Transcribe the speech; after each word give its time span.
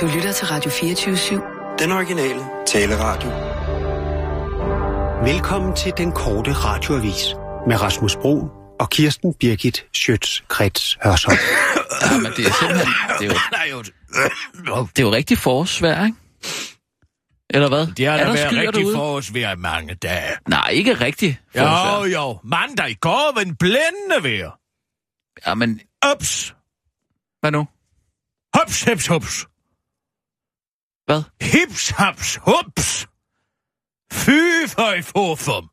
Du 0.00 0.06
lytter 0.06 0.32
til 0.32 0.46
Radio 0.46 0.70
24-7. 0.70 1.76
Den 1.78 1.92
originale 1.92 2.40
taleradio. 2.66 3.30
Velkommen 5.32 5.76
til 5.76 5.92
den 5.96 6.12
korte 6.12 6.52
radioavis 6.52 7.34
med 7.66 7.82
Rasmus 7.82 8.16
Bro 8.16 8.48
og 8.80 8.90
Kirsten 8.90 9.34
Birgit 9.34 9.86
Schøtz-Krets 9.96 10.98
Hørsholm. 11.04 11.38
Ja, 12.02 12.16
men 12.18 12.32
det 12.36 12.46
er 12.46 12.52
simpelthen... 12.60 12.88
Det 13.20 13.36
er 13.52 13.70
jo, 13.70 13.82
det 14.96 15.02
er 15.02 15.06
jo 15.06 15.12
rigtig 15.12 15.38
forårsvær, 15.38 16.04
ikke? 16.04 16.16
Eller 17.50 17.68
hvad? 17.68 17.86
Det 17.86 18.06
har 18.06 18.16
da 18.16 18.24
der 18.24 18.32
været 18.32 18.52
rigtig 18.52 18.86
forårsvejr 18.94 19.52
i 19.52 19.56
mange 19.56 19.94
dage. 19.94 20.32
Nej, 20.48 20.68
ikke 20.70 20.94
rigtig 20.94 21.40
forårsvejr. 21.56 21.98
Jo, 21.98 22.04
jo. 22.04 22.38
Mandag 22.44 22.90
i 22.90 22.94
går 22.94 23.32
var 23.34 23.40
en 23.40 23.56
blændende 23.56 24.22
vejr. 24.22 24.50
Ja, 25.46 25.54
men 25.54 25.80
Ups. 26.12 26.54
hvad 27.40 27.50
nu? 27.50 27.68
Hops, 28.54 28.82
hips, 28.82 29.06
hups. 29.06 29.46
Hvad? 31.08 31.22
Hips, 31.42 31.90
haps, 31.90 32.38
hups. 32.42 33.06
Fy 34.12 34.66
for 34.68 34.92
i 34.98 35.02
forfum. 35.02 35.70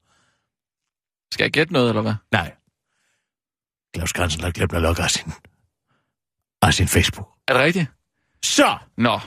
Skal 1.34 1.44
jeg 1.44 1.52
gætte 1.52 1.74
noget, 1.74 1.90
eller 1.90 2.02
hvad? 2.02 2.14
Nej. 2.32 2.54
Claus 3.96 4.14
Gransen 4.14 4.42
har 4.44 4.52
glemt 4.52 4.74
at 4.74 4.82
logge 4.82 5.04
af 5.04 5.12
sin, 5.12 5.32
af 6.62 6.74
sin 6.74 6.88
Facebook. 6.88 7.28
Er 7.48 7.54
det 7.54 7.62
rigtigt? 7.64 7.88
Så, 8.44 8.78
Nå, 8.98 9.20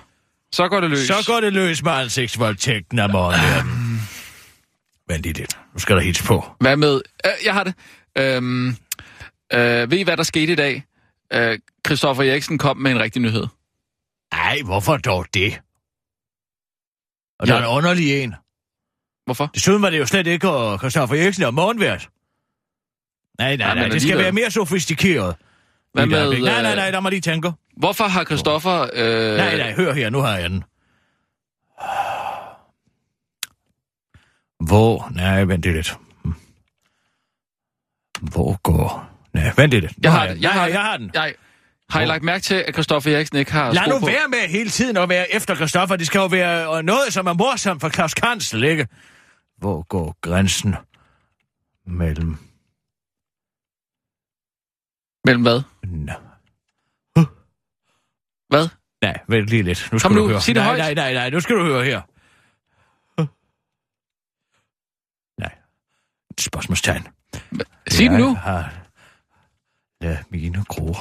så 0.53 0.69
går 0.69 0.81
det 0.81 0.91
løs. 0.91 1.07
så 1.07 1.25
går 1.27 1.41
det 1.41 1.53
løs 1.53 1.83
med 1.83 1.93
ansigtsvoldtægten 1.93 2.99
af 2.99 3.09
morgenverden. 3.11 4.01
Vent 5.09 5.23
lige 5.23 5.33
lidt. 5.33 5.59
Nu 5.73 5.79
skal 5.79 5.97
der 5.97 6.03
hits 6.03 6.23
på. 6.23 6.45
Hvad 6.61 6.77
med... 6.77 7.01
Øh, 7.27 7.33
jeg 7.45 7.55
har 7.55 7.65
det. 7.65 7.75
Øhm, 8.19 8.69
øh, 9.53 9.91
ved 9.91 9.99
I, 9.99 10.03
hvad 10.03 10.17
der 10.17 10.23
skete 10.23 10.53
i 10.53 10.57
dag? 10.57 10.85
Øh, 11.33 11.59
Christoffer 11.87 12.23
Eriksen 12.25 12.59
kom 12.59 12.77
med 12.77 12.91
en 12.91 13.01
rigtig 13.01 13.23
nyhed. 13.23 13.47
Ej, 14.33 14.61
hvorfor 14.65 14.97
dog 14.97 15.27
det? 15.35 15.61
Og 17.39 17.47
Ja. 17.47 17.53
der 17.53 17.59
er 17.61 17.63
en 17.69 17.77
underlig 17.77 18.23
en. 18.23 18.35
Hvorfor? 19.25 19.47
Desuden 19.55 19.83
var 19.83 19.91
det 19.91 19.99
jo 19.99 20.07
slet 20.07 20.27
ikke 20.27 20.49
uh, 20.49 20.79
Christoffer 20.79 21.17
Eriksen 21.17 21.45
og 21.45 21.55
morgenvært. 21.55 22.09
Nej, 23.39 23.57
nej, 23.57 23.75
nej, 23.75 23.75
men 23.75 23.93
det 23.93 24.01
skal 24.03 24.11
alligevel. 24.13 24.23
være 24.25 24.33
mere 24.33 24.51
sofistikeret. 24.51 25.37
Hvad 25.93 26.07
med, 26.07 26.19
øjeblik. 26.19 26.43
Nej, 26.45 26.63
nej, 26.63 26.71
øh, 26.71 26.77
nej, 26.77 26.91
der 26.91 27.01
må 27.01 27.09
lige 27.09 27.21
tænke. 27.21 27.53
Hvorfor 27.77 28.05
har 28.05 28.25
Christoffer... 28.25 28.91
Øh, 28.93 29.37
Nej, 29.37 29.57
nej, 29.57 29.73
hør 29.75 29.93
her, 29.93 30.11
nu 30.11 30.19
har 30.21 30.37
jeg 30.39 30.51
den. 30.51 30.65
Hvor? 34.69 35.09
Nej, 35.15 35.45
vent 35.45 35.63
lidt. 35.63 35.97
Hvor 38.21 38.61
går... 38.63 39.09
Nej, 39.33 39.53
vent 39.57 39.73
lidt. 39.73 39.93
Jeg 40.03 40.13
har 40.13 40.25
jeg, 40.27 40.35
det. 40.37 40.43
Jeg 40.43 40.51
Nej, 40.51 40.59
har, 40.61 40.67
jeg 40.69 40.83
har 40.83 40.97
den. 40.97 41.11
Har 41.91 42.01
I 42.01 42.05
lagt 42.05 42.23
mærke 42.25 42.43
til, 42.43 42.55
at 42.55 42.75
Christoffer 42.75 43.17
Eriksen 43.17 43.39
ikke 43.39 43.53
har 43.53 43.73
Lad 43.73 43.87
nu 43.89 43.99
på? 44.01 44.07
være 44.07 44.29
med 44.29 44.49
hele 44.49 44.71
tiden 44.71 44.97
at 44.97 45.09
være 45.09 45.35
efter 45.35 45.55
Christoffer. 45.55 45.97
Det 45.97 46.07
skal 46.07 46.19
jo 46.19 46.27
være 46.27 46.79
øh, 46.79 46.85
noget, 46.85 47.13
som 47.13 47.27
er 47.27 47.33
morsomt 47.33 47.81
for 47.81 47.89
Claus 47.89 48.15
Kansel, 48.15 48.65
ikke? 48.65 48.89
Hvor 49.57 49.83
går 49.83 50.17
grænsen 50.21 50.75
mellem... 51.87 52.37
Mellem 55.25 55.43
hvad? 55.43 55.63
Nå. 55.85 56.13
Hvad? 58.49 58.69
Nej, 59.03 59.19
vent 59.29 59.47
lige 59.49 59.63
lidt. 59.63 59.89
Nu 59.93 59.99
skal 59.99 60.09
Kom 60.09 60.17
du 60.17 60.23
nu, 60.23 60.29
høre. 60.29 60.41
sig 60.41 60.55
det 60.55 60.61
nej, 60.61 60.67
højt. 60.67 60.79
nej, 60.79 60.95
nej, 60.95 61.13
nej, 61.13 61.31
nu 61.31 61.41
skal 61.41 61.57
du 61.57 61.65
høre 61.65 61.85
her. 61.85 62.01
Nej. 65.41 65.55
Spørgsmålstegn. 66.41 67.07
Sig 67.89 68.11
det 68.11 68.19
nu. 68.21 68.27
Jeg 68.29 68.41
har 68.41 68.73
ladet 70.01 70.31
mine 70.31 70.65
gro 70.65 70.97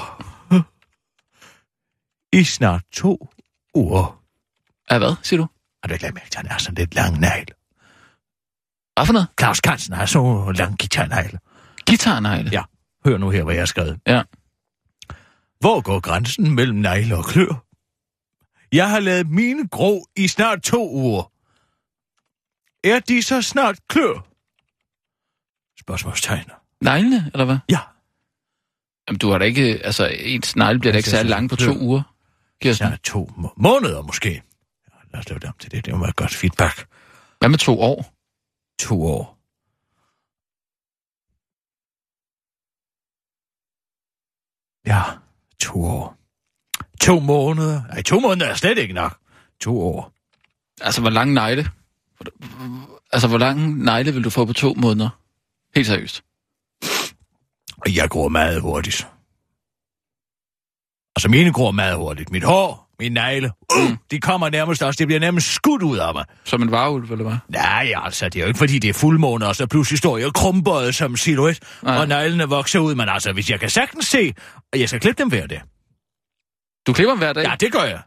i 2.38 2.44
snart 2.44 2.84
to 2.92 3.30
uger. 3.76 4.24
Ja, 4.92 4.98
hvad, 4.98 5.16
siger 5.24 5.38
du? 5.38 5.48
Har 5.84 5.88
du 5.88 5.94
ikke 5.94 6.04
lagt 6.04 6.16
mærke 6.16 6.30
til, 6.30 6.40
at 6.40 6.46
han 6.46 6.56
er 6.56 6.58
sådan 6.58 6.76
lidt 6.76 6.96
lang 6.96 7.20
negl? 7.20 7.46
Hvad 8.96 9.06
for 9.06 9.14
noget? 9.14 9.28
Claus 9.40 9.62
Kansen 9.62 9.94
har 9.94 10.06
så 10.06 10.52
lang 10.58 10.80
guitarnegl. 10.80 11.38
Guitarnegle. 11.88 12.50
Ja. 12.52 12.64
Hør 13.06 13.18
nu 13.18 13.30
her, 13.30 13.44
hvad 13.44 13.54
jeg 13.54 13.62
har 13.62 13.66
skrevet. 13.66 14.00
Ja. 14.08 14.24
Hvor 15.60 15.82
går 15.82 16.00
grænsen 16.00 16.56
mellem 16.56 16.78
negle 16.78 17.18
og 17.18 17.26
klør? 17.26 17.64
Jeg 18.72 18.90
har 18.90 19.00
lavet 19.00 19.30
mine 19.30 19.68
grå 19.68 20.08
i 20.16 20.28
snart 20.28 20.62
to 20.62 20.92
uger. 20.92 21.32
Er 22.84 23.00
de 23.00 23.22
så 23.22 23.42
snart 23.42 23.80
klør? 23.88 24.28
Spørgsmålstegn. 25.80 26.52
Neglene, 26.82 27.32
eller 27.34 27.46
hvad? 27.46 27.58
Ja, 27.70 27.80
Jamen, 29.08 29.20
du 29.20 29.30
har 29.32 29.38
da 29.38 29.46
ikke... 29.46 29.80
Altså, 29.84 30.08
ens 30.20 30.56
negle 30.56 30.80
bliver 30.80 30.94
da 30.94 30.98
ikke 30.98 31.10
særlig 31.10 31.30
lang 31.30 31.50
på 31.50 31.56
to 31.56 31.72
ja. 31.72 31.78
uger. 31.78 32.17
Kirsten. 32.62 32.88
snart 32.88 33.02
to 33.04 33.32
må- 33.38 33.54
måneder 33.58 34.02
måske. 34.02 34.30
Ja, 34.88 34.98
lad 35.14 35.20
os 35.20 35.30
lave 35.30 35.40
det 35.40 35.50
om 35.50 35.56
til 35.60 35.72
det. 35.72 35.86
Det 35.86 35.94
var 36.00 36.08
et 36.08 36.16
godt 36.16 36.36
feedback. 36.36 36.88
Hvad 37.40 37.50
med 37.50 37.58
to 37.58 37.80
år? 37.82 38.14
To 38.80 39.04
år. 39.06 39.38
Ja, 44.86 45.02
to 45.60 45.84
år. 45.86 46.18
To 47.02 47.20
måneder. 47.20 47.84
Nej, 47.88 48.02
to 48.02 48.20
måneder 48.20 48.50
er 48.52 48.56
slet 48.56 48.78
ikke 48.78 48.94
nok. 48.94 49.18
To 49.60 49.82
år. 49.82 50.14
Altså, 50.82 51.02
hvor 51.02 51.10
lang 51.10 51.34
negle? 51.34 51.72
Altså, 53.12 53.28
hvor 53.28 53.38
lang 53.38 53.84
negle 53.84 54.14
vil 54.14 54.24
du 54.24 54.30
få 54.30 54.46
på 54.46 54.54
to 54.54 54.74
måneder? 54.74 55.10
Helt 55.76 55.88
seriøst. 55.88 56.24
Jeg 57.88 58.10
går 58.10 58.28
meget 58.30 58.62
hurtigt. 58.62 59.08
Altså, 61.18 61.30
mine 61.30 61.52
går 61.54 61.72
meget 61.72 61.96
hurtigt. 61.96 62.32
Mit 62.32 62.44
hår, 62.44 62.90
min 63.00 63.12
negle, 63.12 63.52
uh, 63.78 63.90
Mm. 63.90 63.98
de 64.12 64.20
kommer 64.20 64.50
nærmest 64.50 64.84
også. 64.84 64.98
Det 64.98 65.08
bliver 65.08 65.20
nærmest 65.20 65.48
skudt 65.54 65.84
ud 65.84 65.98
af 65.98 66.14
mig. 66.14 66.26
Som 66.44 66.62
en 66.62 66.72
varulv, 66.72 67.12
eller 67.12 67.24
hvad? 67.26 67.38
Nej, 67.50 67.94
altså, 67.96 68.26
det 68.30 68.36
er 68.36 68.42
jo 68.42 68.48
ikke, 68.48 68.58
fordi 68.58 68.80
det 68.80 68.90
er 68.90 68.94
fuldmåne, 68.94 69.48
og 69.48 69.56
så 69.56 69.68
pludselig 69.68 69.98
står 69.98 70.18
jeg 70.18 70.34
krumbøjet 70.34 70.96
som 70.96 71.16
silhuet, 71.16 71.60
og 71.82 72.08
neglene 72.08 72.44
vokser 72.44 72.80
ud. 72.80 72.96
Men 72.96 73.10
altså, 73.10 73.34
hvis 73.34 73.50
jeg 73.50 73.60
kan 73.60 73.70
sagtens 73.70 74.06
se, 74.08 74.34
og 74.74 74.80
jeg 74.80 74.90
skal 74.90 75.02
klippe 75.02 75.24
dem 75.24 75.30
hver 75.30 75.48
dag. 75.48 75.62
Du 76.88 76.94
klipper 76.94 77.12
dem 77.12 77.20
hver 77.20 77.34
dag? 77.34 77.44
Ja, 77.44 77.56
det 77.60 77.72
gør 77.72 77.84
jeg. 77.84 78.00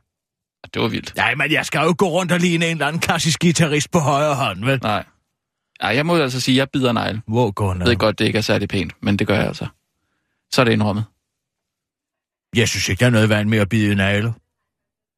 Det 0.74 0.82
var 0.82 0.88
vildt. 0.88 1.16
Nej, 1.16 1.34
men 1.34 1.52
jeg 1.52 1.66
skal 1.66 1.78
jo 1.80 1.84
ikke 1.88 1.94
gå 1.96 2.08
rundt 2.08 2.32
og 2.32 2.38
ligne 2.40 2.66
en 2.66 2.72
eller 2.72 2.86
anden 2.86 3.00
klassisk 3.00 3.40
guitarist 3.40 3.90
på 3.90 3.98
højre 3.98 4.34
hånd, 4.34 4.64
vel? 4.64 4.78
Nej. 4.82 5.04
Ja, 5.82 5.86
jeg 5.88 6.06
må 6.06 6.16
altså 6.16 6.40
sige, 6.40 6.54
at 6.54 6.58
jeg 6.58 6.68
bider 6.72 6.92
negle. 6.92 7.22
Hvor 7.28 7.50
går 7.50 7.74
Jeg 7.78 7.86
ved 7.86 7.96
godt, 7.96 8.18
det 8.18 8.24
ikke 8.24 8.36
er 8.38 8.42
særlig 8.42 8.68
pænt, 8.68 8.92
men 9.02 9.16
det 9.16 9.26
gør 9.26 9.34
jeg 9.34 9.46
altså. 9.46 9.66
Så 10.52 10.60
er 10.60 10.64
det 10.64 10.72
indrømmet. 10.72 11.04
Jeg 12.56 12.68
synes 12.68 12.88
ikke, 12.88 13.00
der 13.00 13.06
er 13.06 13.10
noget 13.10 13.28
vand 13.28 13.48
med 13.48 13.58
at 13.58 13.68
bide 13.68 13.94
negle. 13.94 14.34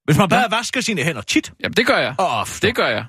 Hvis 0.05 0.19
man 0.19 0.29
bare 0.29 0.51
vasker 0.51 0.81
sine 0.81 1.03
hænder 1.03 1.23
tit 1.23 1.53
Jamen, 1.61 1.75
det 1.77 1.87
gør 1.87 1.99
jeg. 1.99 2.15
og 2.19 2.29
ofte. 2.29 2.67
Det 2.67 2.77
gør 2.77 2.89
jeg. 2.89 3.05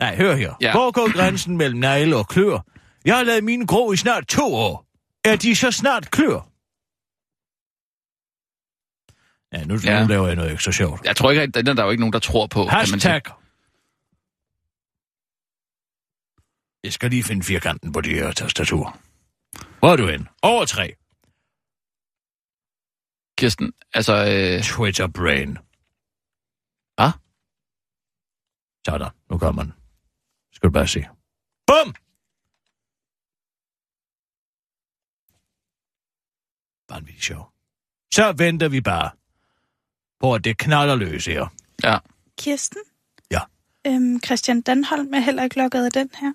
Nej, 0.00 0.16
hør 0.16 0.34
her. 0.34 0.54
Ja. 0.60 0.66
Ja. 0.66 0.72
Hvor 0.72 0.90
går 0.90 1.12
grænsen 1.12 1.56
mellem 1.56 1.80
negle 1.80 2.16
og 2.16 2.28
klør? 2.28 2.58
Jeg 3.04 3.16
har 3.16 3.22
lavet 3.24 3.44
mine 3.44 3.66
grå 3.66 3.92
i 3.92 3.96
snart 3.96 4.26
to 4.26 4.54
år. 4.54 4.86
Er 5.24 5.36
de 5.36 5.56
så 5.56 5.70
snart 5.70 6.10
klør? 6.10 6.46
Ja, 9.52 9.64
nu, 9.64 9.74
ja. 9.74 9.92
Ja. 9.92 10.02
nu 10.02 10.08
laver 10.08 10.26
jeg 10.26 10.36
noget 10.36 10.50
ikke 10.50 10.62
så 10.62 10.72
sjovt. 10.72 11.04
Jeg 11.04 11.16
tror 11.16 11.30
ikke, 11.30 11.42
at 11.42 11.54
den 11.54 11.66
er 11.68 11.72
der 11.72 11.84
jo 11.84 11.90
ikke 11.90 12.00
nogen, 12.00 12.12
der 12.12 12.18
tror 12.18 12.46
på. 12.46 12.64
kan 12.64 12.66
man. 12.66 12.76
Hashtag. 13.00 13.22
Jeg 16.84 16.92
skal 16.92 17.10
lige 17.10 17.22
finde 17.22 17.42
firkanten 17.42 17.92
på 17.92 18.00
det 18.00 18.14
her 18.14 18.32
tastatur. 18.32 18.98
Hvor 19.78 19.92
er 19.92 19.96
du 19.96 20.06
hen? 20.06 20.28
Over 20.42 20.64
tre. 20.64 20.94
Kirsten, 23.40 23.72
altså... 23.94 24.14
Øh, 24.14 24.62
Twitter 24.62 25.06
brain. 25.06 25.50
Hvad? 26.96 27.12
Sådan, 28.86 29.10
nu 29.30 29.38
kommer 29.38 29.62
den. 29.62 29.72
Skal 30.52 30.66
du 30.68 30.72
bare 30.72 30.88
se. 30.88 31.00
Bum! 31.66 31.94
Vanvittigt 36.90 37.24
sjov. 37.24 37.52
Så 38.14 38.32
venter 38.32 38.68
vi 38.68 38.80
bare 38.80 39.10
på, 40.20 40.34
at 40.34 40.44
det 40.44 40.58
knaller 40.58 40.94
løs 40.96 41.26
her. 41.26 41.46
ja. 41.84 41.98
Kirsten? 42.38 42.80
Ja. 43.30 43.40
Øhm, 43.86 44.20
Christian 44.24 44.62
Danholm 44.62 45.14
er 45.14 45.18
heller 45.20 45.42
ikke 45.44 45.56
lukket 45.62 45.84
af 45.84 45.92
den 45.92 46.10
her. 46.20 46.32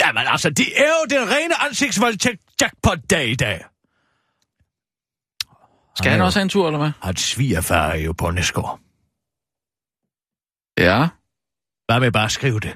Jamen 0.00 0.26
altså, 0.26 0.50
det 0.50 0.80
er 0.80 0.88
jo 0.88 1.18
den 1.18 1.28
rene 1.34 1.54
ansigtsvoldtægt 1.62 2.42
jackpot-dag 2.60 3.28
i 3.28 3.34
dag. 3.34 3.64
Skal 6.00 6.12
han 6.12 6.20
også 6.20 6.38
have 6.38 6.42
en 6.42 6.48
tur, 6.48 6.66
eller 6.66 6.78
hvad? 6.78 6.90
Hans 7.02 7.20
svigerfar 7.20 7.88
er 7.90 7.96
jo 7.96 8.12
på 8.12 8.30
Næsgaard. 8.30 8.80
Ja. 10.78 11.08
Hvad 11.86 12.00
med 12.00 12.12
bare 12.12 12.24
at 12.24 12.32
skrive 12.32 12.60
det? 12.60 12.74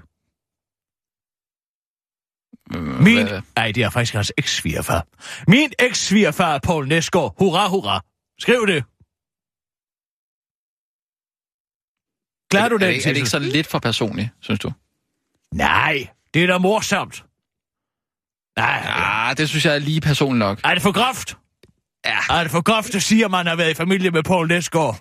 Øh, 2.75 2.83
Min... 3.07 3.27
Nej, 3.57 3.73
det 3.73 3.83
er 3.83 3.91
faktisk 3.91 4.15
hans 4.15 4.33
eks-svigerfar. 4.39 5.01
Min 5.49 5.71
eks-svigerfar, 5.79 6.59
Paul 6.59 6.89
Næsgaard. 6.89 7.35
Hurra, 7.39 7.69
hurra. 7.69 8.01
Skriv 8.39 8.67
det. 8.67 8.85
Klarer 12.51 12.69
du 12.69 12.75
er, 12.75 12.79
den, 12.79 12.89
det, 12.89 13.07
er 13.07 13.11
det 13.11 13.17
ikke 13.17 13.29
så 13.31 13.39
lidt 13.39 13.67
for 13.67 13.79
personligt, 13.79 14.29
synes 14.41 14.61
du? 14.61 14.73
Nej, 15.55 16.09
det 16.35 16.43
er 16.43 16.47
da 16.47 16.59
morsomt. 16.59 17.25
Nej, 18.57 18.81
Ja, 18.85 19.35
det 19.35 19.49
synes 19.49 19.65
jeg 19.65 19.75
er 19.75 19.79
lige 19.79 20.01
personligt 20.01 20.39
nok. 20.39 20.61
er 20.65 20.75
det 20.75 20.83
for 20.83 20.93
groft? 20.93 21.37
Ja. 22.05 22.19
Er 22.31 22.43
det 22.43 22.51
for 22.51 22.63
groft 22.63 22.95
at 22.95 23.03
sige, 23.03 23.25
at 23.25 23.31
man 23.31 23.47
har 23.47 23.57
været 23.57 23.71
i 23.71 23.75
familie 23.75 24.11
med 24.11 24.23
Paul 24.23 24.49
Næsgaard? 24.49 25.01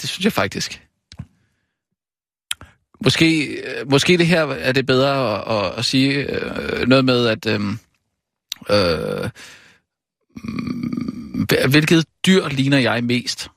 det 0.00 0.10
synes 0.10 0.24
jeg 0.24 0.32
faktisk. 0.32 0.82
Måske, 3.04 3.44
øh, 3.44 3.90
måske 3.90 4.18
det 4.18 4.26
her 4.26 4.46
er 4.46 4.72
det 4.72 4.86
bedre 4.86 5.34
at, 5.34 5.66
at, 5.66 5.78
at 5.78 5.84
sige 5.84 6.14
øh, 6.14 6.88
noget 6.88 7.04
med, 7.04 7.26
at 7.26 7.46
øh, 7.46 7.60
øh, 8.70 9.30
hvilket 11.70 12.06
dyr 12.26 12.48
ligner 12.48 12.78
jeg 12.78 13.04
mest? 13.04 13.48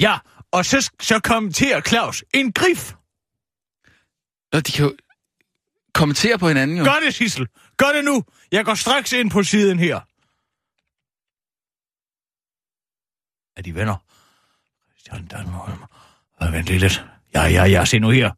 Ja, 0.00 0.18
og 0.52 0.64
så, 0.64 0.90
så 1.00 1.20
kommenterer 1.24 1.80
Claus 1.80 2.24
en 2.34 2.52
grif. 2.52 2.92
Nå, 4.52 4.60
de 4.60 4.72
kan 4.72 4.84
jo 4.84 4.96
kommentere 5.94 6.38
på 6.38 6.48
hinanden 6.48 6.78
jo. 6.78 6.84
Gør 6.84 7.00
det, 7.04 7.14
Sissel. 7.14 7.46
Gør 7.76 7.92
det 7.94 8.04
nu. 8.04 8.24
Jeg 8.52 8.64
går 8.64 8.74
straks 8.74 9.12
ind 9.12 9.30
på 9.30 9.42
siden 9.42 9.78
her. 9.78 10.00
Er 13.58 13.62
de 13.62 13.74
venner? 13.74 13.96
Christian 14.90 15.26
Danholm. 15.26 15.82
Øh, 16.42 16.52
Vent 16.52 16.66
lige 16.66 16.78
lidt. 16.78 17.04
Ja, 17.34 17.42
ja, 17.42 17.64
ja, 17.64 17.84
se 17.84 17.98
nu 17.98 18.10
her. 18.10 18.30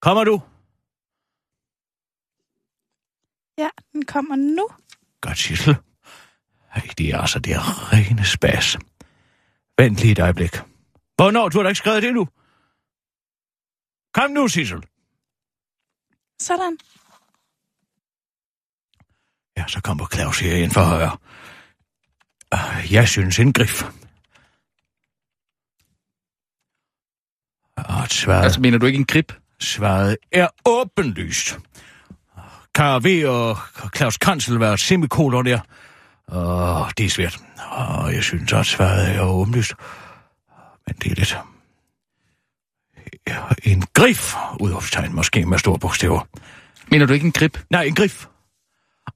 Kommer 0.00 0.24
du? 0.24 0.42
Ja, 3.58 3.68
den 3.92 4.04
kommer 4.04 4.36
nu. 4.36 4.68
Godt, 5.20 5.38
Sissel. 5.38 5.76
Ej, 6.74 6.82
det 6.98 7.10
er 7.10 7.18
altså 7.18 7.38
det 7.38 7.52
er 7.52 7.92
rene 7.92 8.24
spas. 8.24 8.76
Vent 9.78 9.96
lige 10.00 10.12
et 10.12 10.18
øjeblik. 10.18 10.54
Hvornår? 11.16 11.48
Du 11.48 11.58
har 11.58 11.62
da 11.62 11.68
ikke 11.68 11.78
skrevet 11.78 12.02
det 12.02 12.14
nu. 12.14 12.28
Kom 14.14 14.30
nu, 14.30 14.48
Sissel. 14.48 14.82
Sådan. 16.38 16.78
Ja, 19.60 19.64
så 19.68 19.80
kommer 19.80 20.06
Claus 20.14 20.38
her 20.40 20.54
ind 20.56 20.70
for 20.70 20.80
højre. 20.82 21.16
Øh, 22.54 22.92
Jeg 22.92 23.08
synes 23.08 23.38
en 23.38 23.52
grif. 23.52 23.82
Og 27.76 28.08
svaret, 28.08 28.44
Altså, 28.44 28.60
mener 28.60 28.78
du 28.78 28.86
ikke 28.86 28.98
en 28.98 29.04
grip? 29.04 29.32
svaret 29.60 30.16
er 30.32 30.48
åbenlyst. 30.66 31.58
KV 32.74 33.24
og 33.26 33.56
Claus 33.96 34.16
Kansel 34.18 34.54
var 34.56 34.76
semikolon 34.76 35.44
der. 35.46 35.60
Og 36.26 36.92
det 36.98 37.06
er 37.06 37.10
svært. 37.10 37.38
Og 37.70 38.14
jeg 38.14 38.22
synes 38.22 38.52
også, 38.52 38.72
svaret 38.76 39.16
er 39.16 39.20
åbenlyst. 39.20 39.72
Men 40.86 40.96
det 40.96 41.12
er 41.12 41.14
lidt... 41.14 41.36
En 43.62 43.82
grif, 43.94 44.34
udopstegn 44.60 45.14
måske 45.14 45.46
med 45.46 45.58
store 45.58 45.78
bogstaver. 45.78 46.28
Mener 46.90 47.06
du 47.06 47.12
ikke 47.12 47.26
en 47.26 47.32
grip? 47.32 47.58
Nej, 47.70 47.82
en 47.82 47.94
grif. 47.94 48.26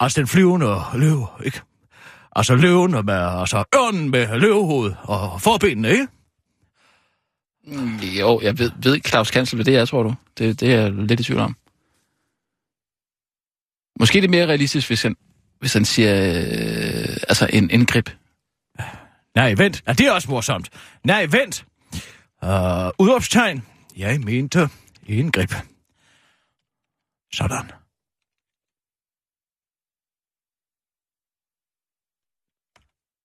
Altså 0.00 0.20
den 0.20 0.26
flyvende 0.26 0.76
løve, 0.94 1.26
ikke? 1.44 1.61
Altså 2.37 2.55
løven 2.55 2.91
med, 2.91 3.14
altså 3.14 3.64
ørnen 3.76 4.11
med 4.11 4.38
løvehoved 4.41 4.94
og 5.02 5.41
forbenene, 5.43 5.91
ikke? 5.91 6.08
Mm, 7.67 7.96
Jo, 7.96 8.41
jeg 8.43 8.58
ved, 8.58 8.70
ved 8.82 9.00
Claus 9.06 9.31
Kansel, 9.31 9.56
hvad 9.56 9.64
det 9.64 9.76
er, 9.76 9.85
tror 9.85 10.02
du? 10.02 10.14
Det, 10.38 10.61
det 10.61 10.73
er 10.75 10.81
jeg 10.81 10.93
lidt 10.93 11.20
i 11.20 11.25
tvivl 11.25 11.41
om. 11.41 11.56
Måske 14.00 14.19
er 14.19 14.20
det 14.20 14.31
mere 14.31 14.46
realistisk, 14.46 14.87
hvis 14.88 15.02
han, 15.02 15.17
hvis 15.61 15.73
han 15.73 15.85
siger, 15.85 16.14
øh, 16.17 17.17
altså 17.29 17.49
en, 17.52 17.70
en 17.70 17.87
grip. 17.87 18.11
Nej, 19.35 19.55
vent. 19.55 19.82
Ja, 19.87 19.93
det 19.93 20.06
er 20.06 20.12
også 20.12 20.31
morsomt. 20.31 20.70
Nej, 21.05 21.26
vent. 21.31 21.64
Uh, 22.43 22.88
udopstegn. 22.99 23.62
Jeg 23.96 24.20
mente 24.20 24.69
en 25.06 25.32
grip. 25.32 25.55
Sådan. 27.35 27.70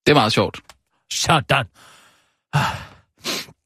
Det 0.10 0.16
er 0.16 0.20
meget 0.20 0.34
sjovt. 0.34 0.60
Sådan. 1.14 1.66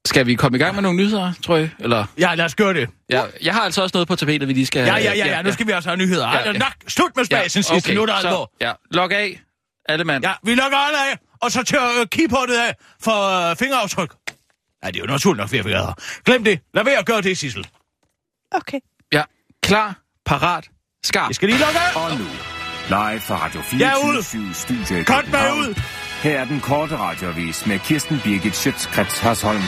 Skal 0.06 0.26
vi 0.26 0.36
komme 0.36 0.58
i 0.58 0.60
gang 0.62 0.76
med 0.76 0.82
nogle 0.82 0.98
nyheder, 0.98 1.34
tror 1.44 1.58
jeg? 1.58 1.70
Eller, 1.80 2.06
Ja, 2.20 2.36
lad 2.36 2.46
os 2.46 2.56
gøre 2.56 2.74
det. 2.74 2.90
ja, 3.10 3.24
jeg 3.44 3.54
har 3.54 3.62
altså 3.62 3.82
også 3.82 3.92
noget 3.96 4.08
på 4.08 4.16
tapetet, 4.16 4.48
vi 4.48 4.54
lige 4.54 4.66
skal... 4.66 4.80
Ja, 4.86 4.96
ja, 4.96 5.14
ja, 5.14 5.28
ja. 5.28 5.42
Nu 5.42 5.52
skal 5.52 5.68
vi 5.68 5.72
også 5.72 5.90
have 5.90 5.98
nyheder. 5.98 6.28
Ja, 6.32 6.40
Ja. 6.46 6.52
Nok, 6.52 6.74
slut 6.88 7.12
med 7.16 7.26
spasen 7.26 7.60
ja, 7.60 7.62
sidste. 7.62 7.72
Okay, 7.74 7.96
nu 7.96 8.02
er 8.02 8.06
der 8.06 8.20
så, 8.22 8.28
alvor. 8.28 8.52
Ja, 8.62 8.72
log 8.92 9.14
af, 9.14 9.42
alle 9.90 10.06
mand. 10.06 10.24
Ja, 10.26 10.34
vi 10.44 10.56
lukker 10.56 10.78
alle 10.78 10.98
af, 11.12 11.18
og 11.42 11.52
så 11.52 11.64
tør 11.64 12.02
uh, 12.02 12.08
keyboardet 12.12 12.56
af 12.58 12.76
for 13.02 13.50
uh, 13.52 13.58
fingeraftryk. 13.58 14.14
Ja, 14.84 14.88
det 14.88 14.96
er 14.96 15.00
jo 15.00 15.06
naturligt 15.06 15.40
nok, 15.42 15.52
vi 15.52 15.58
har 15.58 15.64
været 15.64 15.86
her. 15.86 15.94
Glem 16.26 16.44
det. 16.44 16.60
Lad 16.74 16.84
være 16.84 16.98
at 16.98 17.06
gøre 17.06 17.22
det, 17.22 17.38
Sissel. 17.38 17.68
Okay. 18.52 18.80
ja. 19.14 19.24
Klar, 19.64 19.96
parat, 20.26 20.70
skarp. 21.04 21.28
Jeg 21.30 21.36
skal 21.36 21.50
lige 21.50 21.60
lukke 21.60 21.80
af. 21.80 21.96
Og 22.04 22.18
nu, 22.18 22.26
live 22.88 23.20
fra 23.20 23.36
Radio 23.46 23.62
Jeg 23.80 23.92
er 23.92 24.08
ude. 24.08 24.24
24 24.24 24.54
Studio 24.54 25.02
i 25.02 25.04
Cut 25.04 25.16
mig 25.16 25.24
København. 25.26 25.60
ud. 25.60 25.76
Her 26.24 26.40
er 26.40 26.46
den 26.46 26.60
korte 26.60 26.98
radiovis 26.98 27.66
med 27.68 27.80
Kirsten 27.80 28.20
Birgit 28.24 28.56
Schøtzgrads 28.56 29.20
Hasholm. 29.20 29.62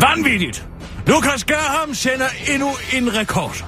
Vanvittigt! 0.00 0.66
Lukas 1.06 1.44
Graham 1.44 1.94
sender 1.94 2.26
endnu 2.54 2.68
en 2.96 3.16
rekord. 3.16 3.64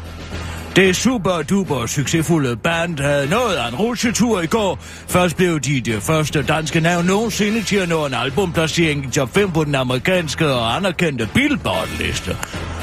Det 0.77 0.97
super 0.97 1.43
duper 1.43 1.87
succesfulde 1.87 2.57
band 2.57 2.99
havde 2.99 3.31
nået 3.31 3.55
af 3.55 3.69
en 3.69 3.75
rutsjetur 3.75 4.41
i 4.41 4.47
går. 4.47 4.79
Først 5.09 5.37
blev 5.37 5.61
de 5.61 5.81
det 5.81 6.03
første 6.03 6.43
danske 6.43 6.81
navn 6.81 7.07
nogensinde 7.07 7.63
til 7.63 7.77
at 7.77 7.89
nå 7.89 8.07
en 8.07 8.15
albumplacering 8.15 9.07
i 9.07 9.11
top 9.11 9.35
5 9.35 9.53
på 9.53 9.65
den 9.65 9.75
amerikanske 9.75 10.47
og 10.53 10.77
anerkendte 10.77 11.29
Billboard-liste. 11.35 12.37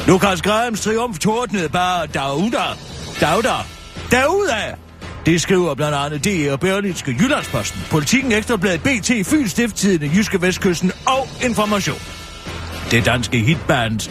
Lukas 0.08 0.42
Grahams 0.42 0.82
triumf 0.82 1.20
tordnede 1.20 1.70
bare 1.70 2.08
Dauda. 2.08 2.66
Dauda. 3.22 3.77
Derudad. 4.12 4.74
Det 5.26 5.42
skriver 5.42 5.76
blandt 5.76 5.96
andet 5.96 6.24
DR 6.26 6.56
Berlinske 6.56 7.16
Jyllandsposten, 7.20 7.82
Politikken 7.92 8.32
Ekstrabladet, 8.32 8.82
BT, 8.84 9.28
Fyns 9.28 9.52
Stifttidende, 9.52 10.16
Jyske 10.16 10.42
Vestkysten 10.42 10.92
og 11.06 11.28
Information. 11.46 11.98
Det 12.92 13.06
danske 13.06 13.38
hitband 13.38 14.10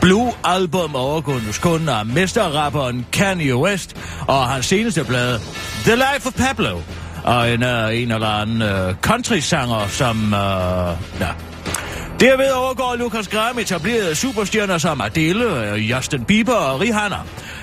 Blue 0.00 0.32
Album 0.44 0.96
overgåendes 0.96 1.58
kun 1.58 1.88
af 1.88 2.06
mesterrapperen 2.06 3.06
Kanye 3.12 3.56
West 3.56 3.96
og 4.28 4.48
hans 4.48 4.66
seneste 4.66 5.04
blad 5.04 5.38
The 5.84 5.94
Life 5.94 6.26
of 6.26 6.32
Pablo 6.32 6.80
og 7.24 7.50
en, 7.50 7.62
uh, 7.62 7.96
en 7.96 8.12
eller 8.12 8.28
anden 8.28 8.62
uh, 8.62 8.94
country-sanger, 9.02 9.86
som... 9.88 10.16
Uh, 10.24 11.20
ja. 11.20 11.28
Derved 12.20 12.52
overgår 12.52 12.96
Lukas 12.98 13.28
Graham 13.28 13.58
etablerede 13.58 14.14
superstjerner 14.14 14.78
som 14.78 15.00
Adele, 15.00 15.72
Justin 15.74 16.24
Bieber 16.24 16.52
og 16.52 16.80
Rihanna. 16.80 17.16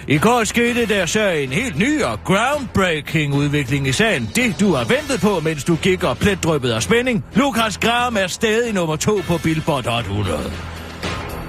I 0.07 0.17
går 0.17 0.43
skete 0.43 0.85
der 0.85 1.05
så 1.05 1.29
en 1.29 1.49
helt 1.49 1.77
ny 1.77 2.03
og 2.03 2.19
groundbreaking 2.23 3.33
udvikling 3.33 3.87
i 3.87 3.91
sagen. 3.91 4.29
Det, 4.35 4.59
du 4.59 4.73
har 4.73 4.83
ventet 4.83 5.21
på, 5.21 5.39
mens 5.39 5.63
du 5.63 5.75
gik 5.75 6.03
og 6.03 6.17
pletdrøbet 6.17 6.71
af 6.71 6.83
spænding. 6.83 7.25
Lukas 7.33 7.77
Graham 7.77 8.17
er 8.17 8.27
stadig 8.27 8.73
nummer 8.73 8.95
to 8.95 9.21
på 9.27 9.37
Billboard 9.43 9.87
Hot 9.87 10.03
100. 10.05 10.51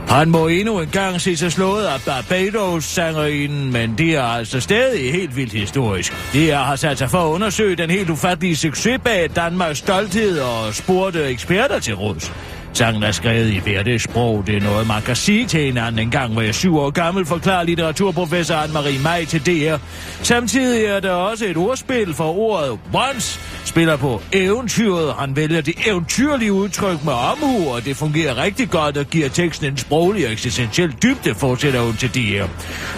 Han 0.09 0.31
må 0.31 0.49
endnu 0.49 0.81
en 0.81 0.89
gang 0.89 1.21
se 1.21 1.37
sig 1.37 1.53
slået 1.53 1.85
af 1.85 2.01
Barbados-sangerinden, 2.07 3.73
men 3.73 3.99
det 3.99 4.15
er 4.15 4.23
altså 4.23 4.61
stadig 4.61 5.13
helt 5.13 5.37
vildt 5.37 5.53
historisk. 5.53 6.33
Det 6.33 6.53
er 6.53 6.59
har 6.59 6.77
sat 6.77 6.99
sig 6.99 7.11
for 7.11 7.19
at 7.19 7.35
undersøge 7.35 7.77
den 7.77 7.91
helt 7.91 8.11
ufattelige 8.11 8.57
succes 8.57 9.01
bag 9.05 9.31
Danmarks 9.37 9.79
stolthed 9.79 10.41
og 10.41 10.75
spurgte 10.75 11.25
eksperter 11.25 11.79
til 11.79 11.95
råds. 11.95 12.33
Sangen 12.75 13.03
er 13.03 13.13
skrevet 13.13 13.53
i 13.53 13.59
hverdagssprog. 13.59 14.15
sprog. 14.15 14.47
Det 14.47 14.57
er 14.57 14.61
noget, 14.61 14.87
man 14.87 15.03
kan 15.03 15.17
sige 15.17 15.47
til 15.47 15.61
hinanden 15.61 15.99
en 15.99 16.11
gang, 16.11 16.33
hvor 16.33 16.43
jeg 16.43 16.55
syv 16.55 16.79
år 16.79 16.91
gammel, 16.91 17.27
forklarer 17.27 17.65
litteraturprofessor 17.65 18.55
Anne-Marie 18.55 19.03
Maj 19.03 19.25
til 19.25 19.47
DR. 19.47 19.77
Samtidig 20.23 20.85
er 20.85 21.01
der 21.01 21.11
også 21.11 21.47
et 21.47 21.57
ordspil 21.57 22.15
for 22.15 22.39
ordet 22.39 22.79
once, 22.95 23.41
spiller 23.65 23.97
på 23.97 24.23
eventyret. 24.33 25.15
Han 25.19 25.37
vælger 25.37 25.61
det 25.61 25.75
eventyrlige 25.87 26.53
udtryk 26.53 27.05
med 27.05 27.13
omhu, 27.13 27.69
og 27.75 27.85
det 27.85 27.97
fungerer 27.97 28.43
rigtig 28.43 28.71
godt 28.71 28.97
og 28.97 29.07
giver 29.07 29.29
teksten 29.29 29.67
en 29.67 29.77
sproglig 29.77 30.27
og 30.27 30.33
eksistentiel 30.33 30.95
dybde, 31.03 31.35
fortsætter 31.35 31.81
hun 31.81 31.97
til 31.97 32.15
DR. 32.15 32.47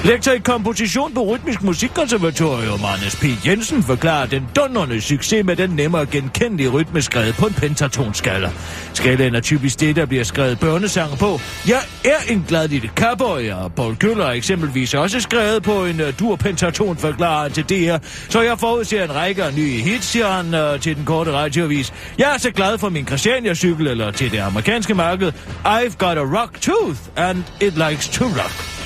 Lektor 0.04 0.33
i 0.33 0.38
komposition 0.38 1.14
på 1.14 1.23
Rytmisk 1.23 1.62
Musikkonservatorium, 1.62 2.80
Anders 2.85 3.16
P. 3.16 3.47
Jensen, 3.47 3.83
forklarer 3.83 4.26
den 4.26 4.47
dundrende 4.56 5.00
succes 5.00 5.45
med 5.45 5.56
den 5.56 5.71
nemmere 5.71 6.06
genkendelige 6.06 6.68
rytme 6.68 7.02
skrevet 7.02 7.35
på 7.35 7.47
en 7.47 7.54
pentatonskala. 7.54 8.50
Skalaen 8.92 9.35
er 9.35 9.40
typisk 9.40 9.65
det, 9.75 9.96
der 9.96 10.06
bliver 10.06 10.25
skrevet 10.25 10.61
børnesange 10.61 11.16
på. 11.16 11.40
Jeg 11.68 11.80
er 12.04 12.32
en 12.32 12.44
glad 12.49 12.68
lille 12.68 12.90
cowboy, 12.96 13.50
og 13.50 13.73
Paul 13.73 13.96
Køller 13.96 14.26
er 14.26 14.32
eksempelvis 14.32 14.94
også 14.94 15.20
skrevet 15.20 15.62
på 15.62 15.85
en 15.85 16.00
øh, 16.00 16.08
uh, 16.08 16.14
dur 16.18 16.37
pentaton, 16.37 16.96
forklarer 16.96 17.42
han 17.42 17.52
til 17.52 17.64
DR. 17.64 17.96
Så 18.28 18.42
jeg 18.42 18.58
forudser 18.58 19.04
en 19.04 19.14
række 19.14 19.44
af 19.44 19.54
nye 19.54 19.80
hits, 19.80 20.06
siger 20.06 20.28
han 20.28 20.75
uh, 20.75 20.80
til 20.80 20.96
den 20.96 21.04
korte 21.04 21.32
radioavis. 21.32 21.92
Jeg 22.18 22.35
er 22.35 22.38
så 22.38 22.50
glad 22.50 22.78
for 22.78 22.88
min 22.88 23.06
Christiania-cykel, 23.06 23.87
eller 23.87 24.11
til 24.11 24.30
det 24.32 24.38
amerikanske 24.38 24.94
marked. 24.94 25.32
I've 25.64 25.96
got 25.99 26.18
a 26.18 26.40
rock 26.40 26.61
tooth, 26.61 27.00
and 27.16 27.44
it 27.61 27.75
likes 27.88 28.08
to 28.08 28.25
rock. 28.25 28.76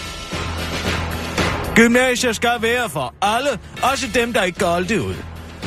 Gymnasier 1.76 2.32
skal 2.32 2.56
være 2.60 2.88
for 2.88 3.14
alle, 3.22 3.50
også 3.82 4.06
dem, 4.14 4.32
der 4.32 4.42
ikke 4.42 4.58
gør 4.58 4.76
det 4.76 4.98
ud. 4.98 5.14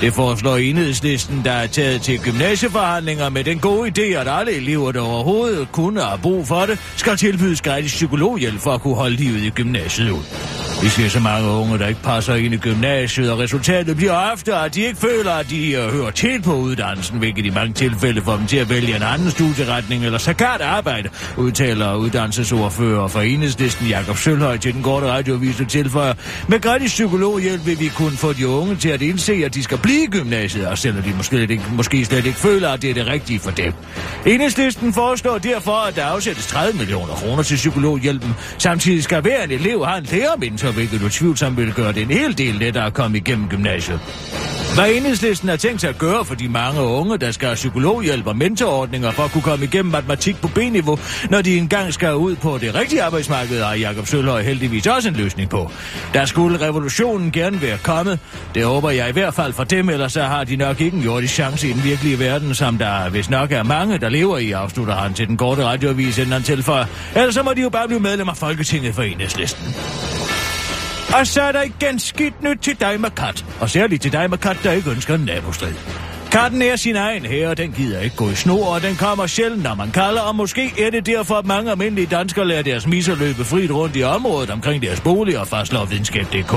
Det 0.04 0.14
foreslår 0.14 0.58
enhedslisten, 0.58 1.42
der 1.46 1.52
er 1.52 1.68
taget 1.68 2.02
til 2.02 2.20
gymnasieforhandlinger 2.20 3.30
med 3.30 3.44
den 3.44 3.60
gode 3.60 3.90
idé, 3.90 4.02
at 4.02 4.28
alle 4.40 4.52
elever, 4.52 4.92
der 4.92 5.02
overhovedet 5.02 5.72
kunne 5.72 6.02
have 6.02 6.20
brug 6.22 6.48
for 6.48 6.66
det, 6.66 6.80
skal 6.96 7.18
tilbydes 7.18 7.62
gratis 7.62 7.92
psykologhjælp 7.92 8.60
for 8.60 8.72
at 8.72 8.82
kunne 8.82 8.96
holde 8.96 9.16
livet 9.16 9.44
i 9.44 9.50
gymnasiet 9.50 10.10
ud. 10.10 10.24
Vi 10.82 10.88
ser 10.90 11.10
så 11.10 11.20
mange 11.20 11.50
unge, 11.50 11.78
der 11.78 11.88
ikke 11.88 12.02
passer 12.02 12.36
ind 12.36 12.54
i 12.54 12.58
gymnasiet, 12.58 13.32
og 13.32 13.40
resultatet 13.40 13.96
bliver 13.96 14.32
ofte, 14.32 14.56
at 14.56 14.76
de 14.76 14.82
ikke 14.82 15.00
føler, 15.00 15.32
at 15.32 15.50
de 15.50 15.72
øh, 15.72 15.94
hører 15.94 16.12
til 16.12 16.42
på 16.42 16.56
uddannelsen, 16.56 17.20
hvilket 17.20 17.46
i 17.46 17.50
mange 17.50 17.74
tilfælde 17.74 18.22
får 18.22 18.36
dem 18.36 18.48
til 18.48 18.58
at 18.58 18.70
vælge 18.70 18.96
en 18.96 19.04
anden 19.04 19.32
studieretning 19.32 20.06
eller 20.06 20.18
sågar 20.18 20.62
arbejde, 20.64 21.10
udtaler 21.38 21.96
uddannelsesordfører 21.96 23.08
for 23.08 23.22
enhedslisten 23.22 23.88
Jakob 23.88 24.18
Sølhøj 24.18 24.58
til 24.58 24.74
den 24.74 24.84
korte 24.84 25.08
radioavis 25.08 25.62
og 25.62 25.68
tilføjer. 25.68 26.14
Med 26.48 26.60
gratis 26.60 26.92
psykologhjælp 26.92 27.66
vil 27.66 27.80
vi 27.80 27.88
kunne 27.88 28.18
få 28.18 28.34
de 28.34 28.48
unge 28.48 28.76
til 28.76 28.90
at 28.90 29.02
indse, 29.02 29.34
at 29.46 29.54
de 29.54 29.64
skal 29.64 29.78
blive 29.78 29.93
i 29.94 30.06
gymnasiet, 30.06 30.68
og 30.68 30.78
selvom 30.78 31.04
de 31.04 31.14
måske, 31.18 31.42
ikke, 31.42 31.64
måske 31.76 32.06
slet 32.06 32.26
ikke 32.26 32.38
føler, 32.38 32.70
at 32.70 32.82
det 32.82 32.90
er 32.90 32.94
det 32.94 33.08
rigtige 33.08 33.40
for 33.40 33.52
dem. 33.52 33.74
Enhedslisten 34.26 34.94
foreslår 34.94 35.38
derfor, 35.38 35.88
at 35.88 35.96
der 35.96 36.06
afsættes 36.06 36.48
30 36.48 36.78
millioner 36.78 37.14
kroner 37.14 37.44
til 37.44 37.56
psykologhjælpen. 37.56 38.36
Samtidig 38.58 39.04
skal 39.04 39.22
hver 39.22 39.44
en 39.44 39.52
elev 39.52 39.86
have 39.86 39.98
en 39.98 40.08
lærermentor, 40.12 40.72
hvilket 40.72 41.02
du 41.02 41.10
tvivlsomt 41.10 41.58
vil 41.58 41.74
gøre 41.74 41.94
det 41.94 42.02
en 42.02 42.12
hel 42.12 42.38
del 42.38 42.56
lettere 42.56 42.86
at 42.86 42.94
komme 42.94 43.18
igennem 43.18 43.50
gymnasiet. 43.50 44.00
Hvad 44.74 44.90
enhedslisten 44.92 45.50
har 45.50 45.56
tænkt 45.56 45.82
sig 45.82 45.90
at 45.90 45.98
gøre 45.98 46.26
for 46.26 46.36
de 46.36 46.50
mange 46.50 46.82
unge, 46.82 47.18
der 47.18 47.32
skal 47.32 47.48
have 47.48 47.56
psykologhjælp 47.56 48.28
og 48.28 48.38
mentorordninger 48.38 49.12
for 49.12 49.24
at 49.24 49.32
kunne 49.32 49.42
komme 49.42 49.66
igennem 49.66 49.92
matematik 49.92 50.42
på 50.42 50.48
B-niveau, 50.48 51.00
når 51.30 51.42
de 51.42 51.58
engang 51.58 51.94
skal 51.94 52.16
ud 52.16 52.36
på 52.36 52.58
det 52.58 52.76
rigtige 52.76 53.04
arbejdsmarked, 53.04 53.64
har 53.64 53.74
Jakob 53.74 54.08
Sølhøj 54.08 54.42
heldigvis 54.42 54.88
også 54.88 55.10
en 55.10 55.16
løsning 55.16 55.50
på. 55.50 55.72
Der 56.14 56.26
skulle 56.26 56.62
revolutionen 56.62 57.32
gerne 57.32 57.62
være 57.62 57.78
kommet. 57.78 58.20
Det 58.56 58.66
håber 58.66 58.90
jeg 58.90 59.10
i 59.10 59.12
hvert 59.12 59.34
fald 59.34 59.54
for 59.54 59.64
dem, 59.64 59.90
ellers 59.90 60.14
så 60.14 60.24
har 60.24 60.44
de 60.44 60.56
nok 60.56 60.82
ikke 60.82 60.98
en 60.98 61.04
jordisk 61.04 61.34
chance 61.34 61.68
i 61.70 61.74
den 61.74 61.84
virkelige 61.84 62.20
verden, 62.20 62.56
som 62.56 62.78
der 62.78 63.10
hvis 63.10 63.30
nok 63.30 63.52
er 63.52 63.64
mange, 63.64 63.98
der 63.98 64.10
lever 64.10 64.38
i, 64.38 64.52
afslutter 64.52 64.96
han 64.96 65.14
til 65.14 65.28
den 65.28 65.38
korte 65.38 65.66
radioavis, 65.66 66.18
inden 66.18 66.34
han 66.34 66.44
tilføjer. 66.44 66.86
Ellers 67.16 67.34
så 67.34 67.44
må 67.44 67.54
de 67.54 67.62
jo 67.62 67.70
bare 67.70 67.88
blive 67.88 68.00
medlem 68.00 68.30
af 68.30 68.38
Folketinget 68.38 68.96
for 68.96 69.02
enhedslisten. 69.02 69.76
Og 71.20 71.28
så 71.28 71.42
er 71.42 71.52
der 71.52 71.62
igen 71.62 72.00
skidt 72.00 72.44
nyt 72.44 72.60
til 72.62 72.80
dig 72.80 73.00
Makat. 73.00 73.46
Og 73.62 73.70
særligt 73.70 74.02
til 74.02 74.12
dig 74.12 74.30
med 74.30 74.38
der 74.38 74.72
ikke 74.72 74.90
ønsker 74.90 75.16
en 75.16 75.22
nabostrid. 75.22 75.74
Katten 76.34 76.62
er 76.62 76.76
sin 76.76 76.96
egen 76.96 77.26
her, 77.26 77.50
og 77.50 77.58
den 77.58 77.72
gider 77.72 78.00
ikke 78.00 78.16
gå 78.16 78.30
i 78.30 78.36
snor, 78.36 78.76
og 78.76 78.82
den 78.82 78.96
kommer 78.96 79.28
sjældent, 79.28 79.64
når 79.64 79.76
man 79.76 79.92
kalder, 79.92 80.22
og 80.22 80.36
måske 80.36 80.74
er 80.86 80.90
det 80.90 81.06
derfor, 81.06 81.36
at 81.36 81.46
mange 81.46 81.72
almindelige 81.72 82.08
danskere 82.08 82.48
lader 82.48 82.62
deres 82.62 82.88
misser 82.88 83.16
løbe 83.16 83.46
frit 83.46 83.72
rundt 83.72 83.96
i 83.96 84.04
området 84.04 84.50
omkring 84.50 84.84
deres 84.84 85.02
bolig 85.02 85.40
og 85.40 85.48
fastslår 85.48 85.86
videnskab.dk. 85.86 86.54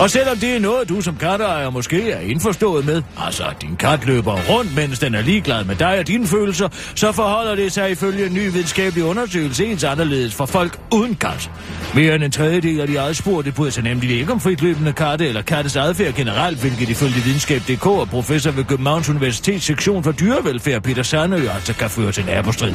Og 0.00 0.10
selvom 0.10 0.36
det 0.36 0.56
er 0.56 0.60
noget, 0.60 0.88
du 0.88 1.00
som 1.00 1.16
katteejer 1.16 1.70
måske 1.70 2.10
er 2.10 2.20
indforstået 2.20 2.84
med, 2.84 3.02
altså 3.26 3.44
at 3.44 3.62
din 3.62 3.76
kat 3.76 4.06
løber 4.06 4.38
rundt, 4.50 4.76
mens 4.76 4.98
den 4.98 5.14
er 5.14 5.22
ligeglad 5.22 5.64
med 5.64 5.76
dig 5.76 5.98
og 5.98 6.08
dine 6.08 6.26
følelser, 6.26 6.68
så 6.94 7.12
forholder 7.12 7.54
det 7.54 7.72
sig 7.72 7.90
ifølge 7.90 8.26
en 8.26 8.34
ny 8.34 8.52
videnskabelig 8.52 9.04
undersøgelse 9.04 9.66
ens 9.66 9.84
anderledes 9.84 10.34
for 10.34 10.46
folk 10.46 10.78
uden 10.92 11.14
kat. 11.14 11.50
Mere 11.94 12.14
end 12.14 12.24
en 12.24 12.30
tredjedel 12.30 12.80
af 12.80 12.86
de 12.86 13.00
adspurgte 13.00 13.52
bryder 13.52 13.72
sig 13.72 13.84
nemlig 13.84 14.20
ikke 14.20 14.32
om 14.32 14.40
fritløbende 14.40 14.92
katte 14.92 15.28
eller 15.28 15.42
kattes 15.42 15.76
adfærd 15.76 16.14
generelt, 16.14 16.60
hvilket 16.60 16.88
ifølge 16.88 17.14
videnskab.dk 17.24 17.86
og 17.86 18.08
professor 18.08 18.50
ved 18.50 18.64
Københavns 18.64 19.05
Universitets 19.08 19.64
sektion 19.64 20.04
for 20.04 20.12
dyrevelfærd 20.12 20.82
Peter 20.82 21.02
Sandø 21.02 21.48
altså 21.54 21.74
kan 21.74 21.90
føre 21.90 22.12
til 22.12 22.24
nabostrid. 22.24 22.74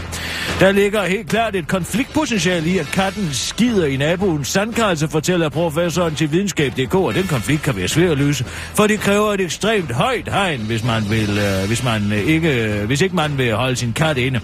Der 0.59 0.71
ligger 0.71 1.03
helt 1.03 1.29
klart 1.29 1.55
et 1.55 1.67
konfliktpotentiale 1.67 2.69
i, 2.69 2.77
at 2.77 2.85
katten 2.85 3.29
skider 3.31 3.85
i 3.85 3.97
naboens 3.97 4.47
sandkasse, 4.47 5.07
fortæller 5.07 5.49
professoren 5.49 6.15
til 6.15 6.31
videnskab.dk, 6.31 6.95
og 6.95 7.13
den 7.13 7.27
konflikt 7.27 7.61
kan 7.61 7.75
være 7.75 7.87
svær 7.87 8.11
at 8.11 8.17
løse, 8.17 8.43
for 8.73 8.87
det 8.87 8.99
kræver 8.99 9.33
et 9.33 9.41
ekstremt 9.41 9.91
højt 9.91 10.27
hegn, 10.27 10.59
hvis 10.59 10.83
man, 10.83 11.03
vil, 11.09 11.37
øh, 11.37 11.67
hvis 11.67 11.83
man 11.83 12.11
øh, 12.11 12.19
ikke, 12.19 12.63
øh, 12.63 12.85
hvis 12.85 13.01
ikke 13.01 13.15
man 13.15 13.37
vil 13.37 13.53
holde 13.53 13.75
sin 13.75 13.93
kat 13.93 14.17
inde. 14.17 14.41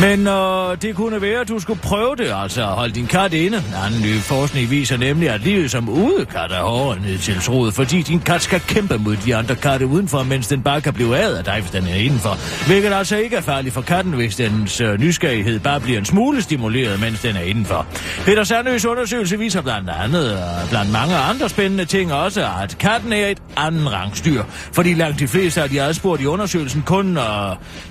Men 0.00 0.26
øh, 0.26 0.76
det 0.82 0.96
kunne 0.96 1.22
være, 1.22 1.40
at 1.40 1.48
du 1.48 1.58
skulle 1.58 1.80
prøve 1.80 2.16
det, 2.16 2.32
altså 2.42 2.62
at 2.62 2.68
holde 2.68 2.94
din 2.94 3.06
kat 3.06 3.32
inde. 3.32 3.62
Anden 3.86 4.02
ny 4.02 4.18
forskning 4.18 4.70
viser 4.70 4.96
nemlig, 4.96 5.30
at 5.30 5.40
livet 5.40 5.70
som 5.70 5.88
udekat 5.88 6.52
er 6.52 6.62
hårdere 6.62 7.02
ned 7.02 7.18
til 7.18 7.40
troet, 7.40 7.74
fordi 7.74 8.02
din 8.02 8.20
kat 8.20 8.42
skal 8.42 8.60
kæmpe 8.60 8.98
mod 8.98 9.16
de 9.16 9.36
andre 9.36 9.54
katte 9.56 9.86
udenfor, 9.86 10.22
mens 10.22 10.48
den 10.48 10.62
bare 10.62 10.80
kan 10.80 10.92
blive 10.92 11.18
ad 11.18 11.36
af 11.36 11.44
dig, 11.44 11.58
hvis 11.60 11.70
den 11.70 11.86
er 11.86 11.94
indenfor. 11.94 12.66
Hvilket 12.66 12.92
altså 12.92 13.16
ikke 13.16 13.36
er 13.36 13.40
farligt 13.40 13.74
for 13.74 13.80
katten, 13.80 14.12
hvis 14.12 14.36
dens 14.36 14.80
øh, 14.80 15.00
nysgerrighed 15.00 15.60
bare 15.60 15.80
bliver 15.80 15.98
en 15.98 16.04
smule 16.04 16.42
stimuleret, 16.42 17.00
mens 17.00 17.20
den 17.20 17.36
er 17.36 17.40
indenfor. 17.42 17.86
Peter 18.24 18.44
Sandøs 18.44 18.84
undersøgelse 18.84 19.38
viser 19.38 19.62
blandt 19.62 19.90
andet, 19.90 20.32
øh, 20.32 20.70
blandt 20.70 20.92
mange 20.92 21.16
andre 21.16 21.48
spændende 21.48 21.84
ting 21.84 22.12
også, 22.12 22.48
at 22.62 22.76
katten 22.78 23.12
er 23.12 23.26
et 23.26 23.38
anden 23.56 23.92
rangstyr. 23.92 24.42
Fordi 24.72 24.94
langt 24.94 25.18
de 25.18 25.28
fleste 25.28 25.62
af 25.62 25.68
de 25.68 25.82
adspurgte 25.82 26.22
i 26.22 26.26
undersøgelsen 26.26 26.82
kun 26.82 27.16
øh, 27.16 27.24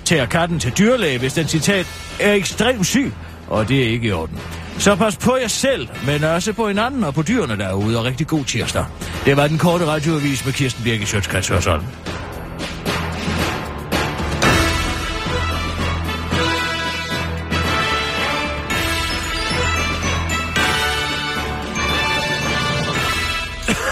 tager 0.04 0.26
katten 0.26 0.58
til 0.58 0.72
dyrlæge, 0.78 1.18
hvis 1.18 1.32
den 1.32 1.46
citat 1.64 1.86
er 2.20 2.32
ekstremt 2.32 2.86
syg, 2.86 3.12
og 3.48 3.68
det 3.68 3.82
er 3.82 3.88
ikke 3.88 4.08
i 4.08 4.12
orden. 4.12 4.38
Så 4.78 4.96
pas 4.96 5.16
på 5.16 5.36
jer 5.36 5.48
selv, 5.48 5.88
men 6.06 6.24
også 6.24 6.52
på 6.52 6.68
hinanden 6.68 7.04
og 7.04 7.14
på 7.14 7.22
dyrene 7.22 7.58
derude, 7.58 7.98
og 7.98 8.04
rigtig 8.04 8.26
god 8.26 8.44
tirsdag. 8.44 8.86
Det 9.24 9.36
var 9.36 9.48
den 9.48 9.58
korte 9.58 9.86
radioavis 9.86 10.44
med 10.44 10.52
Kirsten 10.52 10.84
Birgit 10.84 11.08
Sjøtskrets 11.08 11.48
Hørsholm. 11.48 11.84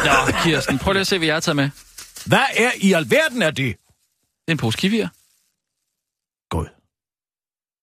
Nå, 0.04 0.32
Kirsten, 0.44 0.78
prøv 0.78 0.92
lige 0.92 1.00
at 1.00 1.06
se, 1.06 1.18
hvad 1.18 1.26
jeg 1.26 1.34
har 1.34 1.40
taget 1.40 1.56
med. 1.56 1.70
Hvad 2.26 2.46
er 2.56 2.70
i 2.80 2.92
alverden 2.92 3.42
er 3.42 3.50
det? 3.50 3.56
Det 3.56 4.48
er 4.48 4.52
en 4.52 4.58
pose 4.58 4.78
kiwier. 4.78 5.08
God. 6.50 6.81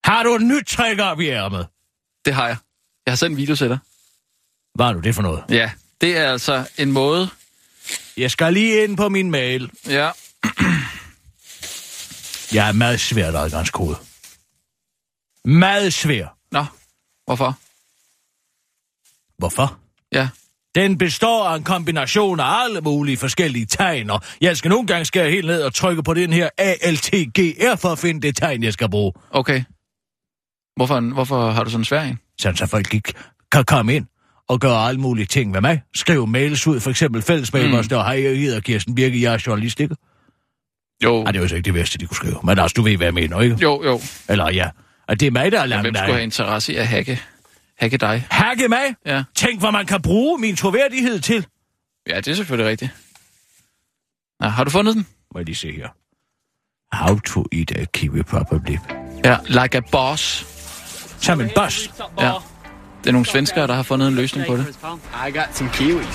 Har 0.10 0.24
du 0.24 0.36
en 0.36 0.48
nyt 0.48 0.66
træk 0.68 1.00
op 1.00 1.20
i 1.20 1.28
ærmet? 1.30 1.68
Det 2.26 2.34
har 2.34 2.48
jeg. 2.48 2.58
Jeg 3.06 3.12
har 3.12 3.16
sendt 3.16 3.32
en 3.32 3.38
video 3.38 3.56
til 3.56 3.70
dig. 3.70 3.78
Hvad 4.76 4.86
er 4.86 4.94
nu 4.94 5.00
det 5.00 5.16
for 5.16 5.22
noget? 5.22 5.44
Ja, 5.50 5.72
det 6.02 6.18
er 6.18 6.32
altså 6.32 6.70
en 6.78 6.92
måde... 6.92 7.30
Jeg 8.18 8.32
skal 8.32 8.54
lige 8.54 8.84
ind 8.84 8.98
på 8.98 9.10
min 9.10 9.32
mail. 9.32 9.72
Ja, 9.88 10.12
Jeg 12.58 12.68
er 12.68 12.72
meget 12.72 13.00
svært 13.00 13.36
adgangskode. 13.36 13.96
Meget 15.46 15.94
svær. 15.94 16.38
nå, 16.52 16.66
hvorfor? 17.26 17.58
Hvorfor? 19.38 19.80
Ja, 20.12 20.30
Den 20.76 20.98
består 20.98 21.48
af 21.48 21.56
en 21.58 21.64
kombination 21.64 22.40
af 22.40 22.64
alle 22.64 22.82
mulige 22.82 23.18
forskellige 23.18 23.66
tegn, 23.66 24.10
og 24.10 24.22
jeg 24.42 24.58
skal 24.58 24.70
nogle 24.70 24.88
gange 24.88 25.06
skære 25.06 25.30
helt 25.32 25.48
ned 25.48 25.64
og 25.64 25.74
trykke 25.74 26.04
på 26.04 26.14
den 26.14 26.34
her 26.34 26.50
ALTGR 26.58 27.76
for 27.76 27.90
at 27.90 28.00
finde 28.00 28.22
det 28.22 28.36
tegn, 28.36 28.64
jeg 28.64 28.74
skal 28.74 28.90
bruge. 28.90 29.14
okay. 29.32 29.64
Hvorfor, 30.80 31.00
hvorfor 31.14 31.50
har 31.52 31.64
du 31.64 31.70
sådan 31.70 31.82
en 31.82 31.86
svær 31.86 32.02
en? 32.02 32.20
Sådan 32.40 32.56
så 32.56 32.66
folk 32.66 32.94
ikke 32.94 33.14
kan 33.52 33.64
komme 33.64 33.94
ind 33.96 34.06
og 34.48 34.60
gøre 34.60 34.88
alle 34.88 35.02
mulige 35.02 35.26
ting 35.26 35.52
med 35.52 35.62
mig. 35.62 35.82
Skrive 35.96 36.28
mails 36.28 36.68
ud, 36.68 36.80
for 36.80 36.90
eksempel 36.90 37.22
fællesmail, 37.22 37.66
mm. 37.66 37.74
hvor 37.74 37.82
står, 37.82 38.04
hej, 38.04 38.24
jeg 38.24 38.38
hedder 38.38 38.60
Kirsten 38.60 38.96
Birke, 38.96 39.22
jeg 39.22 39.34
er 39.34 39.44
journalist, 39.48 39.80
ikke? 39.80 39.96
Jo, 41.04 41.24
Ej, 41.24 41.32
det 41.32 41.40
er 41.40 41.42
jo 41.44 41.48
så 41.48 41.56
ikke 41.56 41.66
det 41.66 41.74
værste, 41.74 41.98
de 41.98 42.06
kunne 42.06 42.16
skrive. 42.16 42.40
Men 42.44 42.60
altså, 42.60 42.74
du 42.74 42.82
ved, 42.82 42.98
hvad 42.98 43.08
jeg 43.08 43.14
mener, 43.14 43.42
ikke? 43.42 43.56
jo, 43.62 43.84
jo. 43.84 44.02
Eller 44.30 44.52
ja, 44.52 44.70
at 45.08 45.20
det 45.20 45.28
er 45.28 45.32
mig, 45.32 45.52
der 45.52 45.62
er 45.62 45.66
langt 45.66 45.86
Hvem 45.86 45.96
skulle 45.96 46.14
have 46.14 46.24
interesse 46.24 46.74
i 46.74 46.76
at 46.76 46.88
hacke, 46.88 47.22
hacke 47.80 47.98
dig? 47.98 48.28
Hacke 48.30 48.68
mig? 48.68 48.96
Ja. 49.06 49.24
Tænk, 49.36 49.60
hvad 49.60 49.72
man 49.72 49.86
kan 49.86 50.02
bruge 50.02 50.40
min 50.40 50.56
troværdighed 50.56 51.20
til. 51.20 51.46
ja, 52.10 52.18
det 52.18 52.28
er 52.28 52.36
selvfølgelig 52.36 52.70
rigtigt. 52.70 52.92
Nå, 54.40 54.48
har 54.48 54.64
du 54.64 54.70
fundet 54.70 54.96
den? 54.96 55.08
Må 55.34 55.40
jeg 55.40 55.46
lige 55.46 55.56
se 55.56 55.72
her. 55.72 55.88
How 57.06 57.20
to 57.20 57.46
eat 57.52 57.72
a 57.72 57.86
kiwi 57.94 58.24
properly. 58.24 58.78
Ja, 59.26 59.38
like 59.48 59.78
a 59.78 59.82
boss. 59.92 60.59
Som 61.22 61.42
en 61.42 61.50
boss. 61.56 61.92
Ja. 62.20 62.32
Det 63.04 63.08
er 63.08 63.12
nogle 63.12 63.26
svenskere, 63.26 63.68
der 63.68 63.74
har 63.74 63.84
fundet 63.84 64.08
en 64.08 64.16
løsning 64.16 64.48
på 64.48 64.58
det. 64.58 64.66
I 65.28 65.32
got 65.32 65.48
some 65.54 65.70
kiwis. 65.74 66.06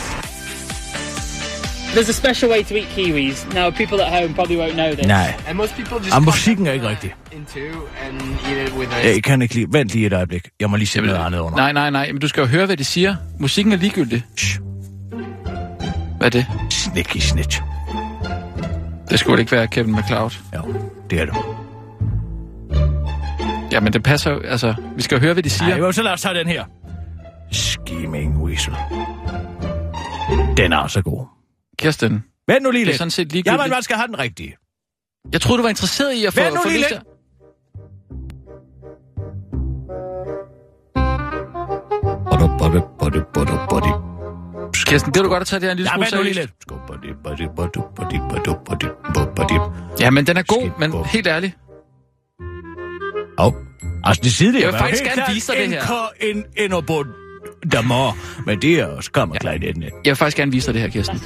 There's 1.94 2.08
a 2.08 2.12
special 2.12 2.50
way 2.50 2.62
to 2.64 2.75
eat 2.75 2.87
kiwis. 2.88 3.46
Now, 3.54 3.70
people 3.70 4.04
at 4.04 4.23
home 4.23 4.34
probably 4.34 4.56
won't 4.56 4.73
know 4.73 4.94
this. 4.94 5.06
Nej, 5.06 5.34
And 5.49 5.56
most 5.56 5.75
people 5.75 5.96
just 5.96 6.14
Ah, 6.14 6.23
musikken 6.23 6.66
er 6.66 6.73
ikke 6.73 6.88
rigtig. 6.88 7.14
jeg 9.04 9.23
kan 9.25 9.42
ikke 9.42 9.54
lige... 9.54 9.66
Vent 9.70 9.90
lige 9.92 10.06
et 10.06 10.12
øjeblik. 10.12 10.49
Jeg 10.61 10.70
må 10.70 10.76
lige 10.76 10.87
se 10.87 11.00
noget 11.00 11.18
andet 11.18 11.38
under. 11.38 11.56
Nej, 11.56 11.73
nej, 11.73 11.90
nej, 11.90 12.12
men 12.12 12.20
du 12.20 12.28
skal 12.28 12.40
jo 12.40 12.46
høre, 12.46 12.66
hvad 12.66 12.76
de 12.76 12.84
siger. 12.84 13.16
Musikken 13.38 13.73
er 13.73 13.76
ligegyldig. 13.76 14.25
Shh. 14.38 14.61
Hvad 16.18 16.26
er 16.26 16.30
det? 16.30 16.46
Snicky 16.70 17.18
snitch. 17.18 17.61
Det 19.11 19.18
skulle 19.18 19.40
ikke 19.40 19.52
være 19.52 19.66
Kevin 19.66 19.96
McCloud. 19.96 20.30
Jo, 20.56 20.75
det 21.11 21.20
er 21.20 21.25
det. 21.25 21.34
Ja, 23.75 23.81
men 23.81 23.93
det 23.93 24.02
passer 24.02 24.31
jo, 24.31 24.40
altså, 24.40 24.75
vi 24.97 25.02
skal 25.02 25.16
jo 25.16 25.21
høre, 25.21 25.33
hvad 25.33 25.43
de 25.43 25.50
siger. 25.50 25.69
Nej, 25.69 25.78
jo, 25.78 25.93
så 25.93 26.02
lad 26.02 26.12
os 26.12 26.23
tage 26.23 26.35
den 26.38 26.47
her. 26.47 26.64
Scheming 27.52 28.43
Weasel. 28.43 28.75
Den 30.57 30.73
er 30.73 30.76
også 30.78 31.02
god. 31.02 31.26
Kirsten, 31.78 32.25
Vent 32.49 32.62
nu 32.62 32.71
lige 32.71 32.81
det 32.81 32.87
er 32.87 32.87
lidt. 32.93 32.99
sådan 32.99 33.11
set 33.11 33.33
ligegyldigt. 33.33 33.61
Jamen, 33.61 33.71
man 33.71 33.83
skal 33.83 33.97
have 33.97 34.07
den 34.07 34.19
rigtige. 34.19 34.57
Jeg 35.33 35.40
troede, 35.40 35.59
du 35.59 35.62
var 35.62 35.69
interesseret 35.71 36.12
i 36.12 36.25
at 36.25 36.35
få... 36.35 36.40
Vent 36.40 36.54
nu 36.54 36.61
få 36.62 36.69
lige 36.69 36.78
lidt. 36.78 36.88
til- 36.88 37.00
Body, 42.31 42.49
body, 42.59 42.81
body, 42.99 43.21
body, 43.35 43.57
body. 43.71 43.93
Kirsten, 44.87 45.12
det 45.14 45.25
du 45.25 45.28
godt 45.28 45.40
at 45.40 45.47
tage 45.47 45.61
det 45.61 45.66
her 45.66 45.71
en 45.73 45.76
lille 45.76 45.90
Ja, 45.90 45.95
smule 45.95 46.04
vent 46.07 46.14
nu 46.16 46.23
lige 46.23 46.35
seriøst. 46.35 46.50
lidt. 46.50 46.62
Skål, 46.62 46.78
body, 46.87 47.14
body, 47.25 47.49
body, 47.57 47.78
body, 47.97 48.19
body, 48.31 48.88
body, 49.14 49.28
body. 49.37 49.59
Ja, 50.00 50.11
men 50.11 50.26
den 50.26 50.37
er 50.37 50.43
god, 50.43 50.71
men 50.78 51.04
helt 51.04 51.26
ærligt. 51.26 51.57
Au. 53.38 53.52
Altså, 54.04 54.20
det 54.23 54.32
sidder 54.32 54.61
Jeg 54.61 54.68
vil 54.68 54.78
faktisk 54.78 55.04
gerne 55.04 55.34
vise 55.34 55.52
dig 55.52 55.61
det 55.61 55.68
her. 55.68 56.08
En, 56.20 56.44
en, 56.56 56.73
en, 56.73 57.06
Damor. 57.73 58.16
Men 58.46 58.62
det 58.62 58.80
er 58.80 58.87
også 58.87 59.12
kammerklarinetten. 59.12 59.82
Jeg 59.82 59.90
vil 60.04 60.16
faktisk 60.16 60.37
gerne 60.37 60.52
vise 60.52 60.66
dig 60.66 60.75
det 60.75 60.82
her, 60.82 60.88
Kirsten. 60.88 61.20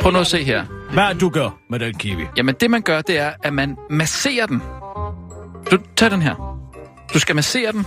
Prøv 0.00 0.12
nu 0.12 0.18
at 0.18 0.26
se 0.26 0.44
her. 0.44 0.64
Hvad 0.92 1.14
du 1.14 1.28
gør 1.28 1.58
med 1.70 1.78
den 1.78 1.94
kiwi? 1.94 2.24
Jamen, 2.36 2.54
det 2.60 2.70
man 2.70 2.82
gør, 2.82 3.02
det 3.02 3.18
er, 3.18 3.32
at 3.42 3.52
man 3.52 3.76
masserer 3.90 4.46
den. 4.46 4.62
Du, 5.70 5.78
tag 5.96 6.10
den 6.10 6.22
her. 6.22 6.58
Du 7.14 7.18
skal 7.18 7.34
massere 7.34 7.72
den. 7.72 7.86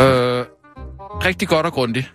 Øh, 0.00 0.44
rigtig 1.24 1.48
godt 1.48 1.66
og 1.66 1.72
grundigt. 1.72 2.12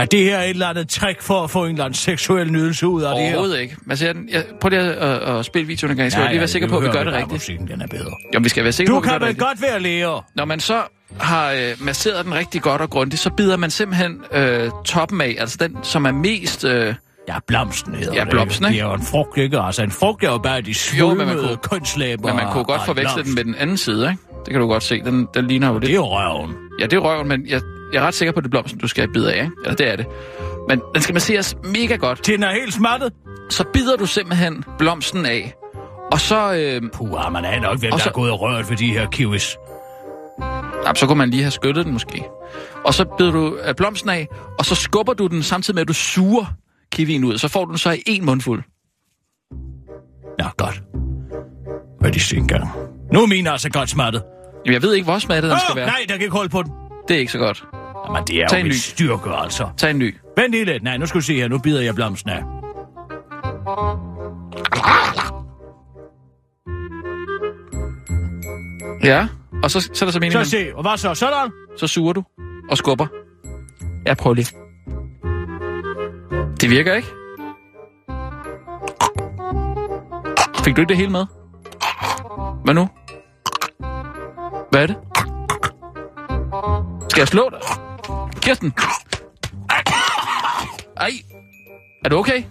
Er 0.00 0.04
det 0.04 0.24
her 0.24 0.38
et 0.40 0.48
eller 0.50 0.66
andet 0.68 0.88
trick 0.88 1.22
for 1.22 1.44
at 1.44 1.50
få 1.50 1.64
en 1.64 1.70
eller 1.70 1.84
anden 1.84 1.94
seksuel 1.94 2.52
nydelse 2.52 2.86
ud 2.86 3.02
af 3.02 3.14
det 3.14 3.24
her? 3.24 3.30
Overhovedet 3.30 3.60
ikke. 3.60 3.76
Masser 3.84 4.12
den. 4.12 4.28
Jeg, 4.32 4.44
prøv 4.60 4.68
lige 4.68 4.80
at, 4.82 4.88
at, 5.22 5.36
at 5.38 5.44
spille 5.44 5.66
videoen 5.68 5.90
en 5.90 5.96
gang. 5.96 6.04
Jeg 6.04 6.12
skal 6.12 6.22
ja, 6.22 6.28
lige 6.30 6.38
være 6.38 6.48
sikker 6.48 6.68
på, 6.68 6.76
at 6.78 6.82
vi 6.84 6.88
gør 6.88 7.04
det 7.04 7.12
rigtigt. 7.12 7.32
Musikken, 7.32 7.68
den 7.68 7.80
er 7.80 7.86
bedre. 7.86 8.10
Jo, 8.34 8.40
vi 8.42 8.48
skal 8.48 8.64
være 8.64 8.72
sikre 8.72 8.92
Du 8.94 8.94
på, 8.94 8.98
at 8.98 9.04
vi 9.04 9.08
gør 9.08 9.12
kan 9.12 9.20
det 9.20 9.26
vel 9.26 9.28
rigtigt. 9.28 9.46
godt 9.48 9.62
være 9.72 9.80
læger. 9.80 10.24
Når 10.34 10.44
man 10.44 10.60
så 10.60 10.82
har 11.20 11.52
øh, 11.52 11.58
masseret 11.80 12.24
den 12.24 12.34
rigtig 12.34 12.62
godt 12.62 12.80
og 12.80 12.90
grundigt, 12.90 13.22
så 13.22 13.30
bider 13.30 13.56
man 13.56 13.70
simpelthen 13.70 14.20
øh, 14.32 14.70
toppen 14.84 15.20
af, 15.20 15.36
altså 15.38 15.56
den, 15.60 15.76
som 15.82 16.04
er 16.06 16.12
mest... 16.12 16.64
Øh, 16.64 16.94
Ja, 17.28 17.34
blomsten 17.46 17.94
hedder 17.94 18.14
Ja, 18.14 18.20
det. 18.20 18.28
blomsten, 18.30 18.64
Det 18.64 18.70
ikke? 18.72 18.82
er 18.82 18.86
jo 18.88 18.94
en 18.94 19.02
frugt, 19.02 19.38
ikke? 19.38 19.58
Altså, 19.60 19.82
en 19.82 19.90
frugt 19.90 20.24
er 20.24 20.30
jo 20.30 20.38
bare 20.38 20.60
de 20.60 20.66
man 20.66 20.74
svulmede 20.74 21.56
kønslæber. 21.70 22.26
men 22.28 22.36
man 22.36 22.52
kunne 22.52 22.64
godt 22.64 22.84
forveksle 22.86 23.22
den 23.24 23.34
med 23.34 23.44
den 23.44 23.54
anden 23.54 23.76
side, 23.76 24.10
ikke? 24.10 24.22
Det 24.44 24.52
kan 24.52 24.60
du 24.60 24.66
godt 24.68 24.82
se. 24.82 25.00
Den, 25.04 25.26
den 25.34 25.46
ligner 25.46 25.68
jo 25.68 25.74
Det 25.74 25.82
lidt... 25.82 25.90
er 25.90 25.94
jo 25.96 26.04
røven. 26.06 26.54
Ja, 26.80 26.84
det 26.86 26.92
er 26.92 26.98
røven, 27.00 27.28
men 27.28 27.46
jeg, 27.48 27.60
jeg 27.92 28.02
er 28.02 28.06
ret 28.06 28.14
sikker 28.14 28.32
på, 28.32 28.38
at 28.38 28.44
det 28.44 28.48
er 28.48 28.50
blomsten, 28.50 28.80
du 28.80 28.88
skal 28.88 29.08
bide 29.12 29.32
af, 29.34 29.36
ikke? 29.42 29.50
Eller 29.64 29.76
det 29.76 29.88
er 29.92 29.96
det. 29.96 30.06
Men 30.68 30.82
den 30.94 31.02
skal 31.02 31.12
masseres 31.12 31.56
mega 31.64 31.96
godt. 31.96 32.26
Den 32.26 32.42
er 32.42 32.52
helt 32.52 32.74
smattet. 32.74 33.12
Så 33.50 33.64
bider 33.72 33.96
du 33.96 34.06
simpelthen 34.06 34.64
blomsten 34.78 35.26
af. 35.26 35.54
Og 36.12 36.20
så, 36.20 36.52
øh, 36.54 36.90
Puh, 36.92 37.32
man 37.32 37.44
er 37.44 37.60
nok, 37.60 37.78
hvem 37.78 37.92
Og 37.92 37.98
der 37.98 38.02
så- 38.04 38.08
er 38.08 38.12
gået 38.12 38.30
og 38.30 38.40
rørt 38.40 38.70
ved 38.70 38.76
de 38.76 38.86
her 38.92 39.06
kiwis. 39.06 39.56
jamen, 40.84 40.96
så 40.96 41.06
kunne 41.06 41.18
man 41.18 41.30
lige 41.30 41.42
have 41.42 41.50
skyttet 41.50 41.84
den 41.84 41.92
måske. 41.92 42.24
Og 42.84 42.94
så 42.94 43.04
bider 43.18 43.30
du 43.30 43.58
øh, 43.68 43.74
blomsten 43.74 44.10
af, 44.10 44.28
og 44.58 44.64
så 44.64 44.74
skubber 44.74 45.12
du 45.12 45.26
den 45.26 45.42
samtidig 45.42 45.74
med, 45.74 45.82
at 45.82 45.88
du 45.88 45.92
suger 45.94 46.44
kiwien 46.92 47.24
ud. 47.24 47.38
Så 47.38 47.48
får 47.48 47.64
du 47.64 47.70
den 47.70 47.78
så 47.78 47.90
i 47.90 48.02
en 48.06 48.24
mundfuld. 48.24 48.62
Ja, 50.40 50.48
godt. 50.56 50.82
Hvad 52.00 52.12
de 52.12 52.20
siger 52.20 52.40
engang. 52.40 52.68
Nu 53.12 53.22
er 53.22 53.26
min 53.26 53.46
altså 53.46 53.70
godt 53.70 53.90
smattet. 53.90 54.22
Jamen, 54.66 54.74
jeg 54.74 54.82
ved 54.82 54.94
ikke, 54.94 55.04
hvor 55.04 55.18
smattet 55.18 55.50
den 55.50 55.60
skal 55.60 55.76
være. 55.76 55.86
nej, 55.86 55.98
der 56.08 56.14
kan 56.14 56.22
ikke 56.22 56.36
holde 56.36 56.48
på 56.48 56.62
den. 56.62 56.72
Det 57.08 57.14
er 57.16 57.20
ikke 57.20 57.32
så 57.32 57.38
godt. 57.38 57.64
Jamen, 58.08 58.22
det 58.26 58.36
er 58.42 58.48
Tag 58.48 58.58
jo 58.58 58.64
en 58.64 58.68
ny. 58.68 58.72
styrke, 58.72 59.30
altså. 59.30 59.68
Tag 59.76 59.90
en 59.90 59.98
ny. 59.98 60.16
Vent 60.38 60.50
lige 60.52 60.64
lidt. 60.64 60.82
Nej, 60.82 60.96
nu 60.96 61.06
skal 61.06 61.20
du 61.20 61.24
se 61.24 61.34
her. 61.34 61.48
Nu 61.48 61.58
bider 61.58 61.80
jeg 61.82 61.94
blomsten 61.94 62.30
af. 62.30 62.42
Ja, 69.04 69.28
og 69.62 69.70
så, 69.70 69.80
så 69.80 70.04
er 70.04 70.06
der 70.06 70.12
så 70.12 70.20
meningen, 70.20 70.44
Så 70.44 70.50
se, 70.50 70.74
og 70.74 70.82
hvad 70.82 70.96
så? 70.96 71.14
Sådan. 71.14 71.50
så 71.76 71.86
suger 71.86 72.12
du 72.12 72.24
og 72.70 72.76
skubber. 72.78 73.06
Jeg 74.06 74.16
prøver 74.16 74.34
lige. 74.34 74.46
Det 76.60 76.70
virker 76.70 76.94
ikke. 76.94 77.08
Fik 80.64 80.76
du 80.76 80.80
ikke 80.80 80.88
det 80.88 80.96
hele 80.96 81.10
med? 81.10 81.26
Hvad 82.64 82.74
nu? 82.74 82.88
Hvad 84.70 84.82
er 84.82 84.86
det? 84.86 84.96
Skal 87.18 87.22
jeg 87.22 87.28
slå 87.28 87.50
dig? 87.50 87.60
Kirsten! 88.42 88.72
Ej! 90.96 91.10
Er 92.04 92.08
du 92.08 92.16
okay? 92.16 92.42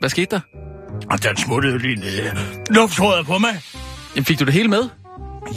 Hvad 0.00 0.08
skete 0.10 0.26
der? 0.30 0.40
Den 1.28 1.36
smuttede 1.36 1.78
lige 1.78 1.96
ned. 1.96 2.30
Lufttrådet 2.70 3.26
på 3.26 3.38
mig. 3.38 3.60
Jamen, 4.14 4.24
fik 4.24 4.38
du 4.40 4.44
det 4.44 4.52
hele 4.52 4.68
med? 4.68 4.88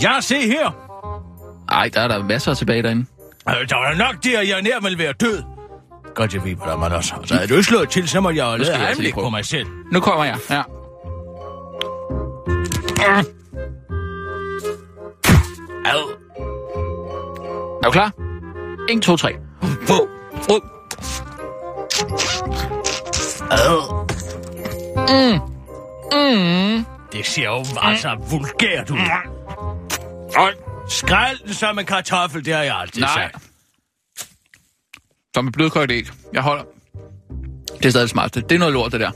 Ja, 0.01 0.21
se 0.21 0.36
her. 0.41 0.71
Ej, 1.69 1.89
der 1.93 2.01
er 2.01 2.07
der 2.07 2.24
masser 2.24 2.53
tilbage 2.53 2.83
derinde. 2.83 3.05
Øh, 3.50 3.55
Der 3.69 3.75
var 3.75 3.93
nok 3.98 4.24
der, 4.24 4.41
jeg 4.41 4.61
nær 4.61 4.79
ville 4.81 4.98
være 4.98 5.13
død. 5.13 5.44
Godt, 6.16 6.33
jeg 6.33 6.44
ved, 6.44 6.55
hvordan 6.55 6.79
man 6.79 6.92
også. 6.92 7.13
Altså, 7.16 7.33
havde 7.35 7.48
du 7.48 7.53
ikke 7.53 7.63
slået 7.63 7.89
til, 7.89 8.09
så 8.09 8.22
må 8.22 8.29
jeg 8.29 8.51
jo 8.51 8.57
lade 8.57 8.77
jeg 8.77 8.87
altså 8.87 9.01
lige 9.01 9.13
prøve. 9.13 9.25
på 9.25 9.29
mig 9.29 9.46
selv. 9.46 9.68
Nu 9.92 10.00
kommer 10.00 10.25
jeg. 10.25 10.37
Ja. 10.50 10.61
Er 17.83 17.85
du 17.85 17.91
klar? 17.91 18.11
1, 18.89 19.01
2, 19.01 19.17
3. 19.17 19.33
Ad. 23.51 23.81
Mm. 25.09 26.85
Det 27.11 27.25
ser 27.25 27.44
jo 27.44 27.63
altså 27.81 28.17
vulgært 28.29 28.89
ud. 28.89 28.98
Og 30.37 30.51
skrald 30.89 31.37
den 31.46 31.53
som 31.53 31.79
en 31.79 31.85
kartoffel, 31.85 32.46
det 32.46 32.53
har 32.53 32.63
jeg 32.63 32.75
altid 32.75 33.01
Nej. 33.01 33.09
sagt. 33.13 33.44
Som 35.35 35.48
et 35.48 35.53
blødkogt 35.53 35.91
æg. 35.91 36.07
Jeg 36.33 36.41
holder. 36.41 36.63
Det 37.77 37.85
er 37.85 37.89
stadig 37.89 38.09
smarteste. 38.09 38.41
Det 38.41 38.55
er 38.55 38.59
noget 38.59 38.74
lort, 38.74 38.91
det 38.91 39.00
der. 39.00 39.11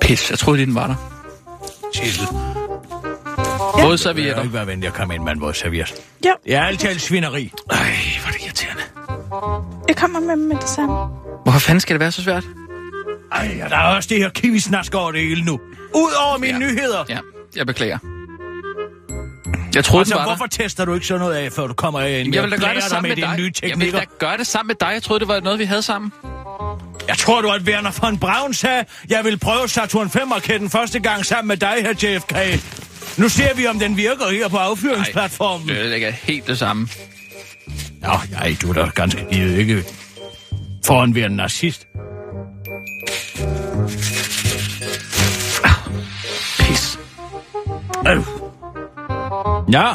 Pis, 0.00 0.30
jeg 0.30 0.38
troede 0.38 0.60
den 0.66 0.74
var 0.74 0.86
der. 0.86 0.94
Sissel, 1.94 2.26
Både 3.72 3.82
jeg 3.82 3.90
vil 3.90 3.98
servietter. 3.98 4.42
ikke 4.42 4.54
være 4.54 4.66
venlig 4.66 4.86
at 4.86 4.94
komme 4.94 5.14
ind 5.14 5.22
med 5.24 5.32
en 5.32 5.40
vores 5.40 5.56
serviet. 5.56 5.94
Jo, 6.26 6.34
Det 6.46 6.54
er 6.54 6.62
altid 6.62 6.98
svineri. 6.98 7.52
Ej, 7.70 7.76
hvor 8.20 8.28
er 8.28 8.32
det 8.32 8.42
irriterende. 8.44 8.82
jeg 9.88 9.96
kommer 9.96 10.20
med 10.20 10.36
med 10.36 10.56
det 10.56 10.68
samme. 10.68 10.96
Hvorfor 11.42 11.58
fanden 11.58 11.80
skal 11.80 11.94
det 11.94 12.00
være 12.00 12.12
så 12.12 12.22
svært? 12.22 12.44
Ej, 13.32 13.60
og 13.64 13.70
der 13.70 13.76
er 13.76 13.96
også 13.96 14.08
det 14.08 14.18
her 14.18 14.28
kiwisnask 14.28 14.94
over 14.94 15.12
det 15.12 15.20
hele 15.20 15.44
nu. 15.44 15.60
Ud 15.94 16.10
over 16.28 16.38
mine 16.38 16.52
Ja. 16.52 16.58
nyheder. 16.58 17.04
Ja, 17.08 17.18
jeg 17.56 17.66
beklager. 17.66 17.98
Jeg 19.74 19.84
troede, 19.84 20.00
Altså, 20.00 20.14
den 20.14 20.18
var 20.20 20.26
hvorfor 20.26 20.44
der. 20.46 20.62
tester 20.62 20.84
du 20.84 20.94
ikke 20.94 21.06
sådan 21.06 21.20
noget 21.20 21.34
af, 21.34 21.52
før 21.52 21.66
du 21.66 21.74
kommer 21.74 22.00
ind? 22.00 22.34
Jeg 22.34 22.42
vil 22.42 22.50
da 22.50 22.56
gøre 22.56 22.74
det 22.74 22.82
sammen 22.82 23.08
med 23.08 23.16
dine 23.16 23.26
dig. 23.28 23.36
nye 23.38 23.52
Jeg 23.62 23.78
vil 23.80 23.92
da 23.92 24.04
gøre 24.18 24.36
det 24.36 24.46
sammen 24.46 24.66
med 24.66 24.74
dig. 24.80 24.90
Jeg 24.92 25.02
troede, 25.02 25.20
det 25.20 25.28
var 25.28 25.40
noget, 25.40 25.58
vi 25.58 25.64
havde 25.64 25.82
sammen. 25.82 26.12
Jeg 27.08 27.18
tror, 27.18 27.40
du 27.40 27.48
at 27.50 27.62
Werner 27.62 27.90
von 28.02 28.18
Braun 28.18 28.54
sagde, 28.54 28.84
jeg 29.08 29.24
vil 29.24 29.38
prøve 29.38 29.68
Saturn 29.68 30.06
5-raketten 30.06 30.70
første 30.70 31.00
gang 31.00 31.26
sammen 31.26 31.48
med 31.48 31.56
dig 31.56 31.74
her, 31.80 31.90
JFK. 32.02 32.34
Nu 33.18 33.28
ser 33.28 33.54
vi, 33.54 33.66
om 33.66 33.78
den 33.78 33.96
virker 33.96 34.30
her 34.30 34.48
på 34.48 34.56
affyringsplatformen. 34.56 35.68
Det 35.68 36.06
er 36.06 36.10
helt 36.10 36.46
det 36.46 36.58
samme. 36.58 36.88
Nå, 38.00 38.12
nej, 38.30 38.56
du 38.62 38.70
er 38.70 38.72
da 38.72 38.90
ganske 38.94 39.26
givet 39.32 39.58
ikke 39.58 39.84
for 40.86 41.04
en 41.04 41.16
en 41.16 41.30
nazist. 41.30 41.86
Pis. 46.58 46.98
Øh. 48.08 48.22
Ja, 49.72 49.94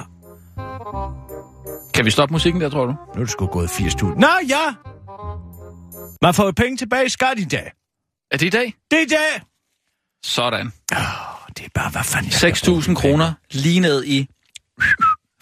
Kan 1.94 2.06
vi 2.06 2.12
stoppe 2.12 2.34
musikken 2.34 2.62
der, 2.62 2.70
tror 2.70 2.86
du? 2.86 2.92
nu 2.92 3.22
er 3.22 3.26
det 3.26 3.30
sgu 3.30 3.46
gået 3.48 3.68
80.000. 3.68 4.06
Nå, 4.06 4.28
ja. 4.50 4.74
Man 6.22 6.34
får 6.34 6.46
jo 6.46 6.52
penge 6.52 6.78
tilbage 6.78 7.06
i 7.06 7.10
skat 7.10 7.40
i 7.40 7.44
dag. 7.44 7.72
Er 8.32 8.38
det 8.38 8.46
i 8.46 8.50
dag? 8.50 8.74
Det 8.92 9.00
er 9.00 9.04
i 9.04 9.10
dag. 9.10 9.42
Sådan. 10.26 10.72
Oh, 10.92 11.35
det 11.58 11.66
er 11.66 11.70
bare, 11.74 11.90
hvad 11.90 12.04
fanden 12.04 12.32
jeg 12.32 12.58
skal 12.58 12.66
bruge 12.72 12.82
6.000 12.82 12.86
dem 12.86 12.96
kroner 12.96 13.34
lige 13.52 13.80
ned 13.80 14.04
i 14.06 14.28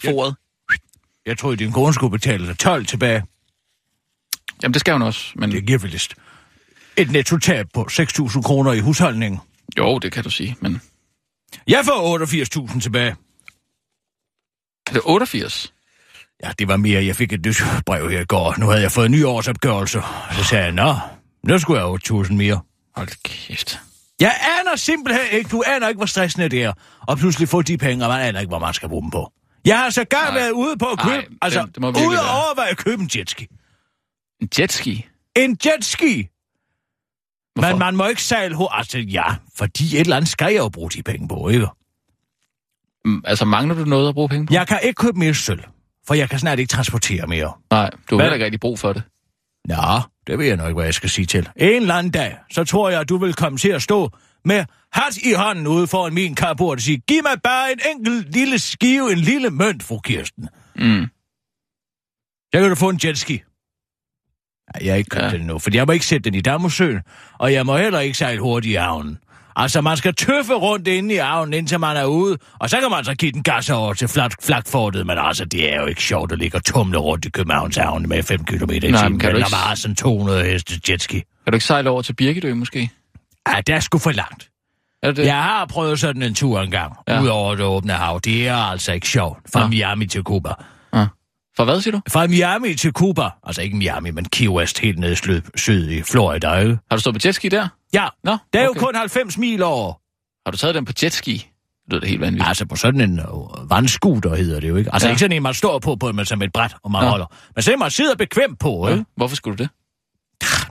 foret. 0.04 0.36
til. 0.70 0.80
Jeg 1.26 1.38
troede, 1.38 1.56
din 1.56 1.72
kone 1.72 1.94
skulle 1.94 2.10
betale 2.10 2.46
dig 2.46 2.58
12 2.58 2.86
tilbage. 2.86 3.24
Jamen, 4.62 4.72
det 4.72 4.80
skal 4.80 4.92
hun 4.92 5.02
også. 5.02 5.32
Men 5.34 5.52
Det 5.52 5.66
giver 5.66 5.78
vel 5.78 5.92
vist 5.92 6.14
et 6.96 7.10
nettotab 7.10 7.66
på 7.74 7.86
6.000 7.90 8.42
kroner 8.42 8.72
i 8.72 8.80
husholdningen. 8.80 9.40
jo, 9.78 9.98
det 9.98 10.12
kan 10.12 10.24
du 10.24 10.30
sige. 10.30 10.56
Men 10.60 10.80
Jeg 11.66 11.82
får 11.84 12.68
88.000 12.72 12.80
tilbage. 12.80 13.16
er 14.86 14.92
det 14.92 15.02
88? 15.04 15.72
Ja, 16.44 16.52
det 16.58 16.68
var 16.68 16.76
mere. 16.76 17.04
Jeg 17.04 17.16
fik 17.16 17.32
et 17.32 17.44
nyt 17.46 17.56
brev 17.86 18.10
her 18.10 18.20
i 18.20 18.24
går. 18.24 18.54
Nu 18.58 18.66
havde 18.66 18.82
jeg 18.82 18.92
fået 18.92 19.06
en 19.06 19.12
ny 19.12 19.24
årsopgørelse. 19.24 20.00
Så 20.32 20.44
sagde 20.44 20.64
jeg, 20.64 20.72
nå, 20.72 20.94
nu 21.42 21.58
skulle 21.58 21.80
jeg 21.80 21.86
have 22.10 22.24
8.000 22.24 22.32
mere. 22.32 22.60
Hold 22.96 23.08
kæft. 23.22 23.80
Jeg 24.20 24.34
aner 24.60 24.76
simpelthen 24.76 25.26
ikke, 25.32 25.48
du 25.50 25.62
aner 25.66 25.88
ikke, 25.88 25.98
hvor 25.98 26.06
stressende 26.06 26.48
det 26.48 26.62
er. 26.62 26.72
Og 27.00 27.18
pludselig 27.18 27.48
få 27.48 27.62
de 27.62 27.78
penge, 27.78 28.04
og 28.04 28.10
man 28.10 28.20
aner 28.20 28.40
ikke, 28.40 28.48
hvor 28.48 28.58
man 28.58 28.74
skal 28.74 28.88
bruge 28.88 29.02
dem 29.02 29.10
på. 29.10 29.32
Jeg 29.64 29.78
har 29.78 29.90
så 29.90 30.04
Nej. 30.12 30.34
været 30.34 30.50
ude 30.50 30.76
på 30.76 30.86
at 30.86 30.98
købe, 30.98 31.14
Nej, 31.16 31.26
altså, 31.42 31.60
det- 31.66 31.74
det 31.76 31.84
ude 31.84 32.18
at 32.18 32.24
overveje 32.46 32.70
at 32.70 32.76
købe 32.76 33.02
en 33.02 33.10
jetski. 33.16 33.46
En 34.40 34.48
jetski? 34.58 35.06
En 35.36 35.58
jetski! 35.66 36.28
Hvorfor? 37.54 37.70
Men 37.70 37.78
man 37.78 37.96
må 37.96 38.06
ikke 38.06 38.22
sejle 38.22 38.54
ho... 38.54 38.66
Altså, 38.70 38.98
ja, 38.98 39.24
fordi 39.56 39.84
et 39.94 40.00
eller 40.00 40.16
andet 40.16 40.30
skal 40.30 40.52
jeg 40.52 40.58
jo 40.58 40.68
bruge 40.68 40.90
de 40.90 41.02
penge 41.02 41.28
på, 41.28 41.48
ikke? 41.48 41.66
Mm, 43.04 43.22
Altså, 43.26 43.44
mangler 43.44 43.74
du 43.74 43.84
noget 43.84 44.08
at 44.08 44.14
bruge 44.14 44.28
penge 44.28 44.46
på? 44.46 44.54
Jeg 44.54 44.68
kan 44.68 44.78
ikke 44.82 44.94
købe 44.98 45.18
mere 45.18 45.34
sølv, 45.34 45.62
for 46.06 46.14
jeg 46.14 46.30
kan 46.30 46.38
snart 46.38 46.58
ikke 46.58 46.70
transportere 46.70 47.26
mere. 47.26 47.52
Nej, 47.70 47.90
du 48.10 48.16
har 48.16 48.22
heller 48.22 48.34
ikke 48.34 48.44
rigtig 48.44 48.60
brug 48.60 48.78
for 48.78 48.92
det. 48.92 49.02
Nå, 49.64 49.74
det 50.26 50.38
ved 50.38 50.46
jeg 50.46 50.56
nok 50.56 50.74
hvad 50.74 50.84
jeg 50.84 50.94
skal 50.94 51.10
sige 51.10 51.26
til. 51.26 51.48
En 51.56 51.82
eller 51.82 51.94
anden 51.94 52.12
dag, 52.12 52.36
så 52.50 52.64
tror 52.64 52.90
jeg, 52.90 53.00
at 53.00 53.08
du 53.08 53.16
vil 53.16 53.34
komme 53.34 53.58
til 53.58 53.68
at 53.68 53.82
stå 53.82 54.10
med 54.44 54.64
hat 54.92 55.16
i 55.16 55.32
hånden 55.32 55.66
ude 55.66 55.86
foran 55.86 56.14
min 56.14 56.36
carport 56.36 56.78
og 56.78 56.82
sige, 56.82 56.98
giv 57.08 57.22
mig 57.22 57.42
bare 57.42 57.72
en 57.72 57.78
enkelt 57.96 58.32
lille 58.32 58.58
skive, 58.58 59.12
en 59.12 59.18
lille 59.18 59.50
mønt, 59.50 59.82
fru 59.82 59.98
Kirsten. 59.98 60.48
Mm. 60.76 61.06
Så 62.54 62.60
kan 62.60 62.68
du 62.68 62.74
få 62.74 62.88
en 62.88 63.00
jetski. 63.04 63.42
Nej, 64.74 64.86
jeg 64.86 64.92
har 64.92 64.98
ikke 64.98 65.10
købt 65.10 65.24
Ja. 65.24 65.30
den 65.30 65.40
endnu, 65.40 65.58
for 65.58 65.70
jeg 65.74 65.86
må 65.86 65.92
ikke 65.92 66.06
sætte 66.06 66.30
den 66.30 66.34
i 66.38 66.40
Damosøen, 66.40 67.00
og 67.38 67.52
jeg 67.52 67.66
må 67.66 67.76
heller 67.76 68.00
ikke 68.00 68.18
sejle 68.18 68.40
hurtigt 68.40 68.72
i 68.72 68.74
havnen. 68.74 69.18
Altså, 69.56 69.80
man 69.80 69.96
skal 69.96 70.14
tøffe 70.14 70.54
rundt 70.54 70.88
inde 70.88 71.14
i 71.14 71.18
arven, 71.18 71.52
indtil 71.54 71.80
man 71.80 71.96
er 71.96 72.04
ude, 72.04 72.38
og 72.58 72.70
så 72.70 72.80
kan 72.80 72.90
man 72.90 73.04
så 73.04 73.14
give 73.14 73.32
den 73.32 73.42
gas 73.42 73.70
over 73.70 73.94
til 73.94 74.08
flat, 74.08 74.34
flakfortet, 74.42 75.06
men 75.06 75.18
altså, 75.18 75.44
det 75.44 75.72
er 75.72 75.80
jo 75.80 75.86
ikke 75.86 76.02
sjovt 76.02 76.32
at 76.32 76.38
ligge 76.38 76.56
og 76.58 76.64
tumle 76.64 76.98
rundt 76.98 77.24
i 77.24 77.30
Københavns 77.30 77.76
havn 77.76 78.08
med 78.08 78.22
5 78.22 78.44
km 78.44 78.70
i 78.70 78.80
timen. 78.80 78.92
men 79.02 79.18
kan 79.18 79.30
du 79.30 79.36
ikke- 79.36 79.50
bare 79.50 79.76
sådan 79.76 79.94
200 79.96 80.44
heste 80.44 80.80
jetski. 80.90 81.14
Kan 81.14 81.50
du 81.52 81.54
ikke 81.54 81.66
sejle 81.66 81.90
over 81.90 82.02
til 82.02 82.12
Birkedø, 82.12 82.54
måske? 82.54 82.90
Ja, 83.48 83.60
det 83.66 83.74
er 83.74 83.80
sgu 83.80 83.98
for 83.98 84.10
langt. 84.10 84.48
Er 85.02 85.12
det? 85.12 85.26
Jeg 85.26 85.42
har 85.42 85.66
prøvet 85.66 86.00
sådan 86.00 86.22
en 86.22 86.34
tur 86.34 86.60
engang, 86.60 86.92
Ja. 87.08 87.14
ja. 87.14 87.22
ud 87.22 87.26
over 87.26 87.54
det 87.54 87.64
åbne 87.64 87.92
hav. 87.92 88.20
Det 88.24 88.48
er 88.48 88.56
altså 88.56 88.92
ikke 88.92 89.08
sjovt. 89.08 89.38
Fra 89.52 89.60
Nå. 89.60 89.66
Miami 89.66 90.06
til 90.06 90.22
Cuba. 90.22 90.50
For 91.56 91.64
hvad, 91.64 91.80
siger 91.80 91.92
du? 91.92 92.00
Fra 92.08 92.26
Miami 92.26 92.74
til 92.74 92.92
Cuba. 92.92 93.28
Altså 93.42 93.62
ikke 93.62 93.76
Miami, 93.76 94.10
men 94.10 94.24
Key 94.24 94.48
West 94.48 94.78
helt 94.78 94.98
nede 94.98 95.12
i 95.12 95.40
syd, 95.56 95.90
i 95.90 96.02
Florida, 96.02 96.54
ikke? 96.56 96.78
Har 96.90 96.96
du 96.96 97.00
stået 97.00 97.14
på 97.14 97.20
jetski 97.24 97.48
der? 97.48 97.68
Ja, 97.92 98.08
Nå, 98.24 98.36
det 98.52 98.60
er 98.60 98.68
okay. 98.68 98.80
jo 98.80 98.86
kun 98.86 98.94
90 98.94 99.38
mil 99.38 99.62
over. 99.62 99.92
Har 100.46 100.50
du 100.50 100.56
taget 100.56 100.74
den 100.74 100.84
på 100.84 100.92
jetski? 101.02 101.32
Det 101.32 101.92
lyder 101.92 102.00
da 102.00 102.06
helt 102.06 102.20
vanvittigt. 102.20 102.48
Altså 102.48 102.66
på 102.66 102.76
sådan 102.76 103.00
en 103.00 103.20
uh, 103.32 103.70
vandskuter 103.70 104.34
hedder 104.34 104.60
det 104.60 104.68
jo 104.68 104.76
ikke. 104.76 104.92
Altså 104.94 105.06
Ja. 105.06 105.08
ja. 105.08 105.12
ikke 105.12 105.20
sådan 105.20 105.36
en, 105.36 105.42
man 105.42 105.54
står 105.54 105.78
på, 105.78 105.96
på 105.96 106.12
med, 106.12 106.24
som 106.24 106.42
et 106.42 106.52
bræt, 106.52 106.74
og 106.82 106.90
man 106.90 107.02
Nå. 107.02 107.08
holder. 107.08 107.26
Men 107.54 107.62
sådan 107.62 107.78
man 107.78 107.90
sidder 107.90 108.14
bekvemt 108.16 108.58
på, 108.58 108.88
ikke? 108.88 108.98
Ja. 108.98 109.04
Hvorfor 109.16 109.36
skulle 109.36 109.56
du 109.58 109.62
det? 109.62 109.70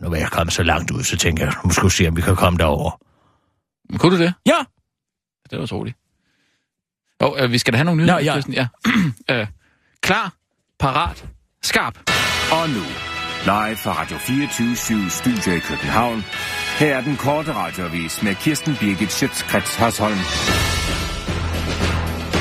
Nu 0.01 0.09
vil 0.09 0.19
jeg 0.19 0.29
komme 0.29 0.51
så 0.51 0.63
langt 0.63 0.91
ud, 0.91 1.03
så 1.03 1.17
tænker 1.17 1.45
jeg, 1.45 1.53
nu 1.65 1.69
skal 1.71 1.85
vi 1.85 1.89
se, 1.89 2.07
om 2.07 2.15
vi 2.17 2.21
kan 2.21 2.35
komme 2.35 2.57
derover. 2.59 2.91
Men 3.89 3.99
kunne 3.99 4.17
du 4.17 4.23
det? 4.23 4.33
Ja, 4.45 4.55
Det 5.49 5.57
var 5.57 5.63
utroligt. 5.63 5.97
Jo, 7.21 7.35
øh, 7.37 7.51
vi 7.51 7.57
skal 7.57 7.73
da 7.73 7.77
have 7.77 7.85
nogle 7.85 7.97
nyheder. 7.97 8.13
Nå, 8.13 8.53
ja. 8.53 8.67
Ja. 9.29 9.35
øh, 9.41 9.47
klar, 10.01 10.33
parat, 10.79 11.25
skarp. 11.63 11.97
Og 12.51 12.69
nu, 12.69 12.85
live 13.45 13.77
fra 13.77 14.01
Radio 14.01 14.17
24 14.17 15.09
Studio 15.09 15.53
i 15.53 15.59
København. 15.59 16.23
Her 16.79 16.95
er 16.95 17.01
den 17.01 17.17
korte 17.17 17.53
radiovis 17.53 18.23
med 18.23 18.35
Kirsten 18.35 18.75
Birgit 18.79 19.11
Schøtzgrads 19.11 19.75
Hasholm. 19.75 20.72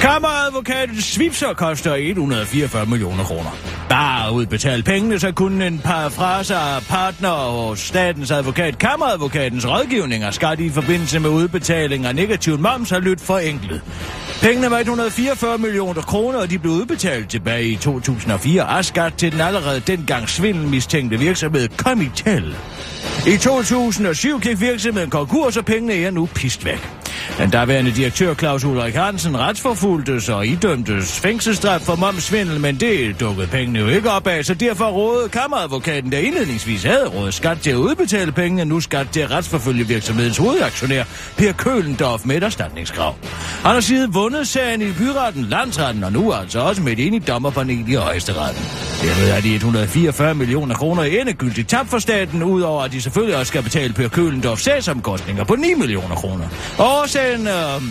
Kammeradvokaten 0.03 1.01
svipser 1.01 1.55
koster 1.55 1.95
144 1.95 2.87
millioner 2.87 3.25
kroner. 3.25 3.51
Bare 3.89 4.27
at 4.27 4.33
udbetale 4.33 4.83
pengene, 4.83 5.19
så 5.19 5.33
kunne 5.33 5.67
en 5.67 5.79
par 5.79 6.09
fraser 6.09 6.57
af 6.57 6.83
partner 6.83 7.29
og 7.29 7.79
statens 7.79 8.31
advokat 8.31 8.79
Kammeradvokatens 8.79 9.67
rådgivning 9.67 10.23
skal 10.23 10.33
skat 10.33 10.61
i 10.61 10.71
forbindelse 10.71 11.19
med 11.19 11.31
udbetaling 11.31 12.07
af 12.07 12.15
negativ 12.15 12.59
moms 12.59 12.91
har 12.91 12.99
lyttet 12.99 13.27
forenklet. 13.27 13.83
Pengene 14.41 14.71
var 14.71 14.79
144 14.79 15.59
millioner 15.59 16.03
kroner, 16.03 16.39
og 16.39 16.51
de 16.51 16.59
blev 16.59 16.73
udbetalt 16.73 17.31
tilbage 17.31 17.65
i 17.65 17.77
2004 17.77 18.63
af 18.63 18.85
skat 18.85 19.15
til 19.15 19.33
den 19.33 19.41
allerede 19.41 19.81
dengang 19.81 20.29
svindelmistænkte 20.29 21.19
virksomhed 21.19 21.69
Comitel. 21.77 22.57
I 23.27 23.37
2007 23.37 24.41
gik 24.41 24.61
virksomheden 24.61 25.11
konkurs, 25.11 25.57
og 25.57 25.65
pengene 25.65 25.95
er 25.95 26.11
nu 26.11 26.27
pist 26.27 26.65
væk. 26.65 27.02
Den 27.39 27.51
daværende 27.51 27.91
direktør 27.91 28.35
Claus 28.35 28.65
Ulrik 28.65 28.95
Hansen 28.95 29.39
retsforfulgtes 29.39 30.29
og 30.29 30.47
idømtes 30.47 31.21
fængselsstraf 31.21 31.81
for 31.81 31.97
momsvindel, 31.97 32.61
men 32.61 32.77
det 32.77 33.21
dukkede 33.21 33.47
pengene 33.47 33.79
jo 33.79 33.87
ikke 33.87 34.11
op 34.11 34.27
af, 34.27 34.45
så 34.45 34.55
derfor 34.55 34.85
rådede 34.85 35.29
kammeradvokaten, 35.29 36.13
der 36.13 36.19
indledningsvis 36.19 36.83
havde 36.83 37.09
rådet 37.09 37.35
skat 37.35 37.59
til 37.61 37.71
at 37.71 37.77
udbetale 37.77 38.33
pengene, 38.33 38.65
nu 38.65 38.81
skat 38.81 39.07
til 39.13 39.21
at 39.21 39.31
retsforfølge 39.31 39.89
virksomhedens 39.89 40.37
hovedaktionær, 40.37 41.05
Per 41.37 41.53
Kølendorf 41.53 42.25
med 42.25 42.37
et 42.37 42.43
erstatningskrav. 42.43 43.17
Han 43.63 43.73
har 43.73 43.81
siden 43.81 44.15
vundet 44.15 44.49
sagen 44.49 44.83
i 44.83 44.93
byretten, 44.93 45.45
landsretten 45.45 46.05
og 46.05 46.13
nu 46.13 46.33
altså 46.33 46.61
også 46.61 46.83
med 46.83 46.93
et 46.93 47.07
enigt 47.07 47.29
dommerpanel 47.29 47.89
i 47.89 47.95
højesteretten. 47.95 48.65
Dermed 49.03 49.31
er 49.37 49.41
de 49.41 49.55
144 49.55 50.35
millioner 50.35 50.75
kroner 50.75 51.03
endegyldigt 51.03 51.69
tab 51.69 51.87
for 51.87 51.99
staten, 51.99 52.43
udover 52.43 52.83
at 52.83 52.93
de 52.93 53.03
selvfølgelig 53.03 53.37
også 53.37 53.51
skal 53.51 53.63
betale 53.63 53.93
Per 53.93 54.09
Kølendorf 54.09 54.59
sagsomkostninger 54.59 55.45
på 55.45 55.57
9 55.57 55.75
millioner 55.75 56.15
kroner. 56.15 56.45
Årsagen 57.13 57.47
øh, 57.47 57.83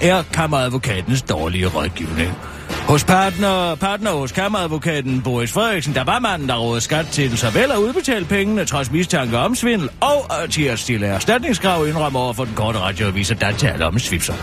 er 0.00 0.22
kammeradvokatens 0.32 1.22
dårlige 1.22 1.66
rådgivning. 1.66 2.32
Hos 2.72 3.04
partner, 3.04 3.74
partner 3.74 4.10
hos 4.10 4.32
kammeradvokaten 4.32 5.22
Boris 5.22 5.52
Frederiksen, 5.52 5.94
der 5.94 6.04
var 6.04 6.18
manden, 6.18 6.48
der 6.48 6.56
rådede 6.56 6.80
skat 6.80 7.06
til 7.06 7.38
såvel 7.38 7.70
at 7.70 7.76
udbetale 7.76 8.24
pengene 8.24 8.64
trods 8.64 8.90
mistanke 8.90 9.38
om 9.38 9.54
svindel, 9.54 9.88
og 10.00 10.50
til 10.50 10.62
at 10.62 10.78
stille 10.78 11.06
erstatningskrav 11.06 11.86
indrømmer 11.86 12.20
over 12.20 12.32
for 12.32 12.44
den 12.44 12.54
korte 12.54 12.78
radioavis, 12.78 13.30
at 13.30 13.40
der 13.40 13.52
taler 13.52 13.86
om 13.86 13.94
en 13.94 14.00
svipser. 14.00 14.34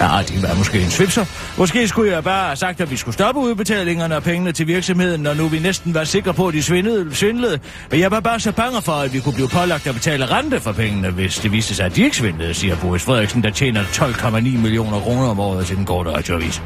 Ja, 0.00 0.22
det 0.28 0.42
var 0.42 0.54
måske 0.54 0.80
en 0.80 0.90
svipser. 0.90 1.24
Måske 1.58 1.88
skulle 1.88 2.12
jeg 2.12 2.24
bare 2.24 2.46
have 2.46 2.56
sagt, 2.56 2.80
at 2.80 2.90
vi 2.90 2.96
skulle 2.96 3.14
stoppe 3.14 3.40
udbetalingerne 3.40 4.14
af 4.14 4.22
pengene 4.22 4.52
til 4.52 4.66
virksomheden, 4.66 5.20
når 5.20 5.34
nu 5.34 5.48
vi 5.48 5.58
næsten 5.58 5.94
var 5.94 6.04
sikre 6.04 6.34
på, 6.34 6.48
at 6.48 6.54
de 6.54 6.62
svindlede. 6.62 7.14
svindlede. 7.14 7.58
Men 7.90 8.00
jeg 8.00 8.10
var 8.10 8.20
bare 8.20 8.40
så 8.40 8.52
bange 8.52 8.82
for, 8.82 8.92
at 8.92 9.12
vi 9.12 9.20
kunne 9.20 9.34
blive 9.34 9.48
pålagt 9.48 9.86
at 9.86 9.94
betale 9.94 10.26
rente 10.26 10.60
for 10.60 10.72
pengene, 10.72 11.10
hvis 11.10 11.38
det 11.38 11.52
viste 11.52 11.74
sig, 11.74 11.86
at 11.86 11.96
de 11.96 12.02
ikke 12.02 12.16
svindlede, 12.16 12.54
siger 12.54 12.76
Boris 12.76 13.02
Frederiksen, 13.02 13.42
der 13.42 13.50
tjener 13.50 13.82
12,9 13.82 14.40
millioner 14.40 15.00
kroner 15.00 15.28
om 15.28 15.40
året 15.40 15.66
til 15.66 15.76
den 15.76 15.84
korte 15.84 16.10
radioavis. 16.10 16.62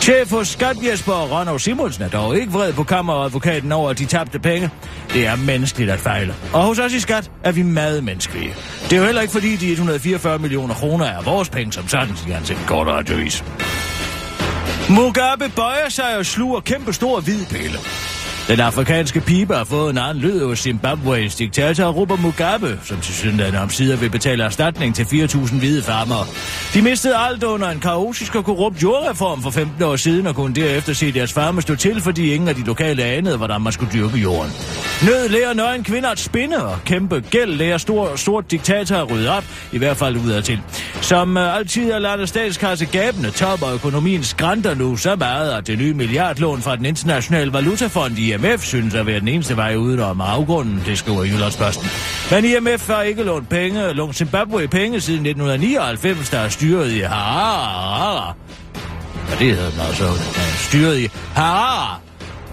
Chef 0.00 0.30
hos 0.30 0.55
Skat 0.56 0.76
Jesper 0.82 1.12
Ronov 1.12 1.58
Simonsen 1.58 2.02
er 2.04 2.08
dog 2.08 2.38
ikke 2.38 2.52
vred 2.52 2.72
på 2.72 2.84
kammeradvokaten 2.84 3.72
over 3.72 3.92
de 3.92 4.04
tabte 4.04 4.38
penge. 4.38 4.70
Det 5.12 5.26
er 5.26 5.36
menneskeligt 5.36 5.90
at 5.90 5.98
fejle. 5.98 6.34
Og 6.52 6.62
hos 6.62 6.78
os 6.78 6.92
i 6.92 7.00
Skat 7.00 7.30
er 7.44 7.52
vi 7.52 7.62
meget 7.62 8.04
menneskelige. 8.04 8.54
Det 8.84 8.92
er 8.92 8.96
jo 8.96 9.04
heller 9.04 9.22
ikke 9.22 9.32
fordi 9.32 9.56
de 9.56 9.70
144 9.70 10.38
millioner 10.38 10.74
kroner 10.74 11.06
er 11.06 11.22
vores 11.22 11.48
penge 11.48 11.72
som 11.72 11.88
sådan, 11.88 12.16
siger 12.16 12.34
han 12.34 12.44
til 12.44 12.56
den 12.56 12.64
korte 12.66 12.90
radioavis. 12.90 13.44
Mugabe 14.90 15.52
bøjer 15.56 15.88
sig 15.88 16.18
og 16.18 16.26
sluger 16.26 16.60
kæmpe 16.60 16.92
store 16.92 17.20
hvid 17.20 17.46
pille. 17.46 17.78
Den 18.48 18.60
afrikanske 18.60 19.20
pibe 19.20 19.54
har 19.54 19.64
fået 19.64 19.90
en 19.90 19.98
anden 19.98 20.22
lyd 20.22 20.44
hos 20.44 20.66
Zimbabwe's 20.66 21.38
diktator 21.38 21.84
Robert 21.84 22.20
Mugabe, 22.20 22.80
som 22.84 23.00
til 23.00 23.14
synligheden 23.14 23.54
om 23.54 23.70
sider 23.70 23.96
vil 23.96 24.10
betale 24.10 24.44
erstatning 24.44 24.94
til 24.94 25.04
4.000 25.04 25.58
hvide 25.58 25.82
farmere. 25.82 26.26
De 26.74 26.82
mistede 26.82 27.16
alt 27.16 27.44
under 27.44 27.68
en 27.68 27.80
kaotisk 27.80 28.34
og 28.34 28.44
korrupt 28.44 28.82
jordreform 28.82 29.42
for 29.42 29.50
15 29.50 29.82
år 29.82 29.96
siden, 29.96 30.26
og 30.26 30.34
kunne 30.34 30.54
derefter 30.54 30.92
se 30.92 31.12
deres 31.12 31.32
farme 31.32 31.62
stå 31.62 31.74
til, 31.74 32.00
fordi 32.00 32.32
ingen 32.32 32.48
af 32.48 32.54
de 32.54 32.64
lokale 32.64 33.04
anede, 33.04 33.36
hvordan 33.36 33.60
man 33.60 33.72
skulle 33.72 33.92
dyrke 33.92 34.16
jorden. 34.18 34.52
Nød 35.02 35.28
lærer 35.28 35.54
nøgen 35.54 35.84
kvinder 35.84 36.10
at 36.10 36.18
spinde, 36.18 36.64
og 36.66 36.78
kæmpe 36.84 37.24
gæld 37.30 37.54
lærer 37.54 37.78
stor, 37.78 38.16
stort 38.16 38.50
diktator 38.50 38.96
at 38.96 39.10
rydde 39.10 39.30
op, 39.30 39.44
i 39.72 39.78
hvert 39.78 39.96
fald 39.96 40.16
udad 40.16 40.42
til. 40.42 40.60
Som 41.00 41.36
øh, 41.36 41.56
altid 41.56 41.90
er 41.90 41.98
landet 41.98 42.28
statskasse 42.28 42.86
gabende, 42.86 43.30
topper 43.30 43.68
økonomien 43.74 44.24
skrænter 44.24 44.74
nu 44.74 44.96
så 44.96 45.16
meget, 45.16 45.52
at 45.52 45.66
det 45.66 45.78
nye 45.78 45.94
milliardlån 45.94 46.62
fra 46.62 46.76
den 46.76 46.84
internationale 46.84 47.52
valutafond 47.52 48.18
IMF 48.36 48.64
synes 48.64 48.94
at 48.94 49.06
være 49.06 49.20
den 49.20 49.28
eneste 49.28 49.56
vej 49.56 49.76
udenom 49.76 50.20
afgrunden, 50.20 50.82
det 50.86 50.98
skriver 50.98 51.24
Jyllandsposten. 51.24 51.88
Men 52.30 52.44
IMF 52.44 52.86
har 52.86 53.02
ikke 53.02 53.22
lånt 53.22 53.48
penge, 53.48 53.92
lånt 53.92 54.16
Zimbabwe 54.16 54.68
penge 54.68 55.00
siden 55.00 55.26
1999, 55.26 56.30
der 56.30 56.38
er 56.38 56.48
styret 56.48 56.92
i 56.92 57.00
Harare. 57.00 58.34
Ja, 59.30 59.36
det 59.38 59.56
hedder 59.56 59.70
den 59.70 59.80
altså. 59.80 60.04
Styret 60.68 60.98
i 60.98 61.08
Harare 61.34 62.05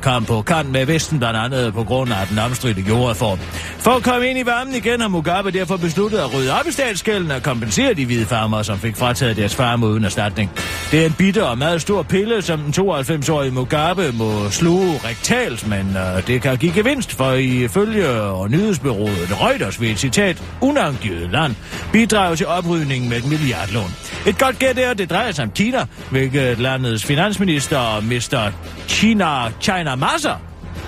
kom 0.03 0.25
på 0.25 0.41
kant 0.41 0.71
med 0.71 0.85
Vesten, 0.85 1.19
blandt 1.19 1.39
andet 1.39 1.73
på 1.73 1.83
grund 1.83 2.13
af 2.13 2.27
den 2.27 2.39
omstridte 2.39 2.81
jordreform. 2.81 3.39
For 3.77 3.91
at 3.91 4.03
komme 4.03 4.27
ind 4.27 4.39
i 4.39 4.45
varmen 4.45 4.75
igen 4.75 5.01
har 5.01 5.07
Mugabe 5.07 5.51
derfor 5.51 5.77
besluttet 5.77 6.17
at 6.17 6.33
rydde 6.33 6.59
op 6.59 6.67
i 6.67 6.71
statsgælden 6.71 7.31
og 7.31 7.43
kompensere 7.43 7.93
de 7.93 8.05
hvide 8.05 8.25
farmere, 8.25 8.63
som 8.63 8.79
fik 8.79 8.95
frataget 8.95 9.37
deres 9.37 9.55
farme 9.55 9.87
uden 9.87 10.05
erstatning. 10.05 10.51
Det 10.91 11.01
er 11.01 11.05
en 11.05 11.13
bitter 11.13 11.43
og 11.43 11.57
meget 11.57 11.81
stor 11.81 12.03
pille, 12.03 12.41
som 12.41 12.59
den 12.59 12.73
92-årige 12.89 13.51
Mugabe 13.51 14.11
må 14.13 14.49
sluge 14.49 14.99
rektalt, 15.05 15.67
men 15.67 15.97
øh, 15.97 16.27
det 16.27 16.41
kan 16.41 16.57
give 16.57 16.73
gevinst, 16.73 17.11
for 17.11 17.31
ifølge 17.31 18.09
og 18.09 18.51
nyhedsbyrået 18.51 19.37
Reuters 19.41 19.81
ved 19.81 19.89
et 19.89 19.99
citat, 19.99 20.43
unangivet 20.61 21.31
land, 21.31 21.55
bidrage 21.91 22.35
til 22.35 22.47
oprydningen 22.47 23.09
med 23.09 23.17
et 23.17 23.25
milliardlån. 23.25 23.93
Et 24.27 24.37
godt 24.37 24.59
gæt 24.59 24.77
er, 24.77 24.89
at 24.89 24.97
det 24.97 25.09
drejer 25.09 25.31
sig 25.31 25.43
om 25.43 25.51
Kina, 25.51 25.85
hvilket 26.11 26.59
landets 26.59 27.05
finansminister, 27.05 28.01
Mr. 28.01 28.51
China, 28.87 29.51
China 29.61 29.92
Massa, 29.95 30.29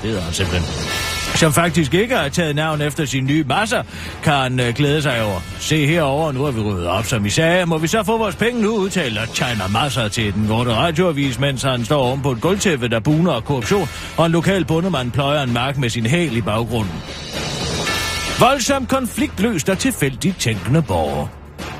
det 0.01 0.09
hedder 0.09 0.21
han 0.21 0.33
simpelthen, 0.33 0.63
som 1.35 1.53
faktisk 1.53 1.93
ikke 1.93 2.15
har 2.15 2.29
taget 2.29 2.55
navn 2.55 2.81
efter 2.81 3.05
sin 3.05 3.25
nye 3.25 3.43
masser, 3.43 3.83
kan 4.23 4.59
øh, 4.59 4.73
glæde 4.73 5.01
sig 5.01 5.23
over. 5.23 5.39
Se 5.59 5.85
herover, 5.85 6.31
nu 6.31 6.43
har 6.43 6.51
vi 6.51 6.61
ryddet 6.61 6.87
op, 6.87 7.05
som 7.05 7.25
I 7.25 7.29
sagde. 7.29 7.65
Må 7.65 7.77
vi 7.77 7.87
så 7.87 8.03
få 8.03 8.17
vores 8.17 8.35
penge 8.35 8.61
nu, 8.61 8.75
udtaler 8.77 9.25
China 9.25 9.67
Masser 9.73 10.07
til 10.07 10.33
den 10.33 10.47
korte 10.47 10.73
radioavis, 10.73 11.39
mens 11.39 11.63
han 11.63 11.85
står 11.85 11.97
oven 11.97 12.21
på 12.21 12.31
et 12.31 12.41
gulvtæppe, 12.41 12.87
der 12.87 12.99
buner 12.99 13.31
og 13.31 13.45
korruption, 13.45 13.89
og 14.17 14.25
en 14.25 14.31
lokal 14.31 14.65
bundemand 14.65 15.11
pløjer 15.11 15.43
en 15.43 15.53
mark 15.53 15.77
med 15.77 15.89
sin 15.89 16.05
hæl 16.05 16.37
i 16.37 16.41
baggrunden. 16.41 17.01
Voldsom 18.39 18.85
konflikt 18.85 19.39
løst 19.39 19.69
af 19.69 19.77
tilfældigt 19.77 20.39
tænkende 20.39 20.81
borgere. 20.81 21.27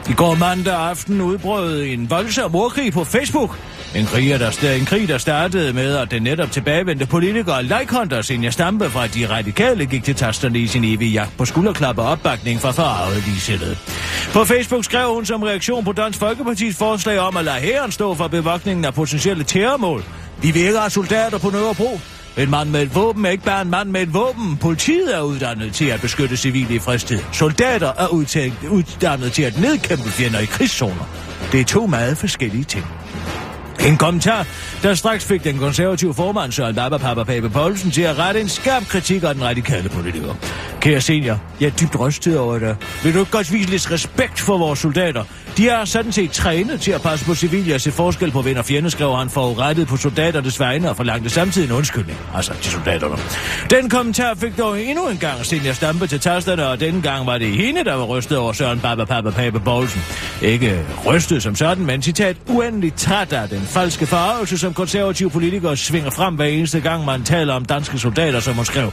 I 0.10 0.14
går 0.14 0.36
mandag 0.36 0.74
aften 0.74 1.22
udbrød 1.22 1.84
en 1.84 2.10
voldsom 2.10 2.56
ordkrig 2.56 2.94
på 2.94 3.04
Facebook. 3.04 3.60
En 3.96 4.06
krig, 4.06 4.40
der, 4.40 4.52
st- 4.52 4.68
en 4.68 4.86
krig, 4.86 5.08
der 5.08 5.18
startede 5.18 5.74
med, 5.74 5.96
at 5.96 6.12
den 6.12 6.24
netop 6.24 6.52
tilbagevendte 6.52 7.06
politiker 7.06 7.62
Leikhunter 7.62 8.22
Senja 8.22 8.50
Stampe 8.52 8.90
fra 8.90 9.08
de 9.08 9.30
radikale 9.30 9.86
gik 9.86 10.04
til 10.04 10.16
tasterne 10.16 10.60
i 10.60 10.68
sin 10.68 10.84
evige 10.84 11.12
jagt 11.12 11.38
på 11.38 11.46
skulderklap 11.46 11.98
og 11.98 12.06
opbakning 12.06 12.62
fra 12.62 12.72
forarvet 12.72 13.24
ligesættet. 13.28 13.78
På 14.34 14.46
Facebook 14.46 14.84
skrev 14.86 15.14
hun 15.14 15.26
som 15.26 15.44
reaktion 15.44 15.86
på 15.86 15.92
Dansk 15.92 16.20
Folkepartis 16.20 16.78
forslag 16.78 17.20
om 17.20 17.38
at 17.38 17.46
lade 17.46 17.60
hæren 17.60 17.92
stå 17.92 18.16
for 18.16 18.28
bevogtningen 18.28 18.86
af 18.86 18.94
potentielle 18.94 19.44
terrormål. 19.44 20.04
Vi 20.42 20.52
vil 20.52 20.62
ikke 20.62 20.80
have 20.80 20.90
soldater 20.90 21.38
på 21.38 21.50
Nørrebro. 21.50 22.00
En 22.38 22.50
mand 22.52 22.70
med 22.70 22.82
et 22.82 22.96
våben 22.96 23.26
er 23.26 23.30
ikke 23.30 23.44
bare 23.44 23.62
en 23.62 23.70
mand 23.70 23.90
med 23.90 24.02
et 24.02 24.14
våben. 24.14 24.58
Politiet 24.58 25.16
er 25.16 25.22
uddannet 25.22 25.74
til 25.74 25.86
at 25.86 26.02
beskytte 26.02 26.38
civile 26.38 26.76
i 26.76 26.80
fredstid. 26.80 27.20
Soldater 27.32 27.92
er 27.98 28.08
udtænkt, 28.08 28.64
uddannet 28.70 29.32
til 29.34 29.44
at 29.44 29.60
nedkæmpe 29.60 30.10
fjender 30.10 30.40
i 30.40 30.46
krigszoner. 30.46 31.10
Det 31.52 31.60
er 31.60 31.66
to 31.66 31.86
meget 31.88 32.18
forskellige 32.18 32.64
ting. 32.64 32.86
En 33.80 33.98
kommentar, 33.98 34.48
der 34.84 34.96
straks 34.96 35.26
fik 35.26 35.44
den 35.44 35.58
konservative 35.58 36.14
formand 36.14 36.52
Søren 36.52 36.76
Dabba 36.76 36.98
Papa 36.98 37.24
Pape 37.24 37.50
Poulsen 37.50 37.92
til 37.92 38.02
at 38.02 38.18
rette 38.18 38.42
en 38.42 38.50
skarp 38.50 38.84
kritik 38.88 39.24
af 39.24 39.34
den 39.34 39.44
radikale 39.44 39.90
politiker. 39.90 40.36
Kære 40.80 41.02
senior, 41.02 41.40
jeg 41.60 41.68
er 41.68 41.72
dybt 41.72 42.00
rystet 42.00 42.40
over 42.40 42.60
det. 42.60 42.78
Vil 43.04 43.14
du 43.14 43.20
ikke 43.20 43.32
godt 43.32 43.54
vise 43.54 43.70
lidt 43.70 43.92
respekt 43.92 44.40
for 44.40 44.58
vores 44.58 44.80
soldater? 44.80 45.24
De 45.58 45.70
er 45.70 45.86
sådan 45.86 46.12
set 46.12 46.32
trænet 46.32 46.82
til 46.82 46.92
at 46.92 47.02
passe 47.02 47.26
på 47.26 47.36
civile 47.36 47.76
og 47.76 47.82
se 47.82 47.92
forskel 47.92 48.32
på 48.32 48.42
ven 48.42 48.58
og 48.58 48.66
fjende, 48.66 48.90
skrev 48.90 49.16
han 49.16 49.30
forurettet 49.30 49.88
på 49.88 49.98
soldaternes 49.98 50.60
vegne 50.60 50.90
og 50.90 50.96
forlangte 50.96 51.30
samtidig 51.30 51.66
en 51.66 51.72
undskyldning. 51.72 52.18
Altså 52.36 52.54
til 52.62 52.72
soldaterne. 52.72 53.16
Den 53.70 53.90
kommentar 53.90 54.34
fik 54.36 54.58
dog 54.58 54.82
endnu 54.82 55.08
en 55.08 55.18
gang 55.18 55.46
senior 55.46 55.74
stampe 55.74 56.08
til 56.08 56.20
tasterne, 56.20 56.68
og 56.68 56.80
denne 56.80 57.02
gang 57.02 57.26
var 57.26 57.38
det 57.38 57.48
hende, 57.48 57.84
der 57.84 57.94
var 57.94 58.04
rystet 58.04 58.38
over 58.38 58.54
Søren 58.54 58.80
Baba 58.80 59.06
Papa 59.06 59.30
Pape 59.30 59.60
Poulsen. 59.60 60.02
Ikke 60.42 60.86
rystet 61.06 61.44
som 61.44 61.56
sådan, 61.56 61.86
men 61.86 62.02
citat 62.02 62.38
uendeligt 62.48 62.98
træt 62.98 63.34
af 63.34 63.50
den 63.50 63.62
falske 63.62 64.06
farvelse, 64.06 64.58
som 64.58 64.74
konservative 64.74 65.30
politikere 65.30 65.78
svinger 65.78 66.10
frem 66.10 66.36
hver 66.36 66.46
eneste 66.46 66.80
gang, 66.80 67.06
man 67.06 67.24
taler 67.24 67.54
om 67.54 67.66
danske 67.66 68.00
soldater, 68.00 68.40
som 68.40 68.56
hun 68.56 68.66
skrev. 68.66 68.92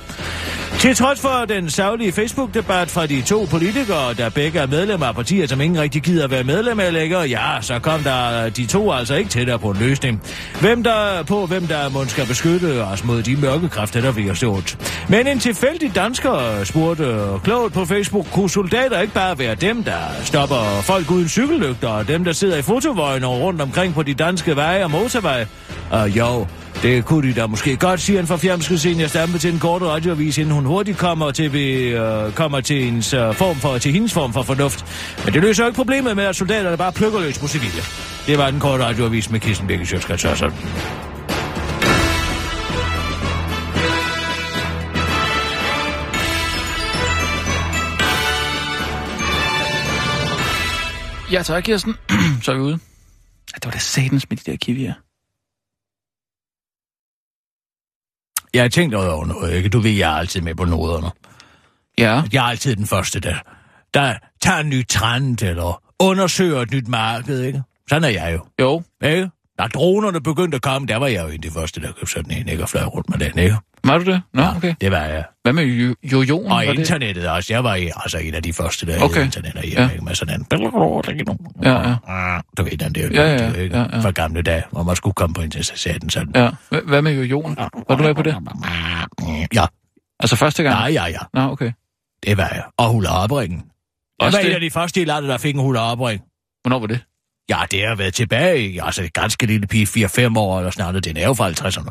Til 0.79 0.95
trods 0.97 1.21
for 1.21 1.45
den 1.49 1.71
savlige 1.71 2.13
Facebook-debat 2.13 2.91
fra 2.91 3.07
de 3.07 3.23
to 3.23 3.47
politikere, 3.51 4.15
der 4.15 4.29
begge 4.29 4.59
er 4.59 4.67
medlemmer 4.67 5.07
af 5.07 5.15
partier, 5.15 5.47
som 5.47 5.61
ingen 5.61 5.81
rigtig 5.81 6.03
gider 6.03 6.29
være 6.29 6.45
medlem 6.45 6.81
af 6.81 6.93
længere, 6.93 7.21
ja, 7.23 7.61
så 7.61 7.79
kom 7.79 8.01
der 8.01 8.49
de 8.49 8.67
to 8.67 8.93
altså 8.93 9.15
ikke 9.15 9.31
tættere 9.31 9.59
på 9.59 9.71
en 9.71 9.77
løsning. 9.77 10.23
Hvem 10.61 10.83
der 10.83 11.23
på, 11.23 11.47
hvem 11.47 11.67
der 11.67 11.89
måske 11.89 12.11
skal 12.11 12.27
beskytte 12.27 12.85
os 12.85 13.05
mod 13.05 13.23
de 13.23 13.37
mørke 13.37 13.69
kræfter, 13.69 14.01
der 14.01 14.13
vi 14.13 14.27
har 14.27 14.35
stået. 14.35 14.79
Men 15.09 15.27
en 15.27 15.39
tilfældig 15.39 15.95
dansker 15.95 16.65
spurgte 16.65 17.17
klogt 17.45 17.75
på 17.75 17.85
Facebook, 17.85 18.27
kunne 18.33 18.51
soldater 18.51 19.01
ikke 19.01 19.15
bare 19.15 19.39
være 19.39 19.55
dem, 19.55 19.85
der 19.85 19.99
stopper 20.25 20.81
folk 20.83 21.11
uden 21.11 21.29
cykellygter, 21.29 21.89
og 21.89 22.09
dem, 22.09 22.25
der 22.25 22.33
sidder 22.33 22.57
i 22.57 22.63
fotovøjner 22.63 23.29
rundt 23.29 23.61
omkring 23.61 23.95
på 23.95 24.03
de 24.03 24.15
danske 24.15 24.57
veje 24.57 24.85
og 24.85 24.91
motorveje? 24.91 25.47
Og 25.91 26.11
jo, 26.11 26.47
det 26.83 27.05
kunne 27.05 27.29
de 27.29 27.35
da 27.35 27.47
måske 27.47 27.77
godt, 27.77 28.01
siger 28.01 28.21
en 28.21 28.27
forfjamsket 28.27 28.81
senior 28.81 29.07
stampe 29.07 29.39
til 29.39 29.53
en 29.53 29.59
kort 29.59 29.83
radioavis, 29.83 30.39
inden 30.39 30.55
hun 30.55 30.65
hurtigt 30.65 30.99
kommer 30.99 31.31
til, 31.31 31.57
øh, 31.57 32.33
kommer 32.33 32.61
til, 32.61 32.85
hendes, 32.85 33.15
øh, 33.15 33.35
form 33.35 33.57
for, 33.57 33.79
til 33.79 33.93
hendes 33.93 34.13
form 34.13 34.33
for 34.33 34.43
fornuft. 34.43 34.85
Men 35.25 35.35
det 35.35 35.43
løser 35.43 35.65
jo 35.65 35.67
ikke 35.67 35.77
problemet 35.77 36.17
med, 36.17 36.25
at 36.25 36.37
soldaterne 36.37 36.77
bare 36.77 36.93
plukker 36.93 37.21
løs 37.21 37.39
på 37.39 37.49
civile. 37.49 37.83
Det 38.27 38.39
var 38.39 38.51
den 38.51 38.61
korte 38.61 38.85
radioavis 38.85 39.31
med 39.31 39.41
Kirsten 39.41 39.67
Birke 39.67 39.87
Sjøtskrets. 39.87 40.25
Ja, 51.33 51.43
tak, 51.43 51.63
Kirsten. 51.63 51.95
Så 52.43 52.53
er 52.53 52.57
vi 52.57 52.61
ude. 52.61 52.79
Ja, 53.53 53.57
det 53.57 53.65
var 53.65 53.71
da 53.71 53.79
satans 53.79 54.31
med 54.31 54.37
de 54.37 54.51
der 54.51 54.57
kiwier. 54.57 54.93
Jeg 58.55 58.63
har 58.63 58.69
tænkt 58.69 58.95
over 58.95 59.27
noget, 59.27 59.53
ikke? 59.55 59.69
Du 59.69 59.81
ved, 59.81 59.91
jeg 59.91 60.13
er 60.13 60.17
altid 60.19 60.41
med 60.41 60.55
på 60.55 60.65
noderne. 60.65 61.11
Ja. 61.99 62.23
Jeg 62.33 62.45
er 62.45 62.49
altid 62.51 62.77
den 62.77 62.87
første, 62.87 63.21
der, 63.21 63.35
der 63.95 64.15
tager 64.43 64.59
en 64.59 64.69
ny 64.69 64.87
trend, 64.89 65.43
eller 65.43 65.83
undersøger 65.99 66.61
et 66.61 66.71
nyt 66.71 66.89
marked, 66.89 67.43
ikke? 67.43 67.63
Sådan 67.89 68.05
er 68.05 68.09
jeg 68.09 68.33
jo, 68.35 68.65
Jo. 68.65 68.83
ikke? 69.05 69.31
Da 69.59 69.67
dronerne 69.67 70.21
begyndte 70.21 70.57
at 70.57 70.63
komme, 70.63 70.89
der 70.89 70.97
var 70.97 71.07
jeg 71.07 71.23
jo 71.23 71.29
en 71.29 71.35
af 71.35 71.41
de 71.41 71.51
første, 71.51 71.81
der 71.81 71.93
købte 71.93 72.13
sådan 72.13 72.31
en, 72.31 72.49
ikke? 72.49 72.63
Og 72.63 72.69
fløj 72.69 72.85
rundt 72.85 73.11
med 73.11 73.19
den, 73.19 73.39
ikke? 73.39 73.57
Var 73.85 73.99
du 73.99 74.05
det? 74.05 74.23
Nå, 74.35 74.43
okay. 74.57 74.75
Det 74.81 74.91
var 74.91 74.99
jeg. 74.99 75.25
Hvad 75.43 75.53
med 75.53 75.65
jo- 75.65 75.95
jojoen? 76.03 76.47
Og 76.53 76.57
var 76.57 76.73
det? 76.73 76.79
internettet 76.79 77.29
også. 77.29 77.53
Jeg 77.53 77.65
var 77.65 77.75
i- 77.75 77.91
altså 77.97 78.19
en 78.19 78.35
af 78.35 78.43
de 78.43 78.53
første, 78.53 78.87
der 78.87 78.95
Okay. 78.97 79.05
okay. 79.05 79.25
internet 79.25 79.63
hjemme, 79.63 79.83
Ja. 79.85 79.91
ikke? 79.91 80.05
Med 80.05 80.15
sådan 80.15 80.41
en... 80.41 80.47
Ja, 81.63 81.89
ja. 81.89 82.41
Du 82.59 82.63
ved, 82.63 82.77
den 82.79 82.95
der 82.95 83.09
Ja, 83.15 83.35
ja, 83.35 83.51
ja, 83.51 83.63
ja. 83.93 84.01
Fra 84.01 84.11
gamle 84.11 84.43
dage, 84.43 84.63
hvor 84.71 84.83
man 84.83 84.97
skulle 84.97 85.15
komme 85.15 85.35
på 85.35 85.43
internet, 85.43 85.67
så 85.67 85.73
sagde 85.77 85.99
den 85.99 86.11
sådan. 86.11 86.33
Ja. 86.35 86.49
Hva- 86.75 86.87
Hvad 86.89 87.03
med 87.03 87.13
jojoen? 87.13 87.57
Var 87.89 87.97
du 87.97 88.03
med 88.03 88.15
på 88.15 88.23
det? 88.23 88.37
Ja, 89.55 89.67
Altså 90.21 90.37
første 90.37 90.63
gang? 90.63 90.93
ja, 90.93 91.03
ja, 91.05 91.09
ja. 91.11 91.19
Nå, 91.35 91.51
okay. 91.53 91.73
Det 92.27 92.37
var 92.37 92.49
jeg. 92.49 92.63
Og 92.79 92.89
hula 92.91 93.09
opringen. 93.25 93.63
Jeg 94.21 94.33
var 94.33 94.39
en 94.39 94.47
det? 94.47 94.55
af 94.55 94.61
de 94.61 94.71
første 94.71 95.03
i 95.03 95.05
landet, 95.05 95.29
der 95.29 95.39
fik 95.39 95.55
en 95.55 95.61
hula 95.61 95.81
opring. 95.81 96.21
Hvornår 96.63 96.79
var 96.79 96.87
det? 96.87 97.01
Ja, 97.49 97.57
det 97.71 97.87
har 97.89 97.95
været 97.95 98.15
tilbage 98.15 98.61
i, 98.71 98.79
altså 98.83 99.09
ganske 99.15 99.47
lille 99.47 99.67
pige, 99.67 99.87
4-5 99.87 100.37
år 100.37 100.59
eller 100.59 100.71
sådan 100.71 100.87
noget. 100.89 101.05
Den 101.05 101.17
er 101.17 101.27
jo 101.27 101.35
fra 101.35 101.49
50'erne. 101.51 101.91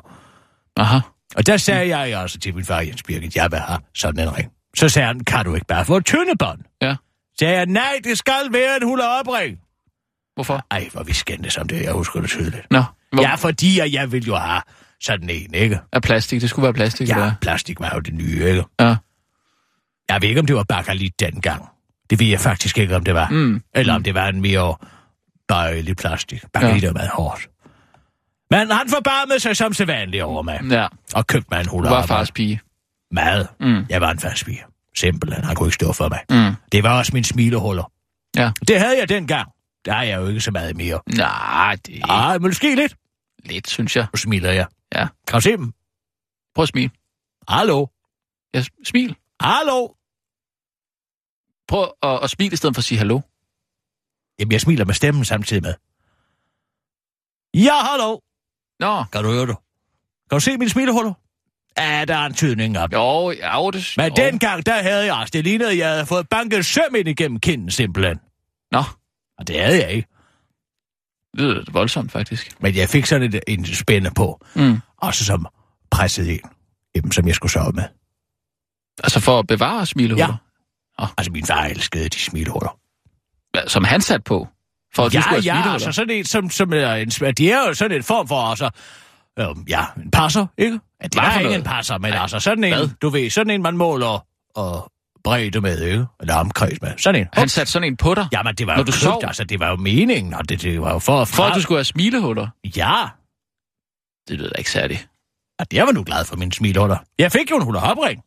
Aha. 0.78 1.00
Og 1.36 1.46
der 1.48 1.58
sagde 1.58 1.98
jeg 1.98 2.22
altså 2.22 2.40
til 2.40 2.56
min 2.56 2.66
far 2.66 2.80
Jens 2.82 3.04
Birgit, 3.04 3.36
jeg 3.36 3.52
vil 3.52 3.60
have 3.60 3.80
sådan 3.96 4.28
en 4.28 4.38
ring. 4.38 4.52
Så 4.78 4.90
sagde 4.90 5.08
han, 5.08 5.20
kan 5.20 5.46
du 5.46 5.56
ikke 5.56 5.68
bare 5.68 5.86
få 5.86 5.98
et 5.98 6.06
tyndebånd? 6.06 6.60
Ja. 6.82 6.96
Så 6.96 7.36
sagde 7.40 7.58
jeg, 7.58 7.66
nej, 7.66 8.00
det 8.04 8.18
skal 8.18 8.48
være 8.52 8.78
en 8.82 8.84
hula 8.88 9.04
opring. 9.20 9.58
Hvorfor? 10.36 10.66
Ej, 10.72 10.90
hvor 10.94 11.04
vi 11.04 11.14
skændtes 11.14 11.58
om 11.58 11.68
det, 11.68 11.82
jeg 11.84 11.94
husker 11.94 12.22
det 12.22 12.30
tydeligt. 12.30 12.68
Nå. 12.72 12.84
Hvor, 13.14 13.22
Ja, 13.24 13.36
fordi 13.36 13.80
at 13.80 13.94
jeg 13.94 14.12
ville 14.12 14.28
jo 14.28 14.36
have 14.36 14.62
sådan 15.02 15.30
en, 15.30 15.54
ikke? 15.54 15.80
Af 15.94 16.02
plastik. 16.02 16.42
Det 16.42 16.50
skulle 16.50 16.64
være 16.64 16.74
plastik, 16.74 17.10
Ja, 17.10 17.16
der. 17.16 17.32
plastik 17.42 17.80
var 17.80 17.92
jo 17.96 18.00
det 18.00 18.14
nye, 18.14 18.44
ikke? 18.50 18.64
Ja. 18.80 18.96
Jeg 20.10 20.22
ved 20.22 20.30
ikke, 20.30 20.40
om 20.40 20.46
det 20.46 20.56
var 20.56 20.64
bakalit 20.64 21.20
dengang. 21.20 21.66
Det 22.10 22.20
ved 22.20 22.28
jeg 22.28 22.40
faktisk 22.40 22.78
ikke, 22.78 22.96
om 22.96 23.04
det 23.04 23.14
var. 23.14 23.30
Mm. 23.30 23.62
Eller 23.76 23.94
om 23.96 24.04
det 24.04 24.14
var 24.14 24.28
en 24.28 24.42
mere 24.42 24.76
bøjelig 25.48 25.96
plastik. 25.98 26.44
Bakalit 26.54 26.84
Ja. 26.84 26.88
er 26.88 26.94
meget 26.94 27.10
hårdt. 27.14 27.48
Men 28.52 28.72
han 28.72 28.90
forbarmede 28.90 29.40
sig 29.40 29.58
som 29.58 29.74
sædvanligt 29.74 30.24
over 30.24 30.42
mig. 30.42 30.62
Ja. 30.72 30.88
Og 31.16 31.28
købte 31.28 31.48
mig 31.52 31.60
en 31.60 31.68
hula 31.68 31.90
Du 31.90 31.96
var 31.96 32.06
fars 32.06 32.32
pige. 32.32 32.62
Meget. 33.12 33.48
Mm. 33.60 33.86
Jeg 33.90 34.02
var 34.02 34.12
en 34.12 34.20
fast 34.20 34.46
pige. 34.46 34.64
Simpelthen, 34.96 35.44
han 35.44 35.56
kunne 35.56 35.68
ikke 35.68 35.76
stå 35.76 35.94
for 35.94 36.10
mig. 36.10 36.20
Mm. 36.30 36.56
Det 36.72 36.84
var 36.84 36.98
også 36.98 37.12
min 37.14 37.24
smilehuller. 37.24 37.92
Ja. 38.36 38.52
Det 38.68 38.80
havde 38.80 38.98
jeg 39.00 39.10
dengang. 39.10 39.52
Der 39.86 39.94
er 39.96 40.04
jeg 40.04 40.22
jo 40.22 40.28
ikke 40.28 40.42
så 40.42 40.52
meget 40.52 40.76
mere. 40.78 41.02
Nej, 41.16 41.78
det 41.86 41.98
er 42.00 42.08
Ej, 42.08 42.38
måske 42.38 42.76
lidt. 42.76 42.96
lidt, 43.46 43.70
synes 43.70 43.96
jeg. 43.96 44.08
Nu 44.14 44.18
smiler 44.18 44.52
jeg. 44.52 44.68
Ja. 44.96 45.08
Kan 45.28 45.34
du 45.38 45.42
se 45.42 45.52
dem? 45.52 45.74
Prøv 46.56 46.64
at 46.64 46.70
smile. 46.70 46.92
Hallo? 47.48 47.88
Ja, 48.54 48.64
smil. 48.86 49.16
Hallo? 49.42 49.88
Prøv 51.68 51.92
at, 52.04 52.24
at 52.24 52.30
smile 52.30 52.54
i 52.54 52.56
stedet 52.56 52.76
for 52.76 52.80
at 52.80 52.84
sige 52.84 52.98
hallo. 52.98 53.20
Jamen, 54.40 54.52
jeg 54.52 54.62
smiler 54.62 54.86
med 54.86 54.94
stemmen 54.94 55.26
samtidig 55.26 55.64
med. 55.64 55.74
Ja, 57.54 57.76
hallo? 57.84 58.20
Nå. 58.82 59.04
Kan 59.14 59.24
du 59.24 59.30
høre 59.32 59.48
det? 59.48 59.56
Kan 60.30 60.36
du 60.36 60.40
se 60.40 60.58
mine 60.58 60.70
smilehuller? 60.70 61.14
Ja, 61.78 62.06
der 62.06 62.16
er 62.18 62.26
en 62.26 62.34
tydning 62.34 62.80
op. 62.80 62.94
Jo, 62.94 63.32
ja, 63.32 63.70
det... 63.74 63.94
Men 63.98 64.08
jo. 64.08 64.14
dengang, 64.16 64.66
der 64.66 64.82
havde 64.84 65.06
jeg 65.06 65.14
også. 65.14 65.32
Det 65.32 65.44
lignede, 65.44 65.72
at 65.72 65.78
jeg 65.78 65.90
havde 65.90 66.06
fået 66.06 66.30
banket 66.30 66.66
søm 66.66 66.96
ind 66.96 67.08
igennem 67.08 67.40
kinden, 67.40 67.72
simpelthen. 67.72 68.20
Nå, 68.72 68.84
Og 69.40 69.48
det 69.48 69.60
havde 69.62 69.82
jeg 69.82 69.92
ikke. 69.92 70.08
det 71.32 71.40
lyder 71.42 71.64
voldsomt, 71.72 72.12
faktisk. 72.12 72.62
Men 72.62 72.76
jeg 72.76 72.90
fik 72.90 73.06
sådan 73.06 73.34
et, 73.34 73.42
en 73.48 73.66
spænde 73.66 74.12
på. 74.16 74.46
Mm. 74.56 74.78
Også 74.98 75.26
som 75.26 75.48
pressede 75.92 76.34
ind. 76.34 76.42
Jamen, 76.96 77.12
som 77.12 77.28
jeg 77.28 77.36
skulle 77.36 77.52
sove 77.52 77.72
med. 77.72 77.84
Altså 79.04 79.20
for 79.20 79.40
at 79.40 79.48
bevare 79.48 79.86
smilehuller? 79.86 80.38
Altså, 81.18 81.32
min 81.32 81.46
far 81.46 81.66
elskede 81.66 82.10
de 82.10 82.20
smilehuller. 82.20 82.78
Ja. 83.56 83.68
Som 83.68 83.84
han 83.84 84.02
sat 84.02 84.24
på? 84.24 84.48
For 84.96 85.06
at 85.06 85.12
du 85.12 85.18
Ja, 85.18 85.22
skulle 85.22 85.30
have 85.36 85.38
ja, 85.46 85.54
smilehuller? 85.54 85.74
altså 85.74 85.92
sådan 85.92 86.10
en, 86.16 86.26
som, 86.26 86.50
som 86.50 86.74
er 86.74 86.94
en, 86.94 87.10
de 87.10 87.52
er 87.52 87.68
jo 87.68 87.74
sådan 87.74 87.98
en 87.98 88.04
form 88.04 88.28
for, 88.28 88.36
altså, 88.42 88.70
øhm, 89.40 89.66
ja, 89.70 89.86
en 90.04 90.12
passer, 90.12 90.46
ikke? 90.58 90.80
Ja, 91.02 91.08
det 91.08 91.34
for 91.34 91.40
ikke 91.40 91.56
en 91.56 91.64
passer, 91.64 91.98
men 91.98 92.12
Nej, 92.12 92.22
altså 92.22 92.40
sådan 92.40 92.64
en, 92.64 92.74
hvad? 92.74 92.90
du 93.02 93.10
ved, 93.10 93.30
sådan 93.30 93.50
en, 93.54 93.62
man 93.62 93.78
måler 93.78 94.26
og 94.56 94.92
bredde 95.24 95.62
med, 95.62 95.82
ikke? 95.82 96.06
Eller 96.22 96.36
omkreds 96.36 96.82
med. 96.82 96.92
Sådan 96.98 97.22
en. 97.22 97.28
Han 97.34 97.50
satte 97.50 97.72
sådan 97.72 97.88
en 97.88 97.98
på 97.98 98.14
dig? 98.16 98.28
Jamen, 98.32 98.56
det 98.56 98.68
var 98.68 98.74
Når 98.74 98.80
jo 98.80 98.84
du 98.86 98.92
købt, 98.92 99.02
sov? 99.02 99.22
altså, 99.24 99.44
det 99.44 99.60
var 99.60 99.70
jo 99.70 99.76
meningen, 99.76 100.34
og 100.34 100.50
det, 100.50 100.62
det 100.62 100.82
var 100.82 100.94
jo 100.94 101.00
for 101.00 101.22
at... 101.22 101.28
For 101.28 101.44
at 101.44 101.56
du 101.56 101.62
skulle 101.62 101.78
have 101.78 101.86
smilehuller? 101.86 102.48
Ja, 102.76 103.04
Det 104.28 104.38
lyder 104.38 104.50
da 104.50 104.56
ikke 104.58 104.72
særligt. 104.72 105.08
og 105.60 105.66
jeg 105.74 105.86
var 105.86 105.92
nu 105.92 106.04
glad 106.04 106.26
for 106.26 106.36
min 106.36 106.52
smilehuller. 106.52 106.98
Jeg 107.20 107.32
fik 107.32 107.52
jo 107.52 107.56
en 107.56 107.64
hula 107.64 107.80
hopring. 107.80 108.22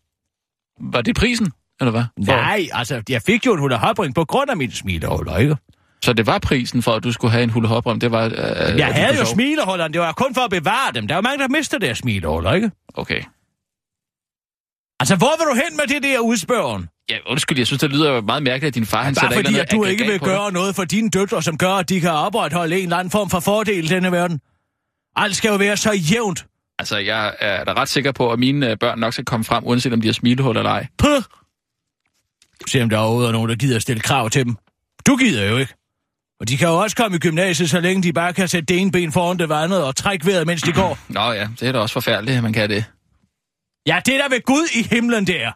Var 0.81 1.01
det 1.01 1.17
prisen, 1.17 1.53
eller 1.81 1.91
hvad? 1.91 2.05
For, 2.27 2.33
Nej, 2.33 2.67
altså, 2.73 3.03
jeg 3.09 3.23
fik 3.23 3.47
jo 3.47 3.53
en 3.53 3.59
hula 3.61 3.77
hopring 3.77 4.15
på 4.15 4.25
grund 4.25 4.51
af 4.51 4.57
min 4.57 4.73
smilehuller, 4.73 5.37
ikke? 5.39 5.57
Så 6.05 6.13
det 6.13 6.27
var 6.27 6.39
prisen 6.39 6.83
for, 6.83 6.93
at 6.93 7.05
du 7.05 7.13
skulle 7.13 7.31
have 7.33 7.45
en 7.45 7.51
hula 7.51 7.69
hop 7.69 7.85
det 8.01 8.11
var... 8.11 8.25
Øh, 8.25 8.79
Jeg 8.79 8.95
havde 8.95 9.19
jo 9.19 9.25
smilehullerne, 9.25 9.93
det 9.93 10.01
var 10.01 10.13
kun 10.13 10.35
for 10.35 10.41
at 10.41 10.51
bevare 10.51 10.93
dem. 10.95 11.09
Der 11.09 11.15
er 11.15 11.19
jo 11.19 11.23
mange, 11.23 11.39
der 11.39 11.49
mister 11.49 11.79
deres 11.79 11.99
smilehuller, 11.99 12.53
ikke? 12.53 12.71
Okay. 12.95 13.23
Altså, 15.01 15.17
hvor 15.17 15.33
vil 15.39 15.47
du 15.47 15.55
hen 15.55 15.77
med 15.77 15.87
det 15.95 16.03
der 16.03 16.19
udspørgen? 16.19 16.89
Ja, 17.11 17.19
undskyld, 17.27 17.59
jeg 17.59 17.67
synes, 17.67 17.81
det 17.81 17.91
lyder 17.91 18.21
meget 18.21 18.43
mærkeligt, 18.43 18.71
at 18.71 18.75
din 18.75 18.87
far 18.87 19.03
han 19.03 19.15
Bare 19.15 19.33
fordi, 19.33 19.47
eller 19.47 19.63
at 19.63 19.73
du 19.73 19.85
ikke 19.85 20.05
vil 20.05 20.21
gøre 20.21 20.53
noget 20.53 20.77
for 20.77 20.85
dine 20.85 21.11
døtre, 21.11 21.43
som 21.43 21.59
gør, 21.59 21.73
at 21.73 21.89
de 21.89 22.01
kan 22.01 22.11
opretholde 22.11 22.77
en 22.77 22.83
eller 22.83 22.97
anden 22.97 23.11
form 23.11 23.31
for 23.31 23.41
fordel 23.41 23.85
i 23.85 23.89
denne 23.89 24.13
verden. 24.13 24.41
Alt 25.17 25.37
skal 25.37 25.49
jo 25.49 25.57
være 25.57 25.77
så 25.77 25.93
jævnt. 25.93 26.47
Altså, 26.79 26.99
jeg 26.99 27.35
er 27.41 27.65
da 27.65 27.73
ret 27.73 27.89
sikker 27.89 28.13
på, 28.13 28.33
at 28.33 28.39
mine 28.39 28.71
øh, 28.71 28.77
børn 28.79 28.99
nok 28.99 29.13
skal 29.13 29.25
komme 29.25 29.45
frem, 29.45 29.65
uanset 29.67 29.93
om 29.93 30.01
de 30.01 30.09
har 30.09 30.13
smilehuller 30.13 30.61
eller 30.61 30.73
ej. 30.73 30.87
Puh. 30.99 31.23
Se 32.69 32.83
om 32.83 32.89
der 32.89 32.99
er 32.99 33.33
nogen, 33.33 33.51
der 33.51 33.57
gider 33.57 33.77
at 33.77 33.83
stille 33.83 34.01
krav 34.01 34.31
til 34.31 34.45
dem. 34.45 34.57
Du 35.07 35.17
gider 35.17 35.51
jo 35.51 35.57
ikke. 35.57 35.75
Og 36.41 36.49
de 36.49 36.57
kan 36.57 36.69
jo 36.69 36.75
også 36.75 36.97
komme 36.97 37.17
i 37.17 37.21
gymnasiet, 37.21 37.71
så 37.71 37.81
længe 37.81 38.03
de 38.03 38.13
bare 38.13 38.33
kan 38.33 38.49
sætte 38.49 38.67
det 38.67 38.81
ene 38.81 38.93
ben 38.93 39.13
foran 39.13 39.39
det 39.39 39.53
andet 39.53 39.85
og 39.85 39.97
trække 39.97 40.27
vejret, 40.27 40.47
mens 40.47 40.63
de 40.63 40.73
går. 40.73 40.99
Nå 41.09 41.33
ja, 41.33 41.49
det 41.61 41.69
er 41.69 41.73
da 41.73 41.79
også 41.79 41.93
forfærdeligt, 41.93 42.37
at 42.37 42.43
man 42.43 42.53
kan 42.53 42.71
det. 42.71 42.85
Ja, 43.87 44.01
det 44.07 44.15
er 44.15 44.19
der 44.19 44.29
ved 44.29 44.43
Gud 44.43 44.69
i 44.75 44.83
himlen, 44.95 45.27
der. 45.27 45.53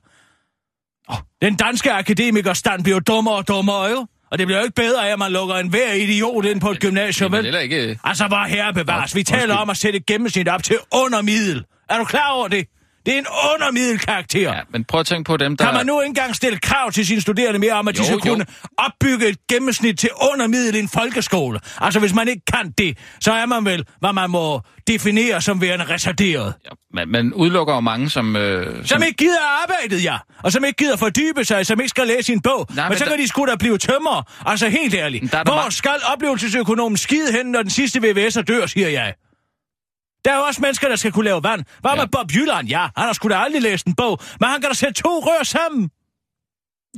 Den 1.42 1.56
danske 1.56 1.92
akademikerstand 1.92 2.84
bliver 2.84 3.00
dummere 3.00 3.34
og 3.34 3.48
dummere, 3.48 3.84
jo. 3.84 4.06
Og 4.30 4.38
det 4.38 4.46
bliver 4.46 4.58
jo 4.58 4.64
ikke 4.64 4.74
bedre 4.74 5.08
af, 5.08 5.12
at 5.12 5.18
man 5.18 5.32
lukker 5.32 5.54
en 5.54 5.68
hver 5.68 5.92
idiot 5.92 6.44
ind 6.44 6.60
på 6.60 6.70
et 6.70 6.80
gymnasium, 6.80 7.32
vel? 7.32 7.54
ikke... 7.54 7.98
Altså, 8.04 8.26
hvor 8.26 8.44
herre 8.46 8.74
bevares. 8.74 9.14
Vi 9.14 9.22
taler 9.22 9.54
om 9.56 9.70
at 9.70 9.76
sætte 9.76 10.00
gennemsnit 10.00 10.48
op 10.48 10.62
til 10.62 10.76
under 10.94 11.22
middel. 11.22 11.64
Er 11.90 11.98
du 11.98 12.04
klar 12.04 12.30
over 12.30 12.48
det? 12.48 12.66
Det 13.08 13.14
er 13.14 13.18
en 13.18 13.26
undermiddelkarakter. 13.54 14.40
Ja, 14.54 14.60
men 14.72 14.84
prøv 14.84 15.00
at 15.00 15.06
tænke 15.06 15.24
på 15.28 15.36
dem, 15.36 15.56
der... 15.56 15.64
Kan 15.64 15.74
man 15.74 15.86
nu 15.86 16.00
ikke 16.00 16.08
engang 16.08 16.36
stille 16.36 16.58
krav 16.58 16.92
til 16.92 17.06
sine 17.06 17.20
studerende 17.20 17.58
mere 17.58 17.72
om, 17.72 17.88
at 17.88 17.94
de 17.94 18.00
Jo, 18.00 18.04
skal 18.04 18.14
jo. 18.14 18.20
kunne 18.34 18.46
opbygge 18.78 19.28
et 19.28 19.36
gennemsnit 19.50 19.98
til 19.98 20.10
undermiddel 20.32 20.74
i 20.74 20.78
en 20.78 20.88
folkeskole? 20.88 21.60
Altså, 21.80 22.00
hvis 22.00 22.14
man 22.14 22.28
ikke 22.28 22.42
kan 22.54 22.72
det, 22.78 22.98
så 23.20 23.32
er 23.32 23.46
man 23.46 23.64
vel, 23.64 23.84
hvad 24.00 24.12
man 24.12 24.30
må 24.30 24.60
definere 24.88 25.40
som 25.40 25.60
værende 25.60 25.84
retarderet. 25.84 26.54
Ja, 26.64 26.70
man, 26.94 27.08
man 27.08 27.32
udelukker 27.34 27.74
jo 27.74 27.80
mange, 27.80 28.10
som... 28.10 28.36
Øh, 28.36 28.86
Som 28.86 29.02
ikke 29.02 29.16
gider 29.16 29.40
arbejdet, 29.62 30.04
ja. 30.04 30.16
Og 30.42 30.52
som 30.52 30.64
ikke 30.64 30.76
gider 30.76 30.96
fordybe 30.96 31.44
sig, 31.44 31.66
som 31.66 31.80
ikke 31.80 31.88
skal 31.88 32.06
læse 32.06 32.32
en 32.32 32.40
bog. 32.40 32.66
Nej, 32.74 32.84
men, 32.84 32.88
men 32.90 32.98
så 32.98 33.04
der- 33.04 33.10
kan 33.10 33.18
de 33.20 33.28
sgu 33.28 33.46
da 33.46 33.54
blive 33.56 33.78
tømmer. 33.78 34.22
Altså 34.46 34.68
helt 34.68 34.94
ærligt. 34.94 35.32
Der 35.32 35.38
er 35.38 35.42
der 35.44 35.52
Hvor 35.52 35.60
ma- 35.62 35.70
skal 35.70 35.94
oplevelsesøkonomen 36.12 36.96
skide 36.96 37.32
hen, 37.32 37.46
når 37.46 37.62
den 37.62 37.70
sidste 37.70 37.98
VVS'er 38.00 38.42
dør, 38.42 38.66
siger 38.66 38.88
jeg. 38.88 39.14
Der 40.24 40.32
er 40.32 40.36
jo 40.36 40.42
også 40.42 40.60
mennesker, 40.60 40.88
der 40.88 40.96
skal 40.96 41.12
kunne 41.12 41.24
lave 41.24 41.42
vand. 41.42 41.64
Hvad 41.80 41.90
Ja. 41.90 41.96
med 42.00 42.08
Bob 42.12 42.32
Jylland? 42.34 42.68
Ja, 42.68 42.80
han 42.80 43.06
har 43.06 43.12
sgu 43.12 43.28
da 43.28 43.34
aldrig 43.34 43.62
læst 43.62 43.86
en 43.86 43.94
bog. 43.94 44.20
Men 44.40 44.48
han 44.48 44.60
kan 44.60 44.70
da 44.70 44.74
sætte 44.74 45.02
to 45.02 45.08
rør 45.26 45.42
sammen. 45.42 45.90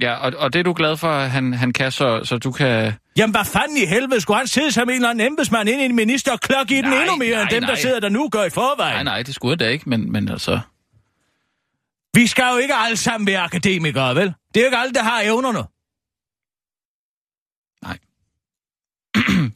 Ja, 0.00 0.14
og, 0.14 0.32
og 0.38 0.52
det 0.52 0.58
er 0.58 0.62
du 0.62 0.72
glad 0.72 0.96
for, 0.96 1.08
at 1.10 1.30
han, 1.30 1.54
han 1.54 1.72
kan, 1.72 1.92
så, 1.92 2.20
så 2.24 2.38
du 2.38 2.52
kan... 2.52 2.92
Jamen, 3.16 3.34
hvad 3.34 3.44
fanden 3.44 3.76
i 3.76 3.86
helvede 3.86 4.20
skulle 4.20 4.36
han 4.38 4.46
sidde 4.46 4.72
som 4.72 4.88
en 4.88 4.94
eller 4.94 5.08
anden 5.10 5.26
embedsmand 5.26 5.68
ind 5.68 5.80
i 5.82 5.84
en 5.84 5.96
minister 5.96 6.32
og 6.32 6.40
klokke 6.40 6.74
i 6.78 6.82
den 6.82 6.90
Nej, 6.90 7.00
endnu 7.00 7.16
mere 7.16 7.30
nej, 7.30 7.42
end 7.42 7.50
dem, 7.50 7.62
nej. 7.62 7.70
der 7.70 7.76
sidder 7.76 8.00
der 8.00 8.08
nu 8.08 8.28
gør 8.28 8.44
i 8.44 8.50
forvejen? 8.50 8.94
Nej, 8.94 9.02
nej, 9.02 9.22
det 9.22 9.34
skulle 9.34 9.56
da 9.56 9.68
ikke, 9.68 9.88
men, 9.88 10.12
men 10.12 10.28
altså... 10.28 10.60
Vi 12.14 12.26
skal 12.26 12.44
jo 12.52 12.56
ikke 12.58 12.74
alle 12.74 12.96
sammen 12.96 13.26
være 13.26 13.40
akademikere, 13.40 14.14
vel? 14.14 14.26
Det 14.54 14.56
er 14.56 14.60
jo 14.60 14.66
ikke 14.66 14.78
alle, 14.78 14.92
der 14.94 15.02
har 15.02 15.20
evnerne. 15.24 15.58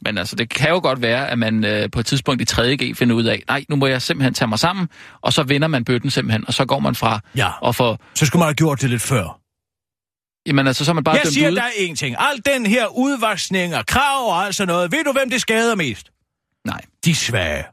Men 0.01 0.17
altså, 0.17 0.35
det 0.35 0.49
kan 0.49 0.69
jo 0.69 0.79
godt 0.83 1.01
være, 1.01 1.29
at 1.29 1.39
man 1.39 1.63
øh, 1.65 1.91
på 1.91 1.99
et 1.99 2.05
tidspunkt 2.05 2.41
i 2.41 2.45
3.G 2.55 2.97
finder 2.97 3.15
ud 3.15 3.23
af, 3.23 3.43
nej, 3.47 3.65
nu 3.69 3.75
må 3.75 3.87
jeg 3.87 4.01
simpelthen 4.01 4.33
tage 4.33 4.47
mig 4.47 4.59
sammen, 4.59 4.89
og 5.21 5.33
så 5.33 5.43
vinder 5.43 5.67
man 5.67 5.85
bøtten 5.85 6.09
simpelthen, 6.09 6.43
og 6.47 6.53
så 6.53 6.65
går 6.65 6.79
man 6.79 6.95
fra 6.95 7.19
Ja. 7.35 7.49
og 7.61 7.75
får... 7.75 7.99
Så 8.15 8.25
skulle 8.25 8.39
man 8.39 8.47
have 8.47 8.55
gjort 8.55 8.81
det 8.81 8.89
lidt 8.89 9.01
før. 9.01 9.39
Jamen 10.47 10.67
altså, 10.67 10.85
så 10.85 10.91
er 10.91 10.93
man 10.93 11.03
bare 11.03 11.15
Jeg 11.23 11.27
siger 11.27 11.49
ud. 11.51 11.55
dig 11.55 11.69
en 11.77 11.95
ting. 11.95 12.15
Alt 12.19 12.45
den 12.45 12.65
her 12.65 12.87
udvaskning 12.97 13.75
og 13.75 13.85
krav 13.85 14.27
og 14.29 14.45
alt 14.45 14.55
sådan 14.55 14.67
noget. 14.67 14.91
Ved 14.91 15.03
du, 15.03 15.11
hvem 15.11 15.29
det 15.29 15.41
skader 15.41 15.75
mest? 15.75 16.09
Nej, 16.65 16.81
De 17.05 17.15
svage. 17.15 17.63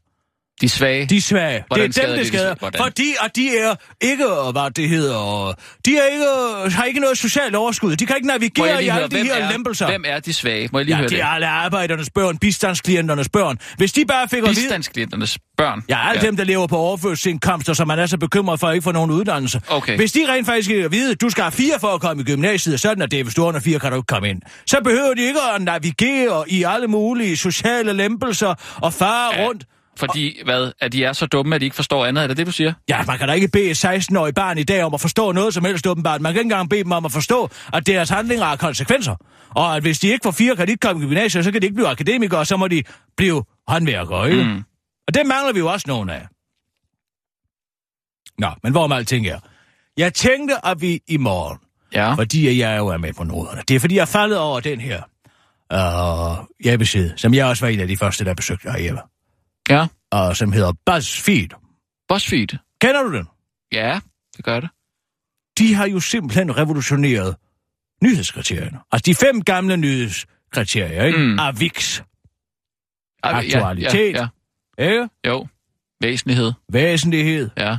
De 0.60 0.68
svage. 0.68 1.06
De 1.06 1.20
svage. 1.22 1.64
Hvordan 1.66 1.88
det 1.88 1.98
er 1.98 2.02
dem, 2.06 2.10
de 2.10 2.16
det 2.16 2.22
de 2.32 2.38
skader. 2.38 2.54
Hvordan? 2.58 2.82
Fordi 2.82 3.14
at 3.24 3.36
de 3.36 3.56
er 3.58 3.74
ikke, 4.00 4.26
hvad 4.52 4.70
det 4.70 4.88
hedder, 4.88 5.54
de 5.86 5.96
er 5.96 6.06
ikke, 6.06 6.76
har 6.76 6.84
ikke 6.84 7.00
noget 7.00 7.18
socialt 7.18 7.54
overskud. 7.56 7.96
De 7.96 8.06
kan 8.06 8.16
ikke 8.16 8.28
navigere 8.28 8.84
i 8.84 8.88
alle 8.88 9.08
de 9.08 9.24
her 9.24 9.34
er, 9.34 9.52
lempelser. 9.52 9.86
hvem 9.88 10.04
er 10.06 10.18
de 10.20 10.32
svage? 10.32 10.68
Må 10.72 10.78
jeg 10.78 10.86
lige 10.86 10.94
Ja, 10.94 10.98
høre 10.98 11.08
det 11.08 11.16
det? 11.16 11.22
er 11.22 11.26
alle 11.26 11.46
arbejdernes 11.48 12.10
børn, 12.14 12.38
bistandsklienternes 12.38 13.28
børn. 13.28 13.58
Hvis 13.76 13.92
de 13.92 14.04
bare 14.04 14.28
fik 14.28 14.38
at 14.38 14.44
vide... 14.48 14.54
Bistandsklienternes 14.54 15.38
børn. 15.56 15.82
Ja, 15.88 16.08
alle 16.08 16.20
ja. 16.22 16.26
dem, 16.26 16.36
der 16.36 16.44
lever 16.44 16.66
på 16.66 16.76
overførselsindkomster, 16.76 17.72
som 17.72 17.88
man 17.88 17.98
er 17.98 18.06
så 18.06 18.18
bekymret 18.18 18.60
for 18.60 18.66
at 18.66 18.74
ikke 18.74 18.84
få 18.84 18.92
nogen 18.92 19.10
uddannelse. 19.10 19.60
Okay. 19.68 19.96
Hvis 19.96 20.12
de 20.12 20.20
rent 20.28 20.46
faktisk 20.46 20.70
ikke 20.70 20.84
at 20.84 20.92
vide, 20.92 21.10
at 21.12 21.20
du 21.20 21.30
skal 21.30 21.42
have 21.44 21.52
fire 21.52 21.74
for 21.80 21.88
at 21.88 22.00
komme 22.00 22.22
i 22.22 22.24
gymnasiet, 22.24 22.80
sådan 22.80 23.02
at 23.02 23.10
det 23.10 23.20
er, 23.20 23.24
hvis 23.24 23.34
du 23.34 23.42
er 23.42 23.46
under 23.46 23.60
fire, 23.60 23.78
kan 23.78 23.90
du 23.90 23.96
ikke 23.96 24.06
komme 24.06 24.30
ind. 24.30 24.40
Så 24.66 24.80
behøver 24.84 25.14
de 25.14 25.22
ikke 25.22 25.40
at 25.56 25.62
navigere 25.62 26.44
i 26.50 26.62
alle 26.68 26.86
mulige 26.86 27.36
sociale 27.36 27.92
lempelser 27.92 28.54
og 28.82 28.92
fare 28.92 29.34
Ja. 29.36 29.46
rundt. 29.46 29.64
Fordi, 29.96 30.40
hvad, 30.44 30.72
at 30.80 30.92
de 30.92 31.04
er 31.04 31.12
så 31.12 31.26
dumme, 31.26 31.54
at 31.54 31.60
de 31.60 31.64
ikke 31.66 31.76
forstår 31.76 32.06
andet? 32.06 32.22
Er 32.24 32.26
det 32.26 32.36
det, 32.36 32.46
du 32.46 32.52
siger? 32.52 32.72
Ja, 32.88 33.04
man 33.06 33.18
kan 33.18 33.28
da 33.28 33.34
ikke 33.34 33.48
bede 33.48 33.70
et 33.70 33.84
16-årige 33.84 34.32
barn 34.34 34.58
i 34.58 34.62
dag 34.62 34.84
om 34.84 34.94
at 34.94 35.00
forstå 35.00 35.32
noget 35.32 35.54
som 35.54 35.64
helst 35.64 35.86
åbenbart. 35.86 36.20
Man 36.20 36.32
kan 36.32 36.40
ikke 36.40 36.46
engang 36.46 36.70
bede 36.70 36.84
dem 36.84 36.92
om 36.92 37.04
at 37.04 37.12
forstå, 37.12 37.50
at 37.72 37.86
deres 37.86 38.08
handlinger 38.08 38.44
har 38.44 38.56
konsekvenser. 38.56 39.16
Og 39.50 39.76
at 39.76 39.82
hvis 39.82 39.98
de 40.00 40.08
ikke 40.08 40.22
får 40.24 40.30
fire, 40.30 40.56
kan 40.56 40.66
de 40.66 40.72
ikke 40.72 40.80
komme 40.80 41.04
i 41.04 41.06
gymnasiet, 41.08 41.44
så 41.44 41.52
kan 41.52 41.60
de 41.60 41.66
ikke 41.66 41.74
blive 41.74 41.88
akademikere, 41.88 42.40
og 42.40 42.46
så 42.46 42.56
må 42.56 42.68
de 42.68 42.82
blive 43.16 43.44
håndværkere, 43.68 44.30
ikke? 44.30 44.44
Mm. 44.44 44.62
Og 45.08 45.14
det 45.14 45.26
mangler 45.26 45.52
vi 45.52 45.58
jo 45.58 45.66
også 45.72 45.84
nogen 45.88 46.10
af. 46.10 46.26
Nå, 48.38 48.48
men 48.62 48.72
hvor 48.72 48.86
med 48.86 48.96
alting 48.96 49.26
er. 49.26 49.38
Jeg 49.96 50.14
tænkte, 50.14 50.66
at 50.66 50.80
vi 50.80 51.00
i 51.08 51.16
morgen, 51.16 51.58
Ja. 51.94 52.14
fordi 52.14 52.58
jeg 52.60 52.78
jo 52.78 52.86
er 52.88 52.96
med 52.96 53.12
på 53.12 53.24
noderne, 53.24 53.62
det 53.68 53.76
er 53.76 53.80
fordi, 53.80 53.96
jeg 53.96 54.08
faldet 54.08 54.38
over 54.38 54.60
den 54.60 54.80
her 54.80 55.02
uh, 55.74 56.44
hjemmeside, 56.64 57.12
som 57.16 57.34
jeg 57.34 57.46
også 57.46 57.64
var 57.64 57.70
en 57.72 57.80
af 57.80 57.88
de 57.88 57.96
første, 57.96 58.24
der 58.24 58.34
besøgte 58.34 58.70
herhjemme, 58.70 59.00
Ja. 59.68 59.86
og 60.10 60.36
som 60.36 60.52
hedder 60.52 60.72
BuzzFeed. 60.86 61.48
BuzzFeed. 62.08 62.48
Kender 62.80 63.02
du 63.02 63.12
den? 63.16 63.28
Ja, 63.72 64.00
det 64.36 64.44
gør 64.44 64.60
det. 64.60 64.70
de 65.58 65.74
har 65.74 65.86
jo 65.86 66.00
simpelthen 66.00 66.56
revolutioneret 66.56 67.36
nyhedskriterierne. 68.02 68.78
Altså 68.92 69.02
de 69.06 69.14
fem 69.14 69.42
gamle 69.42 69.76
nyhedskriterier, 69.76 71.04
ikke? 71.04 71.18
Mm. 71.18 71.38
Avix, 71.38 72.02
Aktualitet. 73.22 74.14
Ja, 74.14 74.28
ja, 74.78 74.90
ikke? 74.90 75.08
jo. 75.26 75.46
Væsentlighed. 76.00 76.52
Væsentlighed, 76.72 77.50
Ja. 77.56 77.76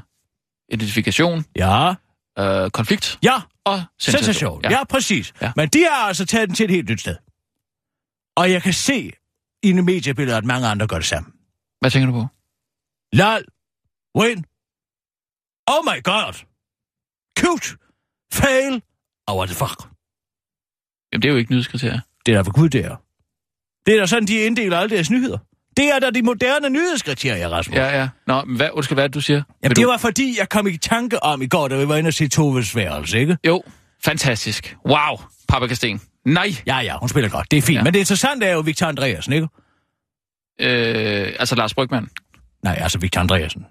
Identifikation. 0.72 1.46
ja, 1.56 1.94
Øh, 2.40 2.72
konflikt. 2.72 3.20
ja, 3.24 3.34
Og 3.66 3.82
sensation. 4.00 4.24
sensation. 4.24 4.62
Ja. 4.64 4.70
ja, 4.72 4.84
præcis. 4.84 5.34
Ja. 5.42 5.46
Ja. 5.46 5.52
Men 5.56 5.70
de 5.70 5.80
har 5.92 6.08
altså 6.08 6.26
taget 6.26 6.48
den 6.50 6.56
til 6.56 6.64
et 6.64 6.70
helt 6.70 6.90
nyt 6.90 7.02
sted. 7.02 7.16
Og 8.38 8.52
jeg 8.52 8.62
kan 8.64 8.74
se 8.74 9.12
i 9.64 9.70
en 9.70 9.86
mediebillede, 9.86 10.38
at 10.38 10.44
mange 10.46 10.68
andre 10.68 10.88
gør 10.88 10.96
det 10.96 11.06
samme. 11.06 11.32
Hvad 11.84 11.92
tænker 11.92 12.08
du 12.08 12.14
på? 12.14 12.28
Lal, 13.14 13.46
win, 14.20 14.46
oh 15.68 15.84
my 15.90 16.04
god, 16.04 16.34
cute, 17.40 17.68
fail, 18.34 18.82
oh 19.28 19.38
what 19.38 19.50
the 19.50 19.56
fuck. 19.56 19.80
Jamen, 21.12 21.22
det 21.22 21.26
er 21.26 21.32
jo 21.32 21.38
ikke 21.38 21.52
nyhedskriterier. 21.52 22.00
Det 22.26 22.32
er 22.32 22.36
da 22.36 22.42
for 22.42 22.52
gud, 22.52 22.70
det 22.70 22.86
er. 22.86 22.96
Det 23.86 23.96
er 23.96 24.00
da 24.00 24.06
sådan, 24.06 24.28
de 24.28 24.36
inddeler 24.36 24.78
alle 24.78 24.96
deres 24.96 25.10
nyheder. 25.10 25.38
Det 25.78 25.86
er 25.86 26.00
da 26.00 26.10
de 26.10 26.22
moderne 26.22 26.70
nyhedskriterier, 26.70 27.50
Rasmus. 27.50 27.78
Ja, 27.78 28.00
ja. 28.00 28.10
Nå, 28.28 28.44
men 28.46 28.56
hvad, 28.56 28.70
undskyld, 28.74 28.96
hvad 28.96 29.10
du 29.10 29.22
siger? 29.22 29.38
Vil 29.38 29.56
Jamen, 29.64 29.76
du... 29.76 29.82
det 29.82 29.88
var 29.88 29.98
fordi, 29.98 30.36
jeg 30.40 30.50
kom 30.50 30.68
i 30.68 30.78
tanke 30.78 31.24
om 31.24 31.42
i 31.42 31.48
går, 31.48 31.68
da 31.68 31.78
vi 31.78 31.88
var 31.88 31.96
inde 31.96 32.08
og 32.08 32.14
se 32.14 32.28
Toves 32.28 32.76
værelse, 32.76 33.20
ikke? 33.20 33.38
Jo, 33.48 33.64
fantastisk. 34.04 34.78
Wow, 34.86 35.18
Papa 35.48 35.68
Kasten. 35.68 36.02
Nej. 36.26 36.56
Ja, 36.68 36.80
ja, 36.80 36.98
hun 36.98 37.10
spiller 37.10 37.30
godt. 37.30 37.52
Det 37.52 37.58
er 37.58 37.62
fint. 37.62 37.78
Ja. 37.78 37.84
Men 37.84 37.94
det 37.94 38.00
interessante 38.00 38.46
er 38.46 38.54
jo 38.54 38.60
Victor 38.60 38.88
Andreasen, 38.88 39.34
ikke? 39.34 39.48
Øh, 40.62 41.34
altså 41.40 41.56
Lars 41.56 41.74
Brygman. 41.74 42.08
Nej, 42.64 42.78
altså 42.82 43.00
Victor 43.00 43.22
Andreasen. 43.22 43.66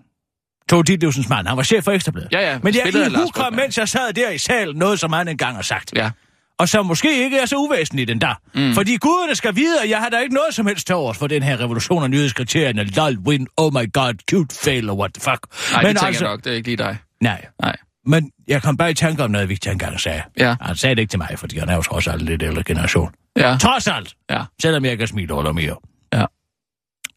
Tog 0.69 0.87
Ditlevsens 0.87 1.29
mand. 1.29 1.47
Han 1.47 1.57
var 1.57 1.63
chef 1.63 1.85
for 1.85 1.93
Ekstrabladet. 1.93 2.33
Ja, 2.33 2.53
ja. 2.53 2.59
Men 2.63 2.75
jeg 2.75 2.83
Brygmann. 2.93 3.57
mens 3.57 3.79
jeg 3.79 3.89
sad 3.89 4.13
der 4.13 4.31
i 4.31 4.39
salen, 4.39 4.77
noget 4.77 5.01
som 5.01 5.13
han 5.13 5.29
engang 5.29 5.55
har 5.57 5.63
sagt. 5.63 5.93
Ja. 5.97 6.11
Og 6.59 6.69
som 6.69 6.87
måske 6.87 7.25
ikke 7.25 7.39
er 7.39 7.47
så 7.47 7.57
uvæsentligt 7.57 8.09
den 8.09 8.21
der. 8.21 8.35
Mm. 8.55 8.75
Fordi 8.75 8.97
guderne 8.97 9.35
skal 9.35 9.57
vide, 9.57 9.83
at 9.83 9.91
jeg 9.91 9.99
har 9.99 10.09
da 10.09 10.19
ikke 10.19 10.35
noget 10.35 10.55
som 10.55 10.67
helst 10.67 10.87
til 10.87 10.95
overs 10.95 11.19
for 11.19 11.27
den 11.27 11.43
her 11.43 11.61
revolution 11.61 12.03
af 12.03 12.11
nyhedskriterierne. 12.11 12.85
Lol, 12.85 13.19
win, 13.19 13.47
oh 13.57 13.73
my 13.75 13.93
god, 13.93 14.15
cute 14.31 14.57
fail, 14.65 14.91
og 14.91 14.99
what 14.99 15.15
the 15.15 15.21
fuck. 15.21 15.73
Nej, 15.73 15.83
det 15.83 16.01
tænker 16.01 16.19
jeg 16.21 16.31
nok. 16.31 16.45
Det 16.45 16.53
er 16.53 16.57
ikke 16.57 16.69
lige 16.69 16.77
dig. 16.77 16.97
Nej, 17.21 17.45
Nej. 17.63 17.77
men 18.07 18.31
jeg 18.49 18.63
kom 18.63 18.77
bare 18.77 18.91
i 18.91 18.95
tanke 18.95 19.25
om 19.25 19.31
noget, 19.31 19.49
Victor 19.49 19.71
engang 19.71 20.01
sagde. 20.01 20.23
Ja. 20.39 20.57
Han 20.61 20.77
sagde 20.77 20.95
det 20.95 21.01
ikke 21.03 21.11
til 21.11 21.19
mig, 21.19 21.29
fordi 21.37 21.59
han 21.59 21.69
er 21.69 21.75
jo 21.75 21.83
trods 21.83 22.07
alt 22.07 22.23
lidt 22.23 22.43
ældre 22.43 22.63
generation. 22.63 23.11
Ja. 23.37 23.57
Trods 23.61 23.89
alt. 23.89 24.15
Ja. 24.31 24.43
Selvom 24.63 24.85
jeg 24.85 24.99
kan 24.99 25.07
smile 25.07 25.35
over 25.35 25.53
mere. 25.53 25.77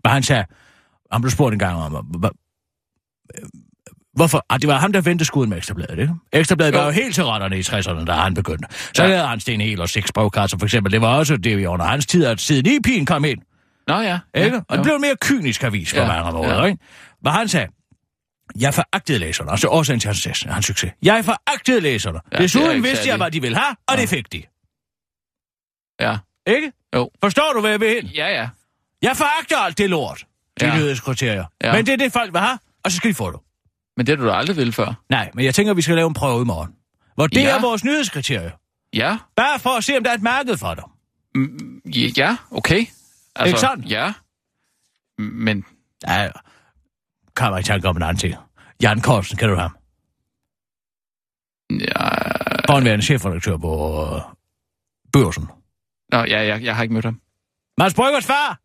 Men 0.05 0.11
han 0.11 0.23
sagde, 0.23 0.45
han 1.11 1.21
blev 1.21 1.31
spurgt 1.31 1.53
en 1.53 1.59
gang 1.59 1.75
om, 1.77 1.91
hvor- 2.05 2.35
hvorfor, 4.15 4.45
ah, 4.49 4.59
det 4.61 4.67
var 4.67 4.77
ham, 4.79 4.91
der 4.93 5.01
vendte 5.01 5.25
skuden 5.25 5.49
med 5.49 5.57
Ekstrabladet, 5.57 5.99
ikke? 5.99 6.13
Ekstrabladet 6.33 6.73
Jo. 6.73 6.77
var 6.79 6.85
jo 6.85 6.91
helt 6.91 7.15
til 7.15 7.23
retterne 7.25 7.57
i 7.59 7.61
60'erne, 7.61 8.05
da 8.05 8.11
han 8.13 8.33
begyndte. 8.33 8.67
Så 8.95 9.03
Ja. 9.03 9.09
havde 9.09 9.27
han 9.27 9.39
Sten 9.39 9.61
Hel 9.61 9.81
og 9.81 9.89
seks 9.89 10.11
brevkasser, 10.11 10.57
for 10.57 10.65
eksempel. 10.65 10.91
Det 10.91 11.01
var 11.01 11.17
også 11.17 11.37
det 11.37 11.59
i 11.59 11.65
under 11.65 11.85
hans 11.85 12.05
tid, 12.05 12.25
at 12.25 12.41
siden 12.41 12.65
i 12.65 12.79
pigen 12.83 13.05
kom 13.05 13.25
ind, 13.25 13.41
Nå 13.87 13.99
ja. 13.99 14.19
ikke? 14.35 14.55
ja. 14.55 14.61
og 14.69 14.77
det 14.77 14.83
blev 14.83 14.95
en 14.95 15.01
mere 15.01 15.15
kynisk 15.21 15.63
avis 15.63 15.93
på 15.93 15.99
Ja, 15.99 16.07
mange 16.07 16.31
måder, 16.31 16.59
ja. 16.59 16.65
ikke? 16.65 16.79
Hvad 17.21 17.31
han 17.31 17.47
sagde, 17.47 17.67
jeg 18.59 18.73
foragtede 18.73 19.19
læserne, 19.19 19.51
altså 19.51 19.67
årsagen 19.67 19.99
til 19.99 20.07
hans, 20.07 20.27
succes- 20.27 20.49
hans 20.53 20.65
succes. 20.65 20.91
Jeg 21.01 21.25
foragtede 21.25 21.79
læserne. 21.81 22.19
Ja, 22.31 22.37
er 22.37 22.41
Desuden 22.41 22.83
vidste 22.83 23.07
jeg, 23.09 23.17
hvad 23.17 23.31
de 23.31 23.41
ville 23.41 23.57
have, 23.57 23.75
og 23.87 23.95
ja. 23.95 24.01
det 24.01 24.09
fik 24.09 24.31
de. 24.33 24.43
Ja. 25.99 26.17
Ikke? 26.47 26.71
Jo. 26.95 27.09
Forstår 27.23 27.51
du, 27.53 27.61
hvad 27.61 27.71
jeg 27.71 27.79
vil 27.79 27.89
hen? 27.89 28.05
Ja, 28.05 28.27
ja. 28.27 28.49
Jeg 29.05 29.17
foragter 29.17 29.57
alt 29.57 29.77
det 29.77 29.89
lort, 29.89 30.25
de 30.59 30.65
Ja. 30.65 30.75
nyhedskriterier. 30.75 31.45
Ja. 31.63 31.73
Men 31.73 31.85
det 31.85 31.93
er 31.93 31.97
det, 31.97 32.11
folk 32.13 32.33
vil 32.33 32.41
have, 32.41 32.59
og 32.83 32.91
så 32.91 32.97
skal 32.97 33.09
de 33.09 33.15
få 33.15 33.31
det. 33.31 33.39
Men 33.97 34.05
det 34.07 34.17
har 34.17 34.25
du 34.25 34.29
da 34.31 34.35
aldrig 34.37 34.57
ville 34.57 34.73
før. 34.73 34.93
Nej, 35.09 35.31
men 35.33 35.45
jeg 35.45 35.55
tænker, 35.55 35.73
vi 35.73 35.81
skal 35.81 35.95
lave 35.95 36.07
en 36.07 36.13
prøve 36.13 36.41
i 36.41 36.45
morgen. 36.45 36.75
Hvor 37.15 37.27
det 37.27 37.41
Ja. 37.41 37.55
er 37.57 37.61
vores 37.61 37.83
nyhedskriterier. 37.83 38.51
Ja. 38.93 39.17
Bare 39.35 39.59
for 39.59 39.69
at 39.69 39.83
se, 39.83 39.97
om 39.97 40.03
der 40.03 40.11
er 40.11 40.15
et 40.15 40.21
marked 40.21 40.57
for 40.57 40.73
dem. 40.73 40.83
Mm, 41.35 41.81
ja, 41.85 42.09
Ja, 42.17 42.37
okay. 42.51 42.85
Altså, 43.35 43.47
Ikke 43.47 43.59
sådan? 43.59 43.83
Ja. 43.83 44.13
Men 45.17 45.65
Ja, 46.07 46.29
kan 47.35 47.51
man 47.51 47.59
i 47.59 47.63
tanke 47.63 47.87
om 47.87 47.97
en 47.97 48.03
anden 48.03 48.17
ting. 48.17 48.35
Jan 48.81 49.01
Korsen, 49.01 49.37
kan 49.37 49.49
du 49.49 49.55
ham? 49.55 49.77
ja, 51.69 52.09
Forhenværende 52.67 53.05
chefredaktør 53.05 53.57
på 53.57 54.01
øh, 54.15 54.21
børsen. 55.13 55.47
Nå, 56.11 56.17
ja, 56.17 56.45
jeg, 56.45 56.63
jeg 56.63 56.75
har 56.75 56.83
ikke 56.83 56.93
mødt 56.93 57.05
ham. 57.05 57.21
Mads 57.77 57.93
Bryggers 57.93 58.25
far! 58.25 58.59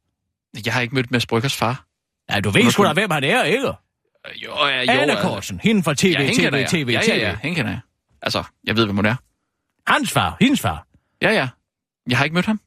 Jeg 0.66 0.74
har 0.74 0.80
ikke 0.80 0.94
mødt 0.94 1.10
Mads 1.10 1.26
Bryggers 1.26 1.56
far. 1.56 1.86
Ja, 2.30 2.40
du 2.40 2.50
ved 2.50 2.70
sgu 2.70 2.84
da, 2.84 2.92
hvem 2.92 3.10
han 3.10 3.24
er, 3.24 3.42
ikke? 3.42 3.66
Jo, 3.66 3.74
ja, 4.44 4.82
jo. 4.82 4.90
Anna 4.90 5.12
altså. 5.12 5.22
Kortsen, 5.22 5.60
hende 5.62 5.82
fra 5.82 5.94
TV, 5.94 6.06
Ja, 6.18 6.32
TV, 6.32 6.42
jeg. 6.52 6.68
TV, 6.68 6.88
ja, 6.90 7.00
TV. 7.00 7.08
ja, 7.08 7.16
ja, 7.16 7.36
hende 7.42 7.56
kender 7.56 7.70
jeg. 7.70 7.80
Altså, 8.22 8.44
jeg 8.64 8.76
ved, 8.76 8.84
hvem 8.84 8.96
hun 8.96 9.06
er. 9.06 9.16
Hans 9.86 10.12
far, 10.12 10.36
hendes 10.40 10.60
far. 10.60 10.86
Ja, 11.22 11.30
ja. 11.30 11.48
Jeg 12.08 12.18
har 12.18 12.24
ikke 12.24 12.34
mødt 12.34 12.46
ham. 12.46 12.60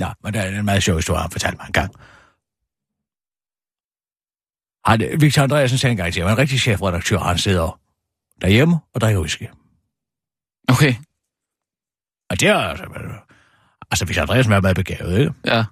Ja, 0.00 0.12
men 0.24 0.34
der 0.34 0.40
er 0.40 0.58
en 0.58 0.64
meget 0.64 0.82
sjov 0.82 0.96
historie, 0.96 1.20
han 1.20 1.30
fortalte 1.30 1.56
mig 1.56 1.66
en 1.66 1.72
gang. 1.72 1.94
Han, 4.84 5.20
Victor 5.20 5.42
Andreasen 5.42 5.78
sagde 5.78 5.90
engang 5.90 6.12
til 6.12 6.22
mig, 6.24 6.32
en 6.32 6.38
rigtig 6.38 6.60
chefredaktør, 6.60 7.18
han 7.18 7.38
sidder 7.38 7.80
derhjemme 8.40 8.76
og 8.94 9.00
drikker 9.00 9.20
whisky. 9.20 9.46
Okay. 10.68 10.94
Og 12.30 12.40
det 12.40 12.48
er 12.48 12.56
altså... 12.56 12.84
Altså, 13.90 14.04
Victor 14.04 14.22
Andreasen 14.22 14.52
var 14.52 14.60
meget 14.60 14.76
begavet, 14.76 15.18
ikke? 15.18 15.32
Ja. 15.46 15.64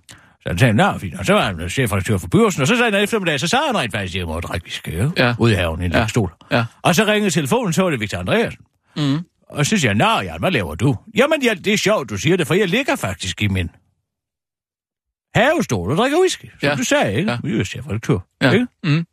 Så 0.46 0.50
han 0.50 0.58
sagde, 0.58 0.74
nå, 0.74 0.98
fint. 0.98 1.18
Og 1.18 1.26
så 1.26 1.32
var 1.32 1.42
han 1.42 1.68
chefredaktør 1.70 2.18
for 2.18 2.28
børsen, 2.28 2.62
og 2.62 2.68
så 2.68 2.76
sagde 2.76 2.92
han 2.92 3.02
eftermiddag, 3.02 3.40
så 3.40 3.46
sad 3.48 3.66
han 3.66 3.76
rent 3.76 3.92
faktisk 3.92 4.14
hjemme 4.14 4.34
og 4.34 4.42
drak 4.42 4.86
ikke? 4.86 5.12
Ja. 5.16 5.34
Ude 5.38 5.52
i 5.52 5.54
haven 5.56 5.82
i 5.82 5.84
en 5.84 5.92
Ja. 5.92 6.06
stol. 6.06 6.32
Ja. 6.50 6.64
Og 6.82 6.94
så 6.94 7.04
ringede 7.04 7.30
telefonen, 7.30 7.72
så 7.72 7.82
var 7.82 7.90
det 7.90 8.00
Victor 8.00 8.18
Andreasen. 8.18 8.60
Mm. 8.96 9.18
Og 9.50 9.66
så 9.66 9.76
siger 9.76 9.88
jeg, 9.90 9.94
nå, 9.94 10.20
ja, 10.20 10.38
hvad 10.38 10.50
laver 10.50 10.74
du? 10.74 10.96
Jamen, 11.16 11.42
ja, 11.42 11.54
det 11.54 11.72
er 11.72 11.76
sjovt, 11.76 12.10
du 12.10 12.16
siger 12.16 12.36
det, 12.36 12.46
for 12.46 12.54
jeg 12.54 12.68
ligger 12.68 12.96
faktisk 12.96 13.42
i 13.42 13.48
min 13.48 13.70
havestol 15.34 15.90
og 15.90 15.96
drikker 15.96 16.18
whisky, 16.18 16.44
som 16.60 16.68
Ja. 16.68 16.74
du 16.74 16.84
sagde, 16.84 17.14
ikke? 17.14 17.30
Ja. 17.30 17.38
Vi 17.44 17.60
er 17.60 17.64
chefredaktør, 17.64 18.18
Ja. 18.42 18.50
ikke? 18.50 18.66
Mm. 18.84 19.06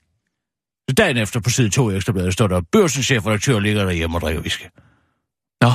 Så 0.90 0.96
dagen 0.96 1.18
efter 1.18 1.40
på 1.40 1.50
side 1.50 1.70
2 1.70 1.90
i 1.90 1.96
Ekstrabladet 1.96 2.34
står 2.34 2.48
der, 2.48 2.62
børsens 2.72 3.06
chefredaktør 3.06 3.60
ligger 3.60 3.84
derhjemme 3.86 4.18
og 4.18 4.22
drikker 4.22 4.42
whisky. 4.42 4.66
Nå. 5.62 5.70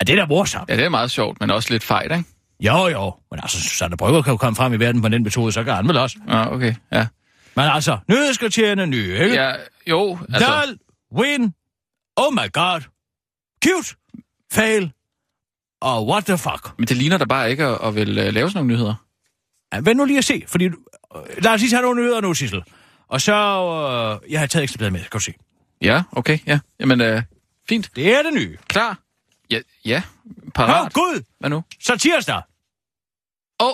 Er 0.00 0.04
det 0.04 0.16
da 0.18 0.26
morsomt? 0.26 0.68
Ja, 0.70 0.76
det 0.76 0.84
er 0.84 0.88
meget 0.88 1.10
sjovt, 1.10 1.40
men 1.40 1.50
også 1.50 1.70
lidt 1.72 1.84
fejt, 1.84 2.12
ikke? 2.12 2.24
Jo, 2.66 2.88
jo. 2.88 3.14
Men 3.30 3.40
altså, 3.42 3.60
Susanne 3.60 3.96
Brygger 3.96 4.22
kan 4.22 4.30
jo 4.30 4.36
komme 4.36 4.56
frem 4.56 4.72
i 4.72 4.76
verden 4.76 5.02
på 5.02 5.08
den 5.08 5.22
metode, 5.22 5.52
så 5.52 5.64
kan 5.64 5.74
han 5.74 5.88
vel 5.88 5.96
også. 5.96 6.18
Ja, 6.28 6.52
okay. 6.54 6.74
Ja. 6.92 7.06
Men 7.56 7.64
altså, 7.64 7.98
nyhedskriterierne 8.08 8.86
nye, 8.86 9.18
ikke? 9.18 9.34
ja 9.34 9.52
jo, 9.86 10.18
altså... 10.32 10.50
Dal, 10.50 10.78
win, 11.12 11.54
oh 12.16 12.32
my 12.32 12.52
god, 12.52 12.80
cute, 13.64 13.96
fail, 14.52 14.92
og 15.80 16.06
what 16.06 16.24
the 16.24 16.38
fuck. 16.38 16.78
Men 16.78 16.88
det 16.88 16.96
ligner 16.96 17.18
da 17.18 17.24
bare 17.24 17.50
ikke 17.50 17.64
at, 17.64 17.78
at 17.82 17.94
vil 17.94 18.08
uh, 18.08 18.34
lave 18.34 18.50
sådan 18.50 18.52
nogle 18.54 18.74
nyheder. 18.74 18.94
Ja, 19.72 19.80
vent 19.80 19.96
nu 19.96 20.04
lige 20.04 20.18
at 20.18 20.24
se, 20.24 20.44
fordi... 20.46 20.64
Øh, 20.64 20.72
lad 21.38 21.52
os 21.52 21.60
lige 21.60 21.70
tage 21.70 21.82
nogle 21.82 22.02
nyheder 22.02 22.20
nu, 22.20 22.34
Sissel. 22.34 22.62
Og 23.08 23.20
så... 23.20 23.32
Øh, 23.32 24.32
jeg 24.32 24.40
har 24.40 24.46
taget 24.46 24.62
ekstra 24.62 24.90
med, 24.90 25.00
skal 25.00 25.18
du 25.18 25.24
se. 25.24 25.32
Ja, 25.82 26.02
okay, 26.12 26.38
ja. 26.46 26.58
Jamen, 26.80 27.00
uh, 27.00 27.22
fint. 27.68 27.90
Det 27.96 28.14
er 28.14 28.22
det 28.22 28.34
nye. 28.34 28.56
Klar? 28.66 28.98
Ja, 29.50 29.60
ja. 29.84 30.02
Parat. 30.54 30.82
oh, 30.82 30.90
Gud! 30.92 31.22
Hvad 31.40 31.50
nu? 31.50 31.64
Så 31.80 31.96
tirsdag. 31.96 32.42
Åh, 33.60 33.68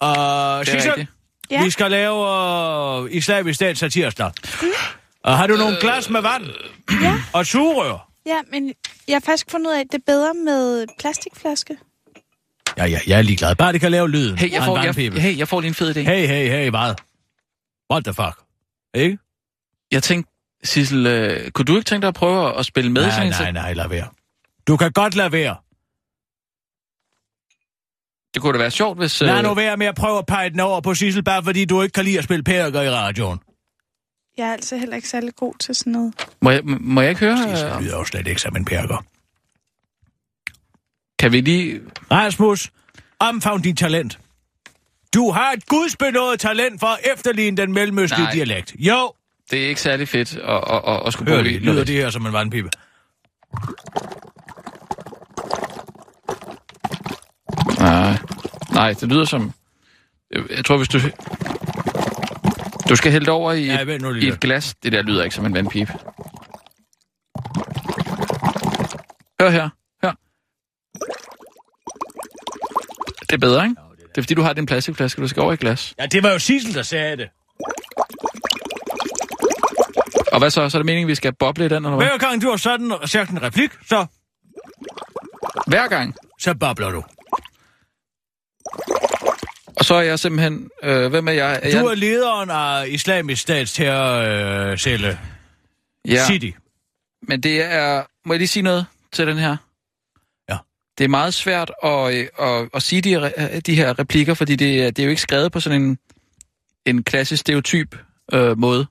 Og 0.00 0.66
det 0.66 0.74
er 0.74 0.78
Sissel, 0.78 0.90
rigtigt. 0.90 1.10
Ja. 1.50 1.64
vi 1.64 1.70
skal 1.70 1.90
lave 1.90 2.26
øh, 3.04 3.12
islamisk 3.12 3.54
stat 3.56 3.76
til 3.76 3.90
tirsdag. 3.90 4.30
Og 5.24 5.38
har 5.38 5.46
du 5.46 5.56
nogle 5.56 5.76
glas 5.80 6.10
med 6.10 6.20
vand? 6.20 6.44
Ja. 7.02 7.14
Og 7.32 7.46
sugerør? 7.46 8.08
Ja, 8.26 8.40
men 8.50 8.72
jeg 9.08 9.14
har 9.14 9.20
faktisk 9.20 9.50
fundet 9.50 9.66
ud 9.70 9.74
af, 9.74 9.80
at 9.80 9.86
det 9.92 9.98
er 9.98 10.02
bedre 10.06 10.34
med 10.34 10.86
plastikflaske. 10.98 11.76
Ja, 12.78 12.84
ja, 12.84 12.98
jeg 13.06 13.18
er 13.18 13.22
ligeglad. 13.22 13.54
Bare 13.56 13.72
det 13.72 13.80
kan 13.80 13.90
lave 13.90 14.10
lyden. 14.10 14.38
Hey, 14.38 14.52
jeg 14.52 14.64
får, 14.64 14.78
jeg, 14.78 15.22
hey, 15.22 15.38
jeg 15.38 15.48
får 15.48 15.60
lige 15.60 15.68
en 15.68 15.74
fed 15.74 15.96
idé. 15.96 16.00
Hey, 16.00 16.26
hey, 16.26 16.48
hey, 16.50 16.70
hvad? 16.70 16.94
What 17.92 18.04
the 18.04 18.14
fuck? 18.14 18.38
Ikke? 18.94 19.18
Jeg 19.92 20.02
tænkte, 20.02 20.32
Sissel, 20.64 21.06
øh, 21.06 21.50
kunne 21.50 21.64
du 21.64 21.76
ikke 21.76 21.86
tænke 21.86 22.02
dig 22.02 22.08
at 22.08 22.14
prøve 22.14 22.58
at 22.58 22.66
spille 22.66 22.92
med 22.92 23.06
Nej, 23.06 23.28
nej, 23.28 23.50
nej, 23.52 23.72
lad 23.72 23.88
være. 23.88 24.08
Du 24.66 24.76
kan 24.76 24.92
godt 24.92 25.14
lade 25.14 25.32
være. 25.32 25.56
Det 28.34 28.42
kunne 28.42 28.52
da 28.52 28.58
være 28.58 28.70
sjovt, 28.70 28.98
hvis... 28.98 29.20
Lad 29.20 29.42
nu 29.42 29.54
være 29.54 29.76
med 29.76 29.86
at 29.86 29.94
prøve 29.94 30.18
at 30.18 30.26
pege 30.26 30.50
den 30.50 30.60
over 30.60 30.80
på 30.80 30.94
Sissel, 30.94 31.22
bare 31.24 31.42
fordi 31.44 31.64
du 31.64 31.82
ikke 31.82 31.92
kan 31.92 32.04
lide 32.04 32.18
at 32.18 32.24
spille 32.24 32.42
perker 32.42 32.82
i 32.82 32.90
radioen. 32.90 33.38
Jeg 34.38 34.48
er 34.48 34.52
altså 34.52 34.76
heller 34.76 34.96
ikke 34.96 35.08
særlig 35.08 35.34
god 35.36 35.54
til 35.60 35.74
sådan 35.74 35.92
noget. 35.92 36.14
må, 36.40 36.50
jeg, 36.50 36.60
må 36.64 37.00
jeg 37.00 37.10
ikke 37.10 37.20
høre? 37.20 37.36
Sissel 37.38 37.68
øh, 37.68 37.80
lyder 37.80 37.98
jo 37.98 38.04
slet 38.04 38.26
ikke 38.26 38.40
som 38.40 38.56
en 38.56 38.64
perker. 38.64 39.04
Kan 41.18 41.32
vi 41.32 41.40
lige... 41.40 41.80
Rasmus, 42.10 42.70
omfavn 43.18 43.62
dit 43.62 43.78
talent. 43.78 44.18
Du 45.14 45.30
har 45.30 45.52
et 45.52 45.66
gudsbenået 45.66 46.40
talent 46.40 46.80
for 46.80 46.86
at 46.86 46.98
efterligne 47.14 47.56
den 47.56 47.72
mellemøstlige 47.72 48.24
Nej. 48.24 48.32
dialekt. 48.32 48.74
Jo, 48.78 49.12
Det 49.50 49.64
er 49.64 49.68
ikke 49.68 49.80
særlig 49.80 50.08
fedt 50.08 50.34
at, 50.36 50.42
at, 50.44 50.82
at, 50.86 51.02
at 51.06 51.12
skulle 51.12 51.30
hør 51.30 51.42
bruge 51.42 51.52
det. 51.54 51.62
Lyder 51.62 51.84
det 51.84 51.94
her 51.94 52.10
som 52.10 52.26
en 52.26 52.32
vandpibe? 52.32 52.68
Nej, 57.78 58.16
nej, 58.74 58.92
det 58.92 59.08
lyder 59.08 59.24
som... 59.24 59.52
Jeg, 60.30 60.42
jeg 60.56 60.64
tror, 60.64 60.76
hvis 60.76 60.88
du... 60.88 60.98
Du 62.88 62.96
skal 62.96 63.12
hælde 63.12 63.30
over 63.30 63.52
i, 63.52 63.86
vent 63.86 64.02
nu 64.02 64.14
i 64.14 64.28
et 64.28 64.40
glas. 64.40 64.74
Det 64.82 64.92
der 64.92 65.02
lyder 65.02 65.24
ikke 65.24 65.36
som 65.36 65.46
en 65.46 65.54
vandpipe. 65.54 65.92
Hør 69.40 69.50
her. 69.50 69.68
Hør. 70.04 70.12
Det 73.20 73.32
er 73.32 73.38
bedre, 73.38 73.64
ikke? 73.64 73.76
Det 73.98 74.18
er 74.18 74.22
fordi, 74.22 74.34
du 74.34 74.42
har 74.42 74.52
din 74.52 74.66
plastikflaske, 74.66 75.22
du 75.22 75.28
skal 75.28 75.42
over 75.42 75.52
i 75.52 75.56
glas. 75.56 75.94
Ja, 75.98 76.06
det 76.06 76.22
var 76.22 76.30
jo 76.32 76.38
Sissel, 76.38 76.74
der 76.74 76.82
sagde 76.82 77.16
det. 77.16 77.28
Og 80.32 80.38
hvad 80.38 80.50
så? 80.50 80.68
Så 80.68 80.76
er 80.76 80.78
det 80.78 80.86
meningen, 80.86 81.08
vi 81.08 81.14
skal 81.14 81.32
boble 81.34 81.64
i 81.64 81.68
den, 81.68 81.84
eller 81.84 81.96
hvad? 81.96 82.06
Hver 82.06 82.18
gang 82.18 82.42
du 82.42 82.50
har 82.50 82.56
sådan 82.56 82.92
sagt 83.04 83.30
en 83.30 83.42
replik, 83.42 83.70
så, 83.88 84.06
Hver 85.66 85.88
gang. 85.88 86.14
så 86.40 86.54
bobler 86.54 86.90
du. 86.90 87.04
Og 89.76 89.84
så 89.84 89.94
er 89.94 90.02
jeg 90.02 90.18
simpelthen... 90.18 90.70
Øh, 90.82 91.06
hvem 91.10 91.28
er 91.28 91.32
jeg? 91.32 91.60
Er 91.62 91.80
Du 91.80 91.86
er 91.86 91.94
lederen 91.94 92.50
af 92.50 92.88
islamisk 92.88 93.42
statsterrorcelle 93.42 95.08
øh, 96.06 96.12
ja, 96.12 96.26
City. 96.26 96.50
men 97.22 97.40
det 97.40 97.62
er... 97.62 98.02
Må 98.26 98.32
jeg 98.34 98.38
lige 98.38 98.48
sige 98.48 98.62
noget 98.62 98.86
til 99.12 99.26
den 99.26 99.38
her? 99.38 99.56
Ja. 100.50 100.56
Det 100.98 101.04
er 101.04 101.08
meget 101.08 101.34
svært 101.34 101.70
at, 101.84 102.14
øh, 102.14 102.26
at, 102.40 102.68
at 102.74 102.82
sige 102.82 103.02
de, 103.02 103.28
re- 103.28 103.60
de 103.60 103.74
her 103.74 103.98
replikker, 103.98 104.34
fordi 104.34 104.56
det, 104.56 104.82
er- 104.82 104.90
det 104.90 104.98
er 104.98 105.04
jo 105.04 105.10
ikke 105.10 105.22
skrevet 105.22 105.52
på 105.52 105.60
sådan 105.60 105.82
en, 105.82 105.98
en 106.86 107.02
klassisk 107.04 107.40
stereotyp 107.40 107.96
øh, 108.32 108.58
måde. 108.58 108.86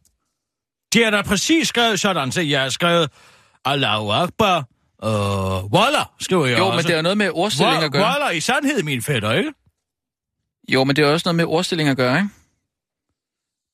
Det 0.93 1.05
er 1.05 1.09
da 1.09 1.21
præcis 1.21 1.67
skrevet 1.67 1.99
sådan, 1.99 2.31
så 2.31 2.41
jeg 2.41 2.61
har 2.61 2.69
skrevet 2.69 3.09
Allahu 3.65 4.11
Akbar, 4.11 4.57
øh, 5.03 5.65
Wallah, 5.65 6.05
skriver 6.19 6.45
jeg 6.45 6.57
Jo, 6.57 6.67
også. 6.67 6.75
men 6.77 6.85
det 6.85 6.95
er 6.97 7.01
noget 7.01 7.17
med 7.17 7.29
ordstilling 7.33 7.83
at 7.83 7.91
gøre. 7.91 8.03
Wallah 8.03 8.35
i 8.37 8.39
sandhed, 8.39 8.83
min 8.83 9.01
fætter, 9.01 9.31
ikke? 9.31 9.51
Jo, 10.73 10.83
men 10.83 10.95
det 10.95 11.03
er 11.03 11.07
også 11.07 11.23
noget 11.27 11.35
med 11.35 11.45
ordstilling 11.45 11.89
at 11.89 11.97
gøre, 11.97 12.17
ikke? 12.17 12.29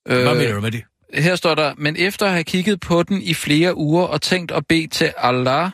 Øh, 0.08 0.22
Hvad 0.24 0.36
mener 0.36 0.54
du 0.54 0.62
med 0.62 0.72
det? 0.72 0.84
Her 1.14 1.36
står 1.36 1.56
der, 1.56 1.74
men 1.78 1.96
efter 1.96 2.26
at 2.26 2.32
have 2.32 2.44
kigget 2.44 2.80
på 2.80 3.04
den 3.04 3.22
i 3.22 3.34
flere 3.34 3.78
uger 3.78 4.04
og 4.04 4.22
tænkt 4.22 4.52
at 4.52 4.68
bede 4.68 4.88
til 4.88 5.14
Allah, 5.18 5.72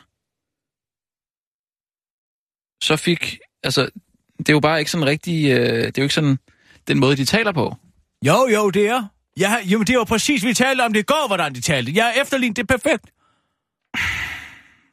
så 2.82 2.96
fik, 2.96 3.38
altså, 3.62 3.88
det 4.38 4.48
er 4.48 4.52
jo 4.52 4.60
bare 4.60 4.78
ikke 4.78 4.90
sådan 4.90 5.06
rigtig, 5.06 5.50
øh, 5.50 5.58
det 5.58 5.86
er 5.86 5.92
jo 5.98 6.02
ikke 6.02 6.14
sådan 6.14 6.38
den 6.88 6.98
måde, 7.00 7.16
de 7.16 7.24
taler 7.24 7.52
på. 7.52 7.76
Jo, 8.26 8.48
jo, 8.54 8.70
det 8.70 8.86
er. 8.88 9.04
Ja, 9.40 9.56
jo, 9.64 9.78
men 9.78 9.86
det 9.86 9.98
var 9.98 10.04
præcis, 10.04 10.44
vi 10.44 10.54
talte 10.54 10.82
om 10.82 10.92
det 10.92 11.00
i 11.00 11.02
går, 11.02 11.26
hvordan 11.26 11.54
de 11.54 11.60
talte. 11.60 11.92
Jeg 11.94 12.12
er 12.16 12.22
efterlignet, 12.22 12.56
det 12.56 12.62
er 12.70 12.78
perfekt. 12.78 13.04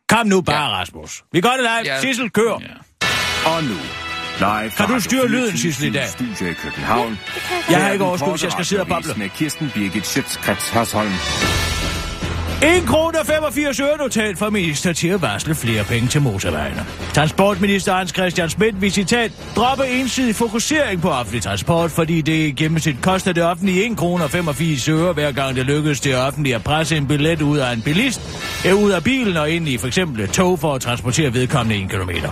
Kom 0.09 0.27
nu 0.27 0.41
bare, 0.41 0.63
ja. 0.69 0.69
Rasmus. 0.79 1.23
Vi 1.31 1.41
gør 1.41 1.49
det 1.49 1.59
live. 1.59 1.93
Ja. 1.93 2.01
Sissel, 2.01 2.29
kør. 2.29 2.59
Ja. 2.61 2.75
Og 3.49 3.63
nu, 3.63 3.75
live 4.41 4.71
Kan 4.77 4.87
du 4.87 4.99
styre 4.99 5.27
lyden, 5.27 5.53
24syv 5.53 5.57
Sissel, 5.57 5.87
i 5.87 5.91
dag? 5.91 6.07
Studie 6.09 6.51
i 6.51 6.53
København. 6.53 7.19
Jeg 7.69 7.83
har 7.83 7.91
ikke 7.91 8.05
overskud, 8.05 8.31
hvis 8.31 8.43
jeg 8.43 8.51
skal 8.51 8.65
sidde 8.65 8.81
og 8.81 8.87
bable. 8.87 9.13
Med 9.17 9.29
Kirsten 9.29 9.71
Birgit 9.75 10.07
Schøtzgrads 10.07 10.69
Hasholm. 10.69 11.11
1 12.63 12.87
krone 12.87 13.19
og 13.19 13.25
85 13.25 13.79
øre 13.79 13.97
notat 13.97 14.37
fra 14.37 14.49
minister 14.49 14.93
til 14.93 15.07
at 15.07 15.21
varsle 15.21 15.55
flere 15.55 15.83
penge 15.83 16.07
til 16.07 16.21
motorvejene. 16.21 16.85
Transportminister 17.13 17.93
Hans 17.93 18.09
Christian 18.09 18.49
Schmidt 18.49 18.81
vil 18.81 18.91
citat 18.91 19.31
droppe 19.55 19.87
ensidig 19.87 20.35
fokusering 20.35 21.01
på 21.01 21.09
offentlig 21.09 21.41
transport, 21.43 21.91
fordi 21.91 22.21
det 22.21 22.33
i 22.33 22.51
gennemsnit 22.51 22.95
koster 23.01 23.33
det 23.33 23.43
offentlige 23.43 23.85
1 23.91 23.97
krone 23.97 24.23
og 24.23 24.29
85 24.29 24.89
øre, 24.89 25.13
hver 25.13 25.31
gang 25.31 25.55
det 25.55 25.65
lykkes 25.65 25.99
det 25.99 26.17
offentlige 26.17 26.55
at 26.55 26.63
presse 26.63 26.97
en 26.97 27.07
billet 27.07 27.41
ud 27.41 27.57
af 27.57 27.73
en 27.73 27.81
bilist, 27.81 28.21
er 28.65 28.73
ud 28.73 28.91
af 28.91 29.03
bilen 29.03 29.37
og 29.37 29.49
ind 29.49 29.67
i 29.67 29.77
for 29.77 29.87
eksempel 29.87 30.23
et 30.23 30.29
tog 30.29 30.59
for 30.59 30.73
at 30.73 30.81
transportere 30.81 31.33
vedkommende 31.33 31.83
1 31.83 31.89
kilometer. 31.89 32.29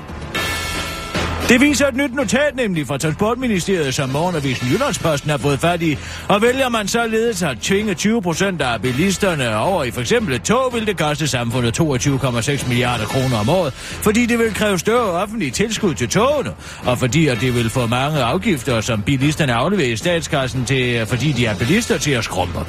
Det 1.49 1.61
viser 1.61 1.87
et 1.87 1.95
nyt 1.95 2.13
notat 2.15 2.55
nemlig 2.55 2.87
fra 2.87 2.97
Transportministeriet, 2.97 3.93
som 3.95 4.09
morgenavisen 4.09 4.67
Jyllandsposten 4.67 5.29
har 5.29 5.37
fået 5.37 5.59
fat 5.59 5.81
i. 5.81 5.97
Og 6.27 6.41
vælger 6.41 6.69
man 6.69 6.87
således 6.87 7.43
at 7.43 7.57
tvinge 7.61 7.93
20 7.93 8.21
procent 8.21 8.61
af 8.61 8.81
bilisterne 8.81 9.57
over 9.57 9.83
i 9.83 9.91
for 9.91 10.01
eksempel 10.01 10.35
et 10.35 10.41
tog, 10.41 10.73
vil 10.73 10.87
det 10.87 10.97
koste 10.97 11.27
samfundet 11.27 11.79
22,6 11.79 12.67
milliarder 12.67 13.05
kroner 13.05 13.37
om 13.37 13.49
året, 13.49 13.73
fordi 13.73 14.25
det 14.25 14.39
vil 14.39 14.53
kræve 14.53 14.79
større 14.79 15.21
offentlige 15.21 15.51
tilskud 15.51 15.93
til 15.93 16.09
togene, 16.09 16.51
og 16.85 16.97
fordi 16.97 17.27
at 17.27 17.41
det 17.41 17.55
vil 17.55 17.69
få 17.69 17.87
mange 17.87 18.19
afgifter, 18.19 18.81
som 18.81 19.01
bilisterne 19.01 19.53
afleverer 19.53 19.91
i 19.91 19.95
statskassen, 19.95 20.65
til, 20.65 21.05
fordi 21.05 21.31
de 21.31 21.45
er 21.45 21.55
bilister 21.55 21.97
til 21.97 22.11
at 22.11 22.23
skrumpe. 22.23 22.59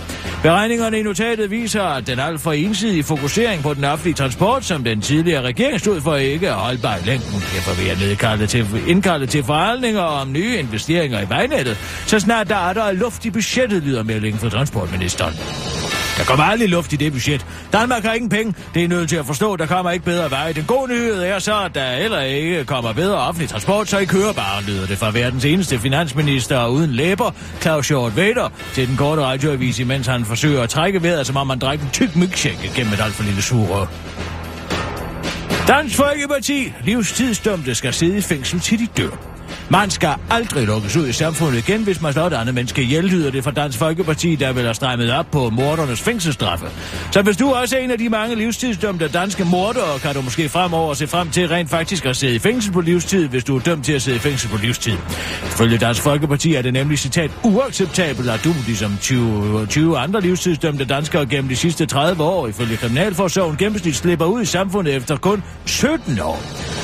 Beregningerne 0.42 0.98
i 0.98 1.02
notatet 1.02 1.50
viser, 1.50 1.82
at 1.82 2.06
den 2.06 2.18
alt 2.18 2.40
for 2.40 2.52
ensidige 2.52 3.02
fokusering 3.02 3.62
på 3.62 3.74
den 3.74 3.84
offentlige 3.84 4.14
transport, 4.14 4.64
som 4.64 4.84
den 4.84 5.00
tidligere 5.00 5.42
regering 5.42 5.80
stod 5.80 6.00
for, 6.00 6.16
ikke 6.16 6.46
er 6.46 6.54
holdbar 6.54 6.96
i 6.96 7.06
længden. 7.06 7.42
Derfor 7.54 7.76
vil 7.76 7.86
jeg 7.86 7.96
nedkalde 7.96 8.46
til, 8.46 8.69
indkalde 8.86 9.26
til 9.26 9.44
forhandlinger 9.44 10.00
om 10.00 10.32
nye 10.32 10.56
investeringer 10.56 11.20
i 11.20 11.28
vejnettet, 11.28 11.76
så 12.06 12.20
snart 12.20 12.48
der 12.48 12.68
er 12.68 12.72
der 12.72 12.92
luft 12.92 13.24
i 13.24 13.30
budgettet, 13.30 13.82
lyder 13.82 14.02
meldingen 14.02 14.40
fra 14.40 14.48
transportministeren. 14.48 15.34
Der 16.20 16.26
kommer 16.26 16.44
aldrig 16.44 16.68
luft 16.68 16.92
i 16.92 16.96
det 16.96 17.12
budget. 17.12 17.46
Danmark 17.72 18.02
har 18.02 18.12
ingen 18.12 18.30
penge. 18.30 18.54
Det 18.74 18.84
er 18.84 18.88
nødt 18.88 19.08
til 19.08 19.16
at 19.16 19.26
forstå, 19.26 19.56
der 19.56 19.66
kommer 19.66 19.90
ikke 19.90 20.04
bedre 20.04 20.30
vej. 20.30 20.52
Den 20.52 20.64
gode 20.64 20.92
nyhed 20.92 21.22
er 21.22 21.38
så, 21.38 21.60
at 21.64 21.74
der 21.74 21.96
heller 21.96 22.20
ikke 22.20 22.64
kommer 22.64 22.92
bedre 22.92 23.18
offentlig 23.18 23.48
transport, 23.48 23.88
så 23.88 23.98
I 23.98 24.04
kører 24.04 24.32
bare, 24.32 24.62
lyder 24.62 24.86
det 24.86 24.98
fra 24.98 25.10
verdens 25.10 25.44
eneste 25.44 25.78
finansminister 25.78 26.66
uden 26.66 26.90
læber, 26.90 27.30
Claus 27.60 27.88
Hjort 27.88 28.16
Vader, 28.16 28.48
til 28.74 28.88
den 28.88 28.96
korte 28.96 29.22
radioavis, 29.22 29.78
imens 29.78 30.06
han 30.06 30.24
forsøger 30.24 30.62
at 30.62 30.68
trække 30.68 31.02
vejret, 31.02 31.26
som 31.26 31.36
om 31.36 31.46
man 31.46 31.58
drikker 31.58 31.84
en 31.84 31.90
tyk 31.92 32.16
mygshænke 32.16 32.70
gennem 32.76 32.92
et 32.92 33.00
alt 33.00 33.14
for 33.14 33.22
lille 33.22 33.42
surrør. 33.42 33.86
Dansk 35.70 35.96
Folkeparti. 35.96 36.72
Livstidsdømte 36.84 37.74
skal 37.74 37.92
sidde 37.92 38.18
i 38.18 38.20
fængsel 38.20 38.60
til 38.60 38.78
de 38.78 38.86
dør. 38.96 39.29
Man 39.68 39.90
skal 39.90 40.14
aldrig 40.30 40.66
lukkes 40.66 40.96
ud 40.96 41.08
i 41.08 41.12
samfundet 41.12 41.68
igen, 41.68 41.82
hvis 41.82 42.00
man 42.00 42.12
slår 42.12 42.26
et 42.26 42.32
andet 42.32 42.54
menneske 42.54 42.82
ihjel, 42.82 43.04
lyder 43.04 43.30
det 43.30 43.44
fra 43.44 43.50
Dansk 43.50 43.78
Folkeparti, 43.78 44.34
der 44.34 44.52
vil 44.52 44.62
have 44.62 44.74
strammet 44.74 45.12
op 45.12 45.30
på 45.30 45.50
mordernes 45.50 46.00
fængselsstraffe. 46.00 46.66
Så 47.12 47.22
hvis 47.22 47.36
du 47.36 47.52
også 47.52 47.76
er 47.76 47.80
en 47.80 47.90
af 47.90 47.98
de 47.98 48.08
mange 48.08 48.36
livstidsdømte 48.36 49.08
danske 49.08 49.44
mordere, 49.44 49.98
kan 49.98 50.14
du 50.14 50.22
måske 50.22 50.48
fremover 50.48 50.94
se 50.94 51.06
frem 51.06 51.30
til 51.30 51.48
rent 51.48 51.70
faktisk 51.70 52.06
at 52.06 52.16
sidde 52.16 52.34
i 52.34 52.38
fængsel 52.38 52.72
på 52.72 52.80
livstid, 52.80 53.28
hvis 53.28 53.44
du 53.44 53.56
er 53.56 53.60
dømt 53.60 53.84
til 53.84 53.92
at 53.92 54.02
sidde 54.02 54.16
i 54.16 54.20
fængsel 54.20 54.50
på 54.50 54.56
livstid. 54.56 54.96
Følge 55.42 55.78
Dansk 55.78 56.02
Folkeparti 56.02 56.54
er 56.54 56.62
det 56.62 56.72
nemlig 56.72 56.98
citat 56.98 57.30
uacceptabelt, 57.44 58.30
at 58.30 58.44
du, 58.44 58.54
ligesom 58.66 58.98
20, 59.00 59.66
20 59.66 59.98
andre 59.98 60.20
livstidsdømte 60.20 60.84
danskere 60.84 61.26
gennem 61.26 61.48
de 61.48 61.56
sidste 61.56 61.86
30 61.86 62.22
år, 62.22 62.46
ifølge 62.46 62.76
Kriminalforsorgen 62.76 63.56
gennemsnit 63.56 63.96
slipper 63.96 64.26
ud 64.26 64.42
i 64.42 64.44
samfundet 64.44 64.94
efter 64.94 65.16
kun 65.16 65.42
17 65.64 66.20
år. 66.20 66.42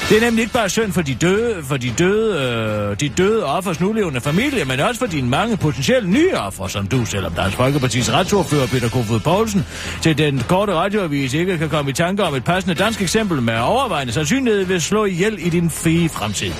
Det 0.08 0.16
er 0.16 0.20
nemlig 0.20 0.42
ikke 0.42 0.52
bare 0.52 0.68
synd 0.68 0.92
for 0.92 1.02
de 1.02 1.14
døde, 1.14 1.62
for 1.62 1.76
de 1.76 1.92
døde, 1.98 2.40
øh, 2.40 2.55
øh, 2.56 3.00
de 3.00 3.08
døde 3.08 3.44
offers 3.44 3.80
nulevende 3.80 4.20
familie, 4.20 4.64
men 4.64 4.80
også 4.80 4.98
for 4.98 5.06
dine 5.06 5.28
mange 5.28 5.56
potentielle 5.56 6.10
nye 6.10 6.34
offer, 6.36 6.66
som 6.66 6.86
du, 6.86 7.04
selvom 7.04 7.32
Dansk 7.32 7.56
Folkepartis 7.56 8.12
retsordfører 8.12 8.66
Peter 8.66 8.88
Kofod 8.88 9.20
Poulsen 9.20 9.66
til 10.02 10.18
den 10.18 10.42
korte 10.48 10.74
radioavis 10.74 11.34
ikke 11.34 11.58
kan 11.58 11.68
komme 11.68 11.90
i 11.90 11.94
tanke 11.94 12.22
om 12.24 12.34
et 12.34 12.44
passende 12.44 12.74
dansk 12.74 13.02
eksempel 13.02 13.42
med 13.42 13.58
overvejende 13.58 14.12
sandsynlighed 14.12 14.64
vil 14.64 14.82
slå 14.82 15.04
ihjel 15.04 15.46
i 15.46 15.48
din 15.50 15.70
frie 15.70 16.08
fremtid. 16.08 16.52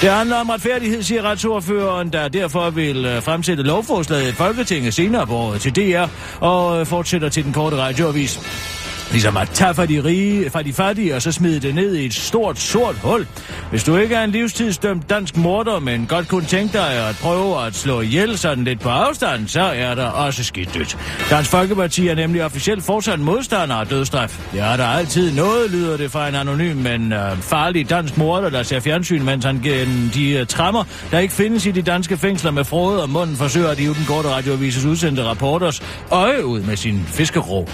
Det 0.00 0.10
handler 0.10 0.36
om 0.36 0.48
retfærdighed, 0.50 1.02
siger 1.02 1.22
retsordføreren, 1.22 2.12
der 2.12 2.28
derfor 2.28 2.70
vil 2.70 3.04
øh, 3.04 3.22
fremsætte 3.22 3.62
lovforslaget 3.62 4.28
i 4.28 4.32
Folketinget 4.32 4.94
senere 4.94 5.26
på 5.26 5.34
året 5.34 5.60
til 5.60 5.76
DR 5.76 6.06
og 6.40 6.80
øh, 6.80 6.86
fortsætter 6.86 7.28
til 7.28 7.44
den 7.44 7.52
korte 7.52 7.76
radioavis. 7.76 8.79
Ligesom 9.10 9.36
at 9.36 9.48
tage 9.48 9.74
fra 9.74 9.86
de 9.86 10.04
rige, 10.04 10.50
fra 10.50 10.62
de 10.62 10.72
fattige, 10.72 11.16
og 11.16 11.22
så 11.22 11.32
smide 11.32 11.60
det 11.60 11.74
ned 11.74 11.94
i 11.94 12.06
et 12.06 12.14
stort, 12.14 12.58
sort 12.58 12.96
hul. 13.02 13.26
Hvis 13.70 13.84
du 13.84 13.96
ikke 13.96 14.14
er 14.14 14.24
en 14.24 14.30
livstidsdømt 14.30 15.10
dansk 15.10 15.36
morder, 15.36 15.78
men 15.78 16.06
godt 16.06 16.28
kunne 16.28 16.44
tænke 16.44 16.72
dig 16.72 17.08
at 17.08 17.16
prøve 17.22 17.66
at 17.66 17.74
slå 17.74 18.00
ihjel 18.00 18.38
sådan 18.38 18.64
lidt 18.64 18.80
på 18.80 18.88
afstand, 18.88 19.48
så 19.48 19.60
er 19.60 19.94
der 19.94 20.06
også 20.06 20.44
skidt 20.44 20.78
nyt. 20.78 20.98
Dansk 21.30 21.50
Folkeparti 21.50 22.08
er 22.08 22.14
nemlig 22.14 22.44
officielt 22.44 22.84
fortsat 22.84 23.20
modstander 23.20 23.74
af 23.74 23.86
dødstraf. 23.86 24.48
Det 24.52 24.60
er 24.60 24.76
der 24.76 24.86
altid 24.86 25.32
noget, 25.32 25.70
lyder 25.70 25.96
det 25.96 26.10
fra 26.10 26.28
en 26.28 26.34
anonym, 26.34 26.76
men 26.76 27.12
øh, 27.12 27.36
farlig 27.36 27.90
dansk 27.90 28.16
morder, 28.16 28.50
der 28.50 28.62
ser 28.62 28.80
fjernsyn, 28.80 29.22
mens 29.22 29.44
han 29.44 29.60
gennem 29.62 30.10
de 30.10 30.30
øh, 30.30 30.46
trammer, 30.46 30.84
der 31.10 31.18
ikke 31.18 31.34
findes 31.34 31.66
i 31.66 31.70
de 31.70 31.82
danske 31.82 32.16
fængsler 32.16 32.50
med 32.50 32.64
frode 32.64 33.02
og 33.02 33.10
munden, 33.10 33.36
forsøger 33.36 33.68
at 33.68 33.78
hive 33.78 33.94
den 33.94 34.04
korte 34.06 34.28
radioavises 34.28 34.84
udsendte 34.84 35.24
rapporters 35.24 35.82
øje 36.10 36.46
ud 36.46 36.60
med 36.60 36.76
sin 36.76 37.04
fiskerå. 37.06 37.68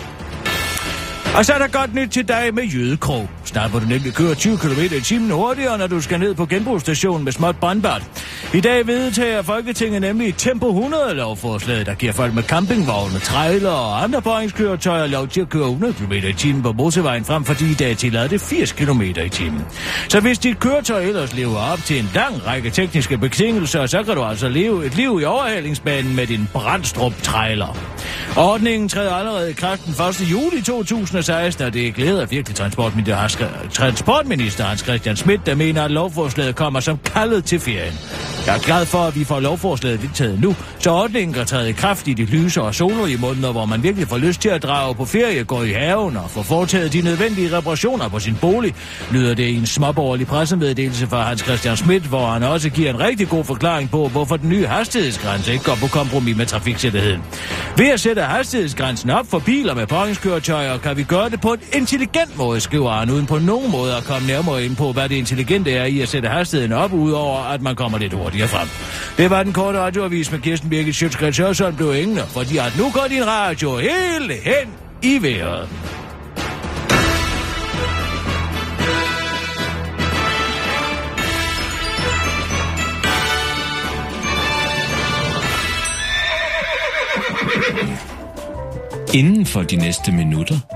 Og 1.36 1.44
så 1.44 1.52
er 1.52 1.58
der 1.58 1.68
godt 1.68 1.94
nyt 1.94 2.10
til 2.10 2.28
dig 2.28 2.54
med 2.54 2.64
Jødekrog. 2.64 3.28
Snart 3.46 3.72
må 3.72 3.78
du 3.78 3.86
nemlig 3.86 4.14
køre 4.14 4.34
20 4.34 4.58
km 4.58 4.80
i 4.80 5.00
timen 5.00 5.30
hurtigere, 5.30 5.78
når 5.78 5.86
du 5.86 6.00
skal 6.00 6.20
ned 6.20 6.34
på 6.34 6.46
genbrugsstationen 6.46 7.24
med 7.24 7.32
småt 7.32 7.56
brandbart. 7.56 8.02
I 8.54 8.60
dag 8.60 8.86
vedtager 8.86 9.42
Folketinget 9.42 10.00
nemlig 10.00 10.34
Tempo 10.36 10.68
100 10.68 11.14
lovforslaget, 11.14 11.86
der 11.86 11.94
giver 11.94 12.12
folk 12.12 12.34
med 12.34 12.42
campingvogne, 12.42 13.18
trailer 13.18 13.70
og 13.70 14.02
andre 14.02 14.22
påhængskøretøjer 14.22 15.06
lov 15.06 15.28
til 15.28 15.40
at 15.40 15.48
køre 15.48 15.64
100 15.64 15.92
km 15.92 16.12
i 16.12 16.32
timen 16.32 16.62
på 16.62 16.72
motorvejen 16.72 17.24
frem, 17.24 17.44
fordi 17.44 17.70
i 17.70 17.74
dag 17.74 17.96
tillader 17.96 18.28
det 18.28 18.40
80 18.40 18.72
km 18.72 19.02
i 19.02 19.28
timen. 19.28 19.64
Så 20.08 20.20
hvis 20.20 20.38
dit 20.38 20.58
køretøj 20.60 21.02
ellers 21.02 21.34
lever 21.34 21.56
op 21.72 21.78
til 21.78 21.98
en 21.98 22.10
lang 22.14 22.46
række 22.46 22.70
tekniske 22.70 23.18
betingelser, 23.18 23.86
så 23.86 24.02
kan 24.02 24.14
du 24.14 24.24
altså 24.24 24.48
leve 24.48 24.86
et 24.86 24.96
liv 24.96 25.18
i 25.22 25.24
overhalingsbanen 25.24 26.16
med 26.16 26.26
din 26.26 26.48
brandstrup-trailer. 26.52 27.76
Ordningen 28.36 28.88
træder 28.88 29.14
allerede 29.14 29.50
i 29.50 29.52
kraft 29.52 29.84
den 29.84 30.06
1. 30.08 30.30
juli 30.30 30.62
2016, 30.62 31.64
og 31.64 31.72
det 31.72 31.94
glæder 31.94 32.26
virkelig 32.26 32.56
transportminister, 32.56 33.16
transportminister 33.72 34.64
Hans 34.64 34.80
Christian 34.80 35.16
Schmidt, 35.16 35.46
der 35.46 35.54
mener, 35.54 35.82
at 35.82 35.90
lovforslaget 35.90 36.56
kommer 36.56 36.80
som 36.80 36.98
kaldet 36.98 37.44
til 37.44 37.60
ferien. 37.60 37.94
Jeg 38.46 38.54
er 38.54 38.58
glad 38.58 38.86
for, 38.86 38.98
at 38.98 39.18
vi 39.18 39.24
får 39.24 39.40
lovforslaget 39.40 40.02
vedtaget 40.02 40.40
nu, 40.40 40.56
så 40.78 40.90
ordningen 40.90 41.34
kan 41.34 41.46
træde 41.46 41.70
i 41.70 41.72
kraft 41.72 42.08
i 42.08 42.14
de 42.14 42.24
lyse 42.24 42.62
og 42.62 42.74
solerige 42.74 43.18
måneder, 43.18 43.52
hvor 43.52 43.64
man 43.64 43.82
virkelig 43.82 44.08
får 44.08 44.18
lyst 44.18 44.40
til 44.40 44.48
at 44.48 44.62
drage 44.62 44.94
på 44.94 45.04
ferie, 45.04 45.44
gå 45.44 45.62
i 45.62 45.72
haven 45.72 46.16
og 46.16 46.30
få 46.30 46.42
foretaget 46.42 46.92
de 46.92 47.02
nødvendige 47.02 47.56
reparationer 47.56 48.08
på 48.08 48.18
sin 48.18 48.36
bolig, 48.40 48.74
lyder 49.10 49.34
det 49.34 49.44
i 49.44 49.56
en 49.56 49.66
småborgerlig 49.66 50.26
pressemeddelelse 50.26 51.06
fra 51.06 51.22
Hans 51.22 51.40
Christian 51.40 51.76
Schmidt, 51.76 52.02
hvor 52.02 52.26
han 52.26 52.42
også 52.42 52.70
giver 52.70 52.90
en 52.90 53.00
rigtig 53.00 53.28
god 53.28 53.44
forklaring 53.44 53.90
på, 53.90 54.08
hvorfor 54.08 54.36
den 54.36 54.48
nye 54.48 54.66
hastighedsgrænse 54.66 55.52
ikke 55.52 55.64
går 55.64 55.78
på 55.80 55.86
kompromis 55.86 56.36
med 56.36 56.46
trafiksikkerheden. 56.46 57.22
Ved 57.76 57.88
at 57.88 58.00
sætte 58.00 58.22
hastighedsgrænsen 58.22 59.10
op 59.10 59.26
for 59.30 59.38
biler 59.38 59.74
med 59.74 59.86
påhængskøretøjer, 59.86 60.78
kan 60.78 60.96
vi 60.96 61.02
gøre 61.02 61.30
det 61.30 61.40
på 61.40 61.52
en 61.52 61.60
intelligent 61.72 62.36
måde, 62.36 62.60
skriver 62.60 62.92
han, 62.92 63.10
uden 63.10 63.25
på 63.26 63.38
nogen 63.38 63.70
måde 63.70 63.96
at 63.96 64.04
komme 64.04 64.28
nærmere 64.28 64.64
ind 64.64 64.76
på, 64.76 64.92
hvad 64.92 65.08
det 65.08 65.16
intelligente 65.16 65.72
er 65.72 65.84
i 65.84 66.00
at 66.00 66.08
sætte 66.08 66.28
hastigheden 66.28 66.72
op, 66.72 66.92
udover 66.92 67.38
at 67.38 67.62
man 67.62 67.76
kommer 67.76 67.98
lidt 67.98 68.12
hurtigere 68.12 68.48
frem. 68.48 68.68
Det 69.16 69.30
var 69.30 69.42
den 69.42 69.52
korte 69.52 69.78
radioavis 69.78 70.32
med 70.32 70.40
Kirsten 70.40 70.70
Birgit 70.70 70.94
Sjøtskrets 70.94 71.38
Hørsson 71.38 71.76
blev 71.76 71.94
ingen, 71.94 72.18
fordi 72.18 72.56
at 72.56 72.74
nu 72.78 72.90
går 72.90 73.06
din 73.08 73.26
radio 73.26 73.76
helt 73.76 74.32
hen 74.32 74.72
i 75.02 75.22
vejret. 75.22 75.68
Inden 89.14 89.46
for 89.46 89.62
de 89.62 89.76
næste 89.76 90.12
minutter 90.12 90.75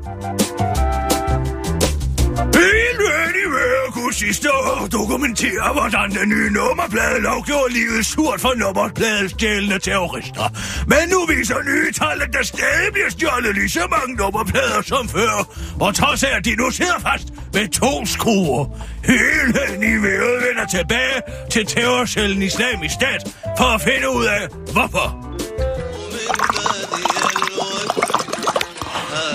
Sidste 4.21 4.53
år 4.53 4.87
dokumentere, 4.91 5.73
hvordan 5.73 6.11
den 6.11 6.29
nye 6.29 6.49
nummerplade 6.49 7.21
lovgjorde 7.21 7.73
livet 7.73 8.05
surt 8.05 8.41
for 8.41 8.53
nummerpladestjælende 8.55 9.79
terrorister. 9.79 10.45
Men 10.87 11.03
nu 11.13 11.19
viser 11.33 11.59
nye 11.71 11.91
tal, 11.91 12.21
at 12.25 12.33
der 12.33 12.43
stadig 12.43 12.89
bliver 12.93 13.09
stjålet 13.09 13.55
lige 13.55 13.69
så 13.69 13.85
mange 13.95 14.15
nummerplader 14.15 14.81
som 14.81 15.09
før. 15.09 15.33
Og 15.79 15.95
trods 15.95 16.23
af, 16.23 16.37
at 16.37 16.45
de 16.45 16.55
nu 16.55 16.69
sidder 16.71 16.99
fast 17.09 17.27
med 17.53 17.67
to 17.81 18.05
skruer. 18.05 18.65
Hele 19.11 19.77
niveauet 19.85 20.39
vender 20.47 20.65
tilbage 20.77 21.17
til 21.51 21.65
terrorcellen 21.65 22.41
Islamisk 22.41 22.93
Stat 22.93 23.21
for 23.57 23.69
at 23.75 23.81
finde 23.81 24.07
ud 24.17 24.25
af, 24.25 24.43
hvorfor. 24.73 25.07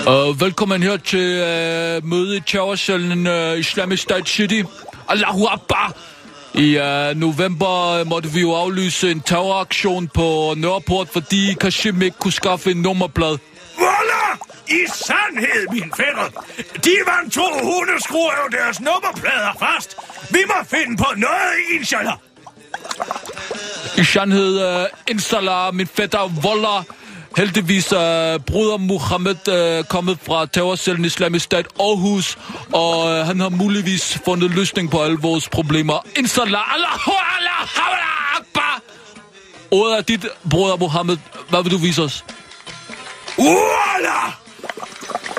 Velkommen 0.07 0.83
her 0.83 0.97
til 0.97 1.41
uh, 1.41 2.09
møde 2.09 2.37
i 2.37 2.39
terrorcellen 2.39 3.27
uh, 3.27 3.59
Islamic 3.59 3.99
State 3.99 4.29
City. 4.29 4.63
Allahu 5.09 5.45
Akbar! 5.45 5.93
I 6.53 6.77
uh, 6.77 7.17
november 7.19 8.03
måtte 8.03 8.29
vi 8.29 8.41
jo 8.41 8.53
aflyse 8.55 9.11
en 9.11 9.21
terroraktion 9.21 10.07
på 10.07 10.53
Nørreport, 10.57 11.09
fordi 11.09 11.53
Kashim 11.53 12.01
ikke 12.01 12.17
kunne 12.19 12.31
skaffe 12.31 12.71
en 12.71 12.77
nummerblad. 12.77 13.37
Voila! 13.77 14.37
I 14.67 14.87
sandhed, 14.93 15.67
min 15.71 15.91
fætter. 15.97 16.43
De 16.83 16.91
vandt 17.07 17.33
to 17.33 17.45
hundeskruer 17.63 18.31
af 18.31 18.51
deres 18.51 18.79
nummerplader 18.79 19.51
fast. 19.59 19.97
Vi 20.29 20.39
må 20.47 20.55
finde 20.67 20.97
på 20.97 21.07
noget, 21.17 21.53
inshallah. 21.79 22.13
I 23.97 24.03
sandhed, 24.03 24.81
uh, 24.81 24.85
inshallah, 25.07 25.73
min 25.73 25.87
fætter 25.87 26.31
Wallah. 26.45 26.83
Heldigvis 27.35 27.91
er 27.91 28.37
bruder 28.37 28.77
Mohammed 28.77 29.47
øh, 29.47 29.83
kommet 29.83 30.17
fra 30.25 30.45
terrorcellen 30.45 31.05
Islamisk 31.05 31.45
Stat 31.45 31.67
Aarhus, 31.79 32.37
og 32.73 33.09
øh, 33.09 33.25
han 33.25 33.39
har 33.39 33.49
muligvis 33.49 34.19
fundet 34.25 34.51
løsning 34.51 34.91
på 34.91 35.03
alle 35.03 35.17
vores 35.21 35.49
problemer. 35.49 36.05
Inshallah, 36.15 36.73
Allahu 36.73 37.11
Allah, 37.37 37.87
Allah, 37.87 38.37
Akbar! 38.37 38.81
Ordet 39.71 39.97
er 39.97 40.01
dit, 40.01 40.25
bruder 40.49 40.75
Mohammed. 40.77 41.17
Hvad 41.49 41.63
vil 41.63 41.71
du 41.71 41.77
vise 41.77 42.01
os? 42.01 42.25
Voila! 43.37 44.19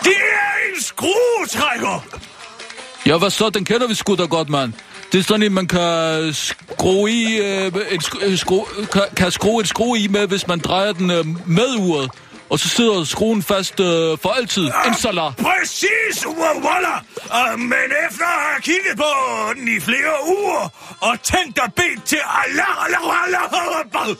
Det 0.04 0.16
er 0.16 0.74
en 0.74 0.82
skruetrækker! 0.82 2.04
Ja, 3.06 3.18
hvad 3.18 3.30
så? 3.30 3.50
Den 3.50 3.64
kender 3.64 3.86
vi 3.86 3.94
sgu 3.94 4.14
da 4.16 4.24
godt, 4.24 4.48
mand. 4.48 4.72
Det 5.12 5.18
er 5.18 5.22
sådan 5.22 5.42
en, 5.42 5.54
man 5.54 5.66
kan 5.66 6.34
skrue 6.34 7.10
i, 7.10 7.38
øh, 7.38 7.66
et, 7.66 8.10
øh, 8.22 8.38
skrue, 8.38 8.64
kan, 8.92 9.02
kan 9.16 9.30
skrue 9.30 9.60
et 9.60 9.68
skrue 9.68 9.98
i 9.98 10.08
med, 10.08 10.26
hvis 10.26 10.46
man 10.46 10.58
drejer 10.58 10.92
den 10.92 11.10
øh, 11.10 11.24
med 11.46 11.76
uret. 11.78 12.10
Og 12.50 12.58
så 12.58 12.68
sidder 12.68 13.04
skruen 13.04 13.42
fast 13.42 13.80
øh, 13.80 14.18
for 14.22 14.28
altid. 14.28 14.70
Inshallah. 14.86 15.34
Præcis, 15.34 16.26
Walla! 16.66 16.94
Uh, 16.96 17.52
øh, 17.52 17.58
men 17.58 17.88
efter 18.06 18.26
at 18.36 18.40
have 18.48 18.62
kigget 18.62 18.96
på 18.96 19.12
den 19.54 19.68
i 19.76 19.80
flere 19.80 20.14
uger, 20.36 20.64
og 21.00 21.22
tænkt 21.22 21.58
at 21.64 21.74
bede 21.74 22.00
til 22.06 22.20
Allah, 22.42 22.84
Allah, 22.84 23.24
Allah, 23.24 23.44
Allah, 23.52 24.16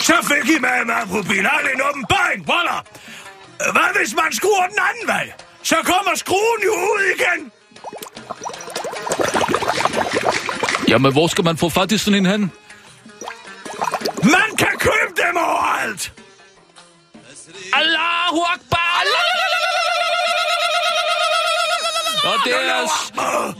så 0.00 0.14
fik 0.30 0.50
I 0.56 0.58
med 0.66 0.84
mig 0.86 1.02
på 1.12 1.22
Bilal 1.28 1.64
en 1.74 1.80
åbenbaring, 1.88 2.40
Walla! 2.50 2.76
Øh, 3.62 3.72
hvad 3.74 3.88
hvis 3.98 4.14
man 4.20 4.32
skruer 4.32 4.66
den 4.72 4.80
anden 4.88 5.06
vej? 5.06 5.32
Så 5.62 5.76
kommer 5.84 6.12
skruen 6.14 6.60
jo 6.64 6.74
ud 6.92 7.02
igen. 7.16 7.40
Jamen, 10.88 11.12
hvor 11.12 11.26
skal 11.26 11.44
man 11.44 11.56
få 11.56 11.68
fat 11.68 11.92
i 11.92 11.98
sådan 11.98 12.18
en 12.18 12.26
hen? 12.26 12.52
Man 14.22 14.56
kan 14.58 14.74
købe 14.78 15.12
dem 15.16 15.36
overalt. 15.36 16.12
Allahu 17.72 18.40
Akbar! 18.54 18.82
Og 22.24 22.34
det 22.44 22.52
er, 22.54 22.86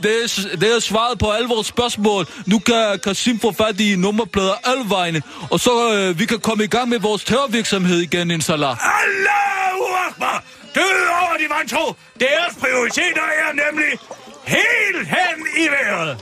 det, 0.03 0.23
er, 0.23 0.57
det 0.57 0.75
er 0.75 0.79
svaret 0.79 1.19
på 1.19 1.31
alle 1.31 1.47
vores 1.47 1.67
spørgsmål. 1.67 2.27
Nu 2.45 2.59
kan 2.59 2.99
Kasim 3.03 3.39
få 3.39 3.51
fat 3.51 3.79
i 3.79 3.95
nummerplader 3.95 4.53
alle 4.63 4.83
vegne, 4.89 5.21
og 5.51 5.59
så 5.59 5.93
øh, 5.93 6.19
vi 6.19 6.25
kan 6.25 6.39
komme 6.39 6.63
i 6.63 6.67
gang 6.67 6.89
med 6.89 6.99
vores 6.99 7.23
terrorvirksomhed 7.23 7.99
igen, 7.99 8.31
inshallah. 8.31 8.77
Allahu 9.03 9.85
Akbar! 10.07 10.43
Død 10.75 11.07
over 11.21 11.37
de 11.37 11.45
vantro! 11.57 11.93
Deres 12.19 12.53
prioriteter 12.59 13.27
er 13.43 13.51
nemlig 13.53 13.91
helt 14.45 15.07
hen 15.07 15.47
i 15.57 15.67
vejret. 15.69 16.17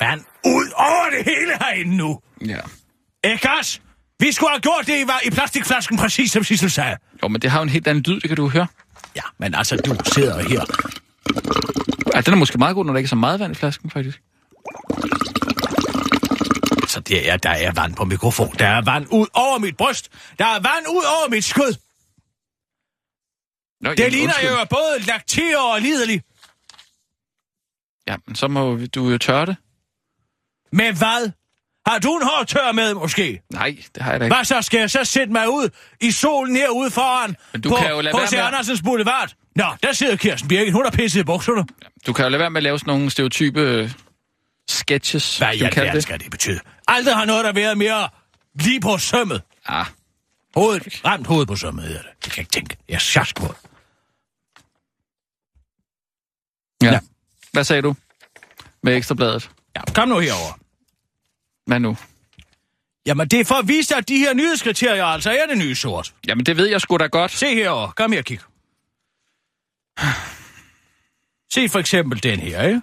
Vand 0.00 0.20
ud 0.44 0.70
over 0.76 1.10
det 1.10 1.24
hele 1.24 1.52
herinde 1.60 1.96
nu. 1.96 2.20
Ja. 2.46 2.58
Ikke 3.24 3.48
også? 3.58 3.78
Vi 4.20 4.32
skulle 4.32 4.50
have 4.50 4.60
gjort 4.60 4.86
det 4.86 4.92
i, 4.92 5.26
i 5.26 5.30
plastikflasken, 5.30 5.96
præcis 5.98 6.32
som 6.32 6.44
Sissel 6.44 6.70
sagde. 6.70 6.96
Jo, 7.22 7.28
men 7.28 7.42
det 7.42 7.50
har 7.50 7.58
jo 7.58 7.62
en 7.62 7.68
helt 7.68 7.88
anden 7.88 8.04
lyd, 8.06 8.20
det 8.20 8.28
kan 8.30 8.36
du 8.36 8.48
høre. 8.48 8.66
Ja, 9.16 9.22
men 9.38 9.54
altså, 9.54 9.76
du 9.76 9.96
sidder 10.14 10.48
her. 10.48 10.64
Ja, 12.14 12.20
den 12.20 12.32
er 12.34 12.36
måske 12.38 12.58
meget 12.58 12.74
god, 12.74 12.84
når 12.84 12.92
der 12.92 12.98
ikke 12.98 13.06
er 13.06 13.08
så 13.08 13.16
meget 13.16 13.40
vand 13.40 13.52
i 13.52 13.54
flasken, 13.54 13.90
faktisk. 13.90 14.22
Så 16.88 17.00
det 17.00 17.30
er, 17.30 17.36
der 17.36 17.50
er 17.50 17.72
vand 17.72 17.94
på 17.94 18.04
mikrofon. 18.04 18.54
Der 18.58 18.66
er 18.66 18.82
vand 18.82 19.06
ud 19.12 19.26
over 19.34 19.58
mit 19.58 19.76
bryst. 19.76 20.08
Der 20.38 20.44
er 20.46 20.60
vand 20.60 20.86
ud 20.88 21.04
over 21.04 21.30
mit 21.30 21.44
skød. 21.44 21.74
Nå, 23.80 23.90
Det 23.90 23.98
jamen, 23.98 24.12
ligner 24.12 24.26
undskyld. 24.34 24.50
jo 24.50 24.56
er 24.56 24.64
både 24.64 24.98
lakteret 25.06 25.72
og 25.74 25.80
lidelig. 25.80 26.22
Ja, 28.08 28.16
men 28.26 28.36
så 28.36 28.48
må 28.48 28.76
du 28.94 29.10
jo 29.10 29.18
tørre 29.18 29.46
det. 29.46 29.56
Men 30.72 30.96
hvad? 30.98 31.30
Har 31.86 31.98
du 31.98 32.16
en 32.16 32.22
hård 32.22 32.46
tør 32.46 32.72
med, 32.72 32.94
måske? 32.94 33.42
Nej, 33.50 33.76
det 33.94 34.02
har 34.02 34.10
jeg 34.10 34.20
da 34.20 34.24
ikke. 34.24 34.36
Hvad 34.36 34.44
så? 34.44 34.62
Skal 34.62 34.80
jeg 34.80 34.90
så 34.90 35.04
sætte 35.04 35.32
mig 35.32 35.48
ud 35.48 35.68
i 36.00 36.10
solen 36.10 36.56
herude 36.56 36.90
foran 36.90 37.36
Men 37.52 37.60
du 37.60 37.68
på 37.68 37.76
kan 37.76 37.90
jo 37.90 38.00
lade 38.00 38.18
H.C. 38.18 38.32
med 38.32 38.40
Andersens 38.40 38.82
Boulevard? 38.82 39.32
Nå, 39.56 39.64
der 39.82 39.92
sidder 39.92 40.16
Kirsten 40.16 40.48
Birgit. 40.48 40.72
Hun 40.72 40.84
har 40.84 40.90
pisset 40.90 41.20
i 41.20 41.24
bukserne. 41.24 41.64
Du 42.06 42.12
kan 42.12 42.24
jo 42.24 42.28
lade 42.28 42.40
være 42.40 42.50
med 42.50 42.58
at 42.58 42.62
lave 42.62 42.78
sådan 42.78 42.90
nogle 42.94 43.10
stereotype 43.10 43.60
øh, 43.60 43.90
sketches. 44.68 45.38
Hvad 45.38 45.54
i 45.54 45.62
alverden 45.62 46.02
skal 46.02 46.20
det 46.20 46.30
betyde? 46.30 46.60
Aldrig 46.88 47.14
har 47.16 47.24
noget, 47.24 47.44
der 47.44 47.52
været 47.52 47.78
mere 47.78 48.08
lige 48.54 48.80
på 48.80 48.98
sømmet. 48.98 49.42
Ah, 49.66 49.86
Hovedet, 50.54 51.00
ramt 51.04 51.26
hovedet 51.26 51.48
på 51.48 51.56
sømmet, 51.56 51.84
hedder 51.84 52.02
det. 52.02 52.10
Jeg 52.24 52.32
kan 52.32 52.40
ikke 52.40 52.50
tænke. 52.50 52.76
Jeg 52.88 52.94
er 52.94 53.32
på 53.36 53.54
ja. 56.82 56.92
Ja. 56.92 56.98
Hvad 57.52 57.64
sagde 57.64 57.82
du 57.82 57.94
med 58.82 58.96
ekstrabladet? 58.96 59.50
Ja, 59.76 59.80
kom 59.94 60.08
nu 60.08 60.18
herover. 60.18 60.61
Hvad 61.66 61.80
nu? 61.80 61.96
Jamen, 63.06 63.28
det 63.28 63.40
er 63.40 63.44
for 63.44 63.54
at 63.54 63.68
vise 63.68 63.96
at 63.96 64.08
de 64.08 64.18
her 64.18 64.34
nyhedskriterier 64.34 65.04
altså 65.04 65.30
er 65.30 65.46
det 65.46 65.58
nye 65.58 65.74
sort. 65.74 66.14
Jamen, 66.26 66.46
det 66.46 66.56
ved 66.56 66.66
jeg 66.66 66.80
sgu 66.80 66.96
da 66.96 67.06
godt. 67.06 67.30
Se 67.30 67.54
herover. 67.54 67.90
Kom 67.90 68.12
her 68.12 68.18
og 68.18 68.24
kig. 68.24 68.40
Se 71.52 71.68
for 71.68 71.78
eksempel 71.78 72.22
den 72.22 72.40
her, 72.40 72.62
ikke? 72.62 72.80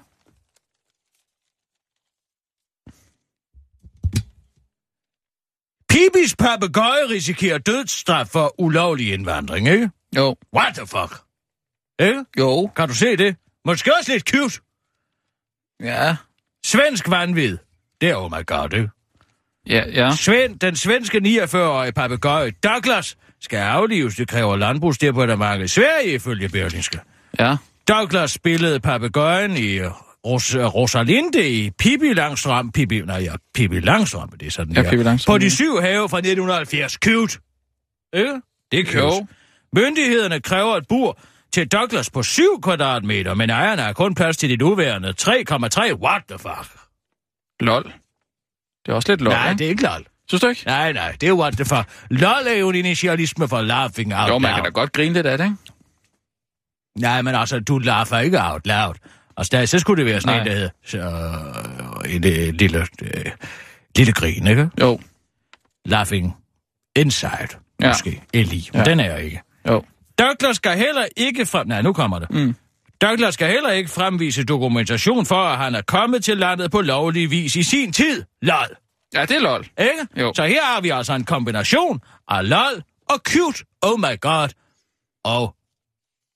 Pibis 5.89 6.35
papegøje 6.35 7.09
risikerer 7.09 7.57
dødsstraf 7.57 8.27
for 8.27 8.61
ulovlig 8.61 9.13
indvandring, 9.13 9.67
ikke? 9.67 9.91
Jo. 10.15 10.35
What 10.55 10.75
the 10.75 10.87
fuck? 10.87 11.21
Ikke? 11.99 12.25
Jo. 12.39 12.67
Kan 12.75 12.87
du 12.87 12.95
se 12.95 13.17
det? 13.17 13.35
Måske 13.65 13.95
også 13.99 14.11
lidt 14.11 14.29
cute. 14.29 14.61
Ja. 15.79 16.17
Svensk 16.65 17.09
vanvid. 17.09 17.57
Det 18.01 18.09
er 18.09 18.15
oh 18.15 18.31
my 18.31 18.45
god, 18.45 18.73
ikke? 18.73 18.89
Ja, 19.67 19.83
ja. 19.93 20.15
Svend, 20.15 20.59
den 20.59 20.75
svenske 20.75 21.17
49-årige 21.17 21.91
papegøje 21.91 22.51
Douglas 22.63 23.17
skal 23.41 23.57
aflives. 23.57 24.15
Det 24.15 24.27
kræver 24.27 24.55
landbrugsdepartementet 24.57 25.65
i 25.65 25.67
Sverige, 25.67 26.13
ifølge 26.13 26.49
Berlingske. 26.49 26.99
Ja. 27.39 27.55
Douglas 27.87 28.31
spillede 28.31 28.79
papegøjen 28.79 29.57
i 29.57 29.79
Ros- 30.27 30.57
Rosalinde 30.57 31.49
i 31.49 31.69
Pippi 31.79 32.13
Langstrøm. 32.13 32.71
Pippi, 32.71 33.01
nej, 33.01 33.17
ja, 33.17 33.33
Pippi 33.53 33.79
Langstrøm, 33.79 34.29
det 34.39 34.47
er 34.47 34.51
sådan 34.51 34.73
Ja. 34.75 34.81
Pippi 34.89 35.03
Langstrømpe, 35.03 35.39
På 35.39 35.43
de 35.43 35.49
syv 35.55 35.79
have 35.81 36.09
fra 36.09 36.17
1970. 36.17 36.93
Cute. 36.93 37.39
Ikke? 38.13 38.41
Det 38.71 38.79
er 38.79 38.85
cute. 38.85 38.99
Jo. 38.99 39.27
Myndighederne 39.73 40.39
kræver 40.39 40.75
et 40.77 40.87
bur 40.89 41.19
til 41.53 41.67
Douglas 41.67 42.09
på 42.09 42.23
7 42.23 42.61
kvadratmeter, 42.61 43.33
men 43.33 43.49
ejerne 43.49 43.81
har 43.81 43.93
kun 43.93 44.15
plads 44.15 44.37
til 44.37 44.49
de 44.49 44.55
nuværende 44.55 45.13
3,3. 45.21 45.93
What 45.93 46.21
the 46.29 46.39
fuck? 46.39 46.78
Lol. 47.59 47.83
Det 48.85 48.91
er 48.91 48.93
også 48.95 49.11
lidt 49.11 49.21
lol, 49.21 49.33
nej, 49.33 49.49
ikke? 49.49 49.59
det 49.59 49.65
er 49.65 49.69
ikke 49.69 49.83
lol. 49.83 50.05
Synes 50.27 50.41
du 50.41 50.47
ikke? 50.47 50.63
Nej, 50.65 50.91
nej, 50.93 51.15
det 51.21 51.29
er 51.29 51.33
what 51.33 51.53
the 51.53 51.65
fuck. 51.65 51.89
LOL 52.09 52.47
er 52.47 52.53
jo 52.59 52.69
en 52.69 52.75
initialisme 52.75 53.47
for 53.47 53.61
laughing 53.61 54.15
out 54.15 54.29
Jo, 54.29 54.37
man 54.37 54.55
kan 54.55 54.63
da 54.63 54.69
godt 54.69 54.93
grine 54.93 55.13
lidt 55.13 55.25
af 55.27 55.37
det, 55.37 55.45
ikke? 55.45 55.57
Nej, 56.97 57.21
men 57.21 57.35
altså, 57.35 57.59
du 57.59 57.77
laugher 57.77 58.19
ikke 58.19 58.37
out 58.41 58.67
loud. 58.67 58.93
Altså, 59.37 59.57
der, 59.57 59.65
så 59.65 59.79
skulle 59.79 60.03
det 60.03 60.11
være 60.11 60.21
sådan 60.21 60.35
Nej. 60.35 60.41
en, 60.41 60.47
der 60.47 60.53
hedder 60.53 60.69
så, 60.85 62.09
en, 62.09 62.25
øh, 62.47 62.53
lille, 62.53 62.87
øh, 63.01 63.25
lille 63.95 64.13
grin, 64.13 64.47
ikke? 64.47 64.69
Jo. 64.81 64.99
Laughing 65.85 66.35
inside, 66.95 67.47
Ja. 67.81 67.87
måske. 67.87 68.21
Eli. 68.33 68.69
Men 68.73 68.79
Ja. 68.79 68.83
den 68.91 68.99
er 68.99 69.05
jeg 69.05 69.23
ikke. 69.23 69.41
Jo. 69.67 69.83
Douglas 70.19 70.55
skal 70.55 70.77
heller 70.77 71.05
ikke 71.17 71.45
frem... 71.45 71.67
Nej, 71.67 71.81
nu 71.81 71.93
kommer 71.93 72.19
det. 72.19 72.31
Mm. 72.31 72.55
Douglas 73.01 73.33
skal 73.33 73.51
heller 73.51 73.69
ikke 73.71 73.89
fremvise 73.89 74.43
dokumentation 74.43 75.25
for, 75.25 75.43
at 75.43 75.57
han 75.57 75.75
er 75.75 75.81
kommet 75.81 76.23
til 76.23 76.37
landet 76.37 76.71
på 76.71 76.81
lovlig 76.81 77.31
vis 77.31 77.55
i 77.55 77.63
sin 77.63 77.93
tid. 77.93 78.23
LOL. 78.41 78.75
Ja, 79.13 79.21
det 79.21 79.31
er 79.35 79.39
lol. 79.39 79.67
Ikke? 79.79 80.07
Jo. 80.17 80.33
Så 80.35 80.45
her 80.45 80.63
har 80.65 80.81
vi 80.81 80.89
altså 80.89 81.13
en 81.13 81.25
kombination 81.25 82.01
af 82.27 82.49
lol 82.49 82.83
og 83.09 83.17
cute. 83.27 83.63
Oh 83.81 83.99
my 83.99 84.19
god. 84.21 84.49
Og... 85.23 85.55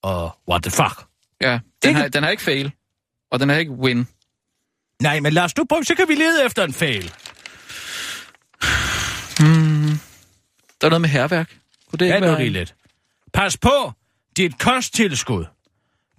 Og 0.03 0.37
what 0.49 0.63
the 0.63 0.71
fuck. 0.71 1.07
Ja. 1.41 1.51
Den 1.83 1.89
Ikke- 1.89 2.01
har, 2.01 2.07
den 2.07 2.23
har 2.23 2.29
ikke 2.29 2.43
fail. 2.43 2.71
Og 3.31 3.39
den 3.39 3.49
har 3.49 3.55
ikke 3.55 3.71
win. 3.71 4.07
Nej, 5.01 5.19
men 5.19 5.33
lad 5.33 5.43
os 5.43 5.57
nu 5.57 5.65
prøve, 5.69 5.83
så 5.83 5.95
kan 5.95 6.07
vi 6.07 6.15
lede 6.15 6.45
efter 6.45 6.63
en 6.63 6.73
fail. 6.73 7.13
Der 10.81 10.87
er 10.87 10.89
noget 10.89 11.01
med 11.01 11.09
herværk. 11.09 11.57
Kunne 11.89 11.97
det 11.97 12.07
Ja, 12.07 12.15
ikke 12.15 12.27
nu 12.27 12.33
være 12.33 12.49
lidt. 12.49 12.75
Pas 13.33 13.57
på 13.57 13.91
dit 14.37 14.59
kosttilskud. 14.59 15.45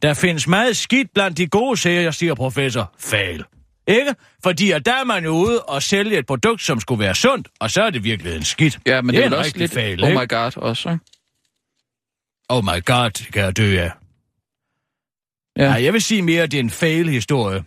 Der 0.05 0.14
findes 0.14 0.46
meget 0.46 0.76
skidt 0.76 1.14
blandt 1.14 1.38
de 1.38 1.46
gode 1.46 1.76
serier, 1.76 2.11
siger 2.11 2.34
professor. 2.34 2.94
Fail. 2.98 3.44
Ikke? 3.86 4.14
Fordi 4.42 4.70
at 4.70 4.86
der 4.86 4.94
er 4.94 5.05
man 5.05 5.24
jo 5.24 5.30
ude 5.30 5.62
og 5.62 5.82
sælge 5.82 6.18
et 6.18 6.26
produkt, 6.26 6.62
som 6.62 6.80
skulle 6.80 6.98
være 6.98 7.14
sundt, 7.14 7.48
og 7.61 7.70
så 7.70 7.82
er 7.82 7.90
det 7.90 8.05
virkelig 8.05 8.36
en 8.36 8.44
skidt. 8.44 8.78
Ja, 8.86 9.00
men 9.00 9.07
det, 9.07 9.14
det 9.14 9.22
er 9.22 9.26
en 9.26 9.32
vel 9.32 9.38
også 9.38 9.52
lidt 9.57 9.72
fail, 9.72 10.05
oh 10.05 10.11
my 10.11 10.28
god 10.28 10.57
også, 10.57 10.90
ikke? 10.90 11.05
Oh 12.48 12.64
my 12.64 12.84
god, 12.84 13.11
det 13.11 13.32
kan 13.32 13.42
jeg 13.42 13.57
dø 13.57 13.78
af. 13.78 13.84
Ja. 13.84 13.90
Ja. 15.59 15.68
Nej, 15.68 15.84
jeg 15.84 15.92
vil 15.92 16.02
sige 16.02 16.22
mere, 16.22 16.42
at 16.42 16.50
det 16.50 16.59
er 16.59 16.62
en 16.62 16.70
fail-historie. 16.70 17.64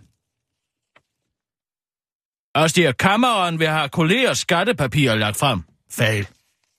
Også 2.55 2.73
det, 2.75 2.85
at 2.85 2.97
kammeren 2.97 3.59
vil 3.59 3.67
have 3.67 3.89
kollegers 3.89 4.37
skattepapirer 4.37 5.15
lagt 5.15 5.37
frem. 5.37 5.61
Fail. 5.91 6.27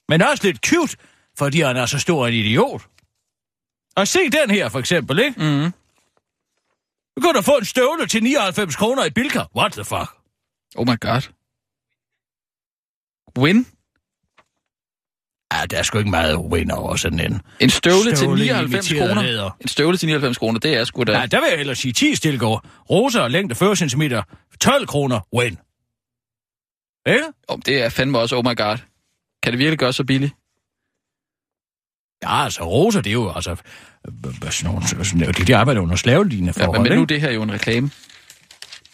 Men 0.09 0.23
også 0.23 0.47
lidt 0.47 0.67
cute, 0.67 0.97
fordi 1.39 1.61
han 1.61 1.77
er 1.77 1.87
så 1.87 1.99
stor 1.99 2.27
en 2.27 2.35
idiot. 2.35 2.83
Og 3.99 4.09
se 4.09 4.19
den 4.31 4.51
her, 4.51 4.69
for 4.69 4.79
eksempel, 4.79 5.19
ikke? 5.19 5.41
Mm. 5.41 5.73
Du 7.17 7.21
kan 7.23 7.35
da 7.35 7.41
få 7.41 7.57
en 7.59 7.65
støvle 7.65 8.07
til 8.07 8.23
99 8.23 8.77
kroner 8.77 9.05
i 9.05 9.11
Bilka. 9.11 9.43
What 9.57 9.73
the 9.73 9.85
fuck? 9.85 10.11
Oh 10.77 10.87
my 10.89 11.01
god. 11.01 11.23
Win? 13.39 13.67
Ja, 15.53 15.67
der 15.67 15.79
er 15.79 15.83
sgu 15.83 15.99
ikke 15.99 16.11
meget 16.11 16.37
win 16.37 16.71
over 16.71 16.97
sådan 16.97 17.21
en. 17.21 17.41
En 17.61 17.71
støvle, 17.71 18.11
til 18.11 18.17
Støvle 18.17 18.45
99 18.45 18.91
imiteret 18.91 19.09
kroner. 19.09 19.23
læder. 19.23 19.51
En 19.61 19.69
støvle 19.69 19.97
til 19.97 20.07
99 20.07 20.39
kroner, 20.39 20.61
det 20.61 20.75
er 20.77 20.85
sgu 20.85 21.03
da... 21.05 21.19
Ja, 21.19 21.27
der 21.27 21.41
vil 21.41 21.49
jeg 21.51 21.61
ellers 21.61 21.79
sige 21.79 21.93
10 21.93 22.15
stilgård. 22.15 22.65
Rosa 22.91 23.21
og 23.21 23.31
længde 23.31 23.55
40 23.55 23.77
cm. 23.77 24.03
12 24.61 24.87
kroner 24.87 25.21
win. 25.37 25.59
Ikke? 27.07 27.25
Oh, 27.49 27.59
det 27.67 27.83
er 27.83 27.89
fandme 27.89 28.19
også, 28.19 28.37
oh 28.37 28.45
my 28.45 28.57
god. 28.57 28.77
Kan 29.43 29.53
det 29.53 29.59
virkelig 29.59 29.79
gøre 29.79 29.93
så 29.93 30.05
billigt? 30.05 30.35
Ja, 32.23 32.45
altså 32.45 32.63
rosa, 32.63 32.99
det 32.99 33.07
er 33.07 33.13
jo 33.13 33.33
altså... 33.35 33.57
Sådan 34.51 34.73
nogle, 34.73 34.89
sådan, 34.89 35.21
de, 35.21 35.33
de 35.33 35.57
arbejder 35.57 35.81
under 35.81 35.97
slavelignende 35.97 36.53
Ja, 36.57 36.65
forhold, 36.65 36.89
men 36.89 36.93
nu 36.93 37.03
er 37.03 37.07
det 37.07 37.21
her 37.21 37.31
jo 37.31 37.43
en 37.43 37.53
reklame. 37.53 37.91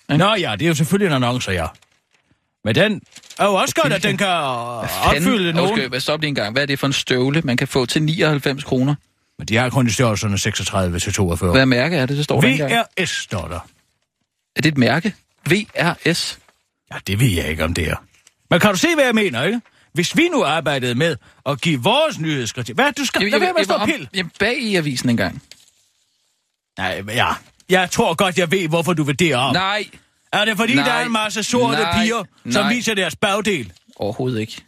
Nå 0.08 0.34
ja, 0.34 0.52
det 0.58 0.62
er 0.62 0.68
jo 0.68 0.74
selvfølgelig 0.74 1.06
en 1.06 1.12
annonce, 1.12 1.50
ja. 1.50 1.66
Men 2.64 2.74
den 2.74 3.00
er 3.38 3.44
jo 3.44 3.54
også 3.54 3.74
godt, 3.74 3.92
at 3.92 4.02
den 4.02 4.16
kan 4.16 4.26
opfylde 4.28 5.52
nogen. 5.52 5.70
Undskyld, 5.70 5.88
hvad 5.88 6.00
stop 6.00 6.20
lige 6.20 6.28
en 6.28 6.34
gang. 6.34 6.52
Hvad 6.52 6.62
er 6.62 6.66
det 6.66 6.78
for 6.78 6.86
en 6.86 6.92
støvle, 6.92 7.40
man 7.44 7.56
kan 7.56 7.68
få 7.68 7.86
til 7.86 8.02
99 8.02 8.64
kroner? 8.64 8.94
Men 9.38 9.48
de 9.48 9.56
har 9.56 9.70
kun 9.70 9.86
i 9.86 9.90
størrelserne 9.90 10.38
36 10.38 10.98
til 10.98 11.12
42. 11.12 11.52
Hvad 11.52 11.66
mærke 11.66 11.96
er 11.96 12.06
det, 12.06 12.16
det 12.16 12.24
står 12.24 12.40
der? 12.40 12.84
VRS 13.00 13.10
står 13.10 13.48
der. 13.48 13.60
Er 14.56 14.62
det 14.62 14.66
et 14.66 14.78
mærke? 14.78 15.14
VRS? 15.50 16.38
Ja, 16.92 16.98
det 17.06 17.20
ved 17.20 17.28
jeg 17.28 17.48
ikke, 17.48 17.64
om 17.64 17.74
det 17.74 17.88
er. 17.88 17.96
Men 18.50 18.60
kan 18.60 18.70
du 18.70 18.76
se, 18.76 18.88
hvad 18.94 19.04
jeg 19.04 19.14
mener, 19.14 19.42
ikke? 19.42 19.60
Hvis 19.94 20.16
vi 20.16 20.28
nu 20.28 20.44
arbejdede 20.44 20.94
med 20.94 21.16
at 21.46 21.60
give 21.60 21.82
vores 21.82 22.18
nyhedskritik... 22.18 22.74
Hvad, 22.74 22.92
du 22.92 23.04
skal... 23.04 23.30
Lad 23.30 23.40
være 23.40 23.52
med 23.52 23.60
at 23.60 23.66
stå 23.66 23.84
pille. 23.84 24.08
jeg, 24.14 24.24
bag 24.38 24.58
i 24.58 24.76
avisen 24.76 25.10
engang. 25.10 25.42
Nej, 26.78 27.02
ja. 27.08 27.28
Jeg 27.68 27.90
tror 27.90 28.14
godt, 28.14 28.38
jeg 28.38 28.50
ved, 28.50 28.68
hvorfor 28.68 28.92
du 28.92 29.02
vil 29.02 29.18
derop. 29.18 29.52
Nej, 29.54 29.86
Er 30.32 30.44
det 30.44 30.56
fordi, 30.56 30.74
Nej. 30.74 30.84
der 30.84 30.92
er 30.92 31.04
en 31.04 31.12
masse 31.12 31.42
sorte 31.42 31.78
Nej. 31.78 31.98
piger, 32.02 32.24
som 32.50 32.64
Nej. 32.64 32.72
viser 32.74 32.94
deres 32.94 33.16
bagdel? 33.16 33.72
overhovedet 33.96 34.40
ikke. 34.40 34.62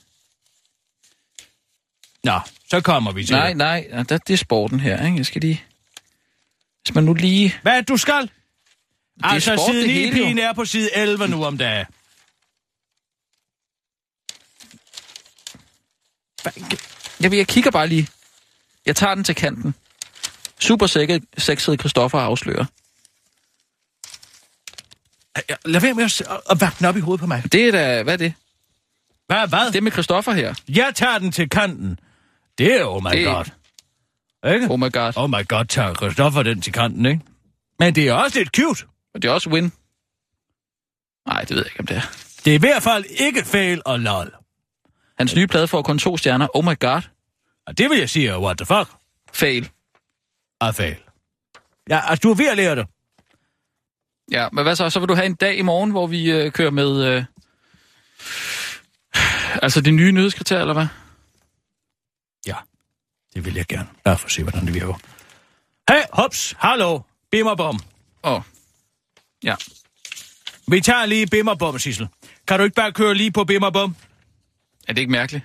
Nå, 2.25 2.41
så 2.71 2.81
kommer 2.81 3.13
vi 3.13 3.25
til 3.25 3.35
Nej, 3.35 3.49
det. 3.49 3.57
nej, 3.57 3.87
nej 3.91 4.03
det, 4.03 4.29
det 4.29 4.35
er 4.35 4.39
sporten 4.39 4.81
her, 4.81 5.07
ikke? 5.07 5.17
Jeg 5.17 5.27
skal 5.27 5.41
lige... 5.41 5.63
Hvis 6.85 6.95
man 6.95 7.05
nu 7.05 7.15
lige... 7.15 7.55
Hvad 7.63 7.77
det, 7.77 7.89
du 7.89 7.97
skal? 7.97 8.31
er 9.25 9.29
altså, 9.29 9.57
sport, 9.57 9.71
side 9.71 9.81
det 9.81 9.89
9 9.89 9.95
hele, 9.95 10.13
pigen 10.13 10.39
er 10.39 10.53
på 10.53 10.65
side 10.65 10.91
11 10.97 11.29
nu 11.29 11.45
om 11.45 11.59
dagen. 11.59 11.87
Jeg, 17.21 17.33
jeg 17.35 17.49
kigger 17.49 17.71
bare 17.71 17.87
lige. 17.89 18.09
Jeg 18.87 18.97
tager 18.97 19.15
den 19.15 19.25
til 19.25 19.35
kanten. 19.35 19.75
Super 20.61 20.87
sexede 21.39 21.77
Christoffer 21.77 22.19
afslører. 22.19 22.65
Lad 25.65 25.81
være 25.81 25.95
med 25.95 26.05
at, 26.05 26.23
at- 26.51 26.61
vakke 26.61 26.77
den 26.79 26.87
op 26.87 26.97
i 26.97 27.01
hovedet 27.01 27.21
på 27.21 27.27
mig. 27.27 27.53
Det 27.53 27.69
er 27.69 27.73
da... 27.73 28.03
Hvad 28.03 28.13
er 28.13 28.17
det? 28.19 28.35
Hvad, 29.27 29.49
hvad? 29.49 29.73
Det 29.73 29.83
med 29.83 29.93
Christoffer 29.93 30.33
her. 30.33 30.55
Jeg 30.69 30.93
tager 30.95 31.19
den 31.19 31.33
til 31.33 31.49
kanten. 31.51 31.99
Det 32.59 32.81
er 32.81 32.85
oh 32.85 33.03
my 33.03 33.09
Det- 33.11 33.25
god. 33.27 33.45
Ikke? 34.55 34.67
Oh 34.71 34.81
my 34.81 34.93
god. 34.93 35.13
Oh 35.17 35.31
my 35.31 35.49
god, 35.49 35.65
tager 35.65 35.95
Christoffer 35.95 36.43
den 36.43 36.61
til 36.61 36.73
kanten, 36.73 37.07
ikke? 37.07 37.21
Men 37.79 37.95
det 37.95 38.09
er 38.09 38.13
også 38.13 38.39
lidt 38.39 38.49
cute. 38.57 38.85
Og 39.15 39.23
det 39.23 39.29
er 39.29 39.33
også 39.33 39.51
win. 39.51 39.73
Nej, 41.27 41.41
det 41.41 41.51
ved 41.51 41.57
jeg 41.59 41.67
ikke, 41.67 41.81
om 41.81 41.87
det 41.87 41.97
er. 41.97 42.03
Det 42.45 42.51
er 42.51 42.55
i 42.55 42.59
hvert 42.59 42.83
fald 42.83 43.05
ikke 43.11 43.45
fail 43.45 43.83
og 43.85 44.01
lol. 44.01 44.35
Hans 45.19 45.35
nye 45.35 45.47
plade 45.47 45.69
får 45.69 45.83
kun 45.83 45.99
to 45.99 46.17
stjerner. 46.17 46.49
Oh 46.57 46.65
my 46.65 46.79
god. 46.81 47.03
Og 47.67 47.79
det 47.79 47.91
vil 47.91 47.99
jeg 47.99 48.11
sige, 48.11 48.29
er 48.29 48.39
what 48.39 48.59
the 48.59 48.67
fuck 48.67 48.91
Fail. 49.33 49.71
er 50.61 50.73
fail. 50.73 50.97
Ja, 51.89 52.01
altså, 52.11 52.21
du 52.23 52.31
er 52.31 52.35
ved 52.35 52.49
at 52.49 52.57
lære 52.57 52.77
det. 52.77 52.87
Ja, 54.31 54.49
men 54.53 54.65
hvad 54.65 54.77
så? 54.77 54.91
Så 54.91 55.01
vil 55.01 55.09
du 55.09 55.15
have 55.15 55.27
en 55.27 55.35
dag 55.35 55.57
i 55.59 55.63
morgen, 55.63 55.91
hvor 55.91 56.07
vi 56.07 56.31
øh, 56.31 56.53
kører 56.53 56.71
med... 56.71 57.05
Øh... 57.05 57.25
Altså 59.63 59.81
de 59.81 59.91
nye 59.91 60.13
nyhedskriterier, 60.13 60.61
eller 60.61 60.75
hvad? 60.75 60.87
Ja, 62.47 62.57
det 63.35 63.45
vil 63.45 63.55
jeg 63.55 63.67
gerne. 63.67 63.89
Bare 64.05 64.19
for 64.19 64.27
at 64.27 64.33
se, 64.33 64.43
hvordan 64.43 64.67
det 64.67 64.75
virker. 64.75 64.95
Hey, 65.91 66.03
hops, 66.13 66.55
hallo, 66.59 67.01
bimmerbom. 67.31 67.81
Åh. 68.25 68.33
Oh. 68.33 68.43
Ja. 69.45 69.55
Vi 70.69 70.81
tager 70.81 71.07
lige 71.07 71.27
bimmerbom, 71.27 71.79
Sissel. 71.79 72.09
Kan 72.49 72.59
du 72.59 72.65
ikke 72.65 72.75
bare 72.75 72.93
køre 72.93 73.15
lige 73.15 73.33
på 73.33 73.45
bimmerbom? 73.45 73.97
Er 74.89 74.93
det 74.93 74.99
ikke 75.01 75.13
mærkeligt? 75.13 75.45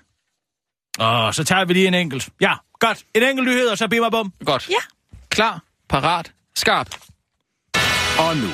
Og 1.00 1.36
så 1.36 1.44
tager 1.44 1.66
vi 1.66 1.74
lige 1.74 1.88
en 1.88 1.94
enkelt. 1.94 2.30
Ja, 2.42 2.54
godt. 2.80 3.04
En 3.16 3.24
enkelt 3.24 3.48
nyhed, 3.48 3.68
og 3.68 3.78
så 3.78 3.88
bimmerbom. 3.88 4.34
Godt. 4.46 4.70
Ja. 4.70 4.82
Klar, 5.30 5.64
parat, 5.90 6.32
skarp. 6.56 6.96
Og 8.20 8.38
nu, 8.38 8.52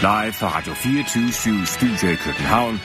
live 0.00 0.32
fra 0.32 0.56
Radio 0.56 0.74
24 0.74 1.66
Studio 1.66 2.08
i 2.08 2.14
København. 2.14 2.80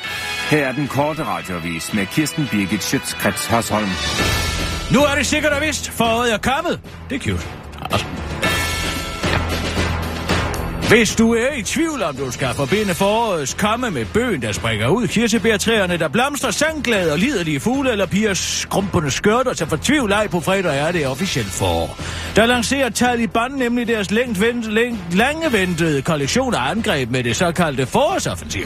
Her 0.49 0.67
er 0.67 0.71
den 0.71 0.87
korte 0.87 1.23
radiovis 1.25 1.93
med 1.93 2.05
Kirsten 2.05 2.47
Birgit 2.51 2.83
Schøtzgrads 2.83 3.45
Hasholm. 3.45 3.89
Nu 4.93 4.99
er 5.03 5.15
det 5.15 5.25
sikkert 5.25 5.53
og 5.53 5.61
vist, 5.61 5.89
foråret 5.89 6.33
er 6.33 6.37
kommet. 6.37 6.81
Det 7.09 7.15
er 7.15 7.19
cute. 7.19 7.47
Altså. 7.91 8.24
Hvis 10.89 11.15
du 11.15 11.33
er 11.33 11.53
i 11.57 11.61
tvivl 11.61 12.03
om, 12.03 12.15
du 12.15 12.31
skal 12.31 12.53
forbinde 12.53 12.95
forårets 12.95 13.53
komme 13.53 13.91
med 13.91 14.05
bøgen, 14.13 14.41
der 14.41 14.51
springer 14.51 14.87
ud, 14.87 15.07
kirsebærtræerne, 15.07 15.97
der 15.97 16.07
blomstrer, 16.07 16.51
sangglade 16.51 17.11
og 17.11 17.19
liderlige 17.19 17.59
fugle 17.59 17.91
eller 17.91 18.05
piger 18.05 18.33
skrumpende 18.33 19.11
skørter, 19.11 19.53
så 19.53 19.65
fortvivl 19.65 20.11
ej 20.11 20.27
på 20.27 20.39
fredag 20.39 20.79
er 20.79 20.91
det 20.91 21.07
officielt 21.07 21.47
forår. 21.47 21.97
Der 22.35 22.45
lancerer 22.45 22.89
Taliban 22.89 23.51
nemlig 23.51 23.87
deres 23.87 24.11
længt 24.11 24.41
vent, 24.41 24.71
længt, 24.73 25.15
lange 25.15 25.53
ventede 25.53 26.01
kollektion 26.01 26.53
af 26.53 26.71
angreb 26.71 27.11
med 27.11 27.23
det 27.23 27.35
såkaldte 27.35 27.85
forårsoffensiv. 27.85 28.65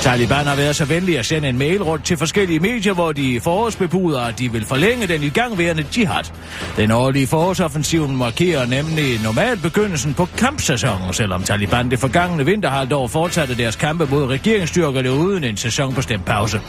Taliban 0.00 0.46
har 0.46 0.56
været 0.56 0.76
så 0.76 0.84
venlige 0.84 1.18
at 1.18 1.26
sende 1.26 1.48
en 1.48 1.58
mail 1.58 1.82
rundt 1.82 2.04
til 2.04 2.16
forskellige 2.16 2.60
medier, 2.60 2.94
hvor 2.94 3.12
de 3.12 3.40
forårsbebuder, 3.40 4.20
at 4.20 4.38
de 4.38 4.52
vil 4.52 4.66
forlænge 4.66 5.06
den 5.06 5.22
igangværende 5.22 5.86
jihad. 5.96 6.24
Den 6.76 6.90
årlige 6.90 7.26
forårsoffensiv 7.26 8.08
markerer 8.08 8.66
nemlig 8.66 9.22
normalt 9.24 9.62
begyndelsen 9.62 10.14
på 10.14 10.28
kampsæsonen, 10.38 11.12
selvom 11.12 11.42
Taliban 11.42 11.55
det 11.60 11.98
forgangne 11.98 12.44
vinterhalvår 12.44 13.06
fortsatte 13.06 13.56
deres 13.56 13.76
kampe 13.76 14.06
mod 14.10 14.26
regeringsstyrkerne 14.26 15.12
uden 15.12 15.44
en 15.44 15.56
sæsonbestemt 15.56 16.24
pause. 16.24 16.60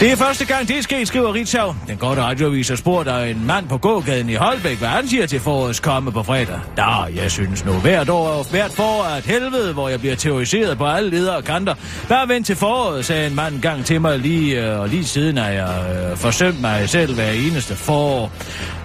Det 0.00 0.12
er 0.12 0.16
første 0.16 0.44
gang, 0.44 0.68
det 0.68 0.78
er 0.78 0.82
sket, 0.82 1.08
skriver 1.08 1.34
Ritzau. 1.34 1.74
Den 1.86 1.96
korte 1.96 2.22
radioavis 2.22 2.68
har 2.68 2.76
spurgt 2.76 3.08
af 3.08 3.28
en 3.30 3.46
mand 3.46 3.68
på 3.68 3.78
gågaden 3.78 4.28
i 4.28 4.34
Holbæk, 4.34 4.78
hvad 4.78 4.88
han 4.88 5.08
siger 5.08 5.26
til 5.26 5.40
forårets 5.40 5.80
komme 5.80 6.12
på 6.12 6.22
fredag. 6.22 6.60
Da, 6.76 6.82
jeg 7.22 7.30
synes 7.30 7.64
nu 7.64 7.72
hvert 7.72 8.08
år 8.08 8.28
og 8.28 8.46
hvert 8.50 8.72
forår 8.72 9.04
er 9.04 9.16
et 9.16 9.24
helvede, 9.24 9.72
hvor 9.72 9.88
jeg 9.88 10.00
bliver 10.00 10.14
terroriseret 10.14 10.78
på 10.78 10.86
alle 10.86 11.10
ledere 11.10 11.36
og 11.36 11.44
kanter. 11.44 11.74
Bare 12.08 12.28
vent 12.28 12.46
til 12.46 12.56
foråret, 12.56 13.04
sagde 13.04 13.26
en 13.26 13.34
mand 13.34 13.54
en 13.54 13.60
gang 13.60 13.84
til 13.84 14.00
mig 14.00 14.18
lige, 14.18 14.72
og 14.72 14.88
lige 14.88 15.04
siden 15.04 15.36
har 15.36 15.48
jeg 15.48 16.08
øh, 16.10 16.16
forsømt 16.16 16.60
mig 16.60 16.88
selv 16.88 17.14
hver 17.14 17.30
eneste 17.30 17.76
forår, 17.76 18.32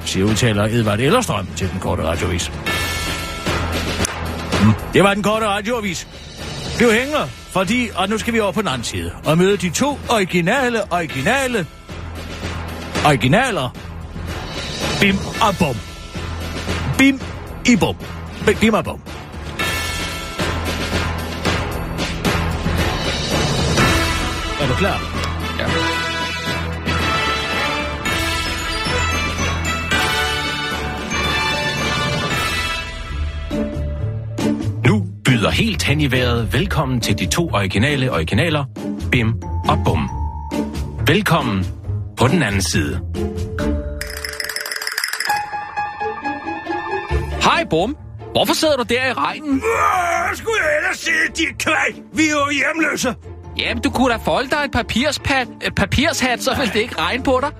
siger 0.06 0.26
udtaler 0.26 0.64
Edvard 0.64 1.00
Ellerstrøm 1.00 1.48
til 1.56 1.70
den 1.72 1.80
korte 1.80 2.04
radiovis. 2.04 2.52
Det 4.94 5.04
var 5.04 5.14
den 5.14 5.24
korte 5.24 5.48
radioavis. 5.48 6.08
Bliv 6.78 6.92
hænger, 6.92 7.28
fordi, 7.52 7.90
og 7.96 8.10
nu 8.10 8.18
skal 8.18 8.34
vi 8.34 8.40
over 8.40 8.52
på 8.52 8.62
den 8.62 8.70
anden 8.70 8.84
side, 8.84 9.12
og 9.26 9.38
møde 9.38 9.58
de 9.58 9.70
to 9.70 10.00
originale, 10.10 10.92
originale, 10.92 11.68
originaler. 13.06 13.70
Bim 15.02 15.18
og 15.42 15.56
bum. 15.60 15.76
Bim 16.98 17.22
i 17.66 17.76
bum. 17.76 17.96
Bim, 18.46 18.58
bim 18.58 18.74
og 18.74 18.84
bum. 18.84 19.00
Er 24.62 24.68
du 24.68 24.74
klar? 24.74 25.02
Ja. 25.60 26.07
Nu 35.48 35.52
byder 35.52 35.64
helt 35.64 35.84
hen 35.84 36.02
i 36.02 36.12
vejret 36.12 36.54
velkommen 36.54 37.02
til 37.02 37.20
de 37.20 37.26
to 37.26 37.50
originale 37.54 38.12
originaler, 38.12 38.66
Bim 39.12 39.34
og 39.70 39.78
Bum. 39.86 40.10
Velkommen 41.08 41.66
på 42.18 42.28
den 42.28 42.44
anden 42.44 42.62
side. 42.62 43.02
Hej, 47.44 47.66
Bum. 47.70 47.98
Hvorfor 48.32 48.54
sidder 48.54 48.76
du 48.78 48.84
der 48.84 49.06
i 49.06 49.14
regnen? 49.14 49.60
Hvor 49.60 50.36
skulle 50.36 50.58
jeg 50.64 50.78
ellers 50.78 50.98
sige, 50.98 51.28
dit 51.36 51.58
kvæg? 51.58 52.04
Vi 52.14 52.24
er 52.24 52.30
jo 52.30 52.50
hjemløse. 52.50 53.16
Jamen, 53.58 53.84
du 53.84 53.90
kunne 53.90 54.14
da 54.14 54.18
folde 54.18 54.50
dig 54.50 54.62
et 54.66 54.72
papirspat, 54.72 55.48
et 55.62 55.76
papirshat, 55.76 56.44
så 56.44 56.56
ville 56.56 56.74
det 56.74 56.80
ikke 56.80 57.02
regne 57.02 57.24
på 57.24 57.40
dig. 57.42 57.52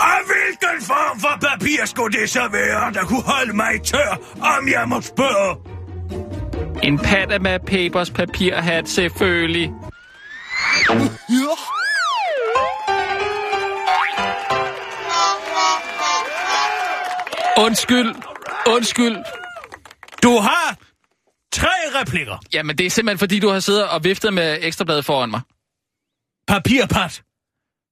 Og 0.00 0.18
hvilken 0.30 0.86
form 0.86 1.20
for 1.20 1.48
papir 1.48 1.86
skulle 1.86 2.20
det 2.20 2.30
så 2.30 2.48
være, 2.52 2.92
der 2.92 3.04
kunne 3.04 3.22
holde 3.22 3.56
mig 3.56 3.82
tør, 3.84 4.18
om 4.40 4.68
jeg 4.68 4.88
må 4.88 5.00
spørge? 5.00 5.79
En 6.82 6.98
Panama 6.98 7.58
Papers 7.58 8.10
papirhat, 8.10 8.88
selvfølgelig. 8.88 9.72
Undskyld. 17.58 18.14
Undskyld. 18.68 19.16
Du 20.22 20.38
har 20.38 20.76
tre 21.52 22.00
replikker. 22.00 22.38
Jamen, 22.52 22.78
det 22.78 22.86
er 22.86 22.90
simpelthen 22.90 23.18
fordi, 23.18 23.40
du 23.40 23.48
har 23.48 23.60
siddet 23.60 23.88
og 23.88 24.04
viftet 24.04 24.34
med 24.34 24.58
ekstrabladet 24.60 25.04
foran 25.04 25.30
mig. 25.30 25.40
Papirpat. 26.48 27.22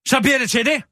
Så 0.08 0.20
bliver 0.22 0.38
det 0.38 0.50
til 0.50 0.66
det. 0.66 0.82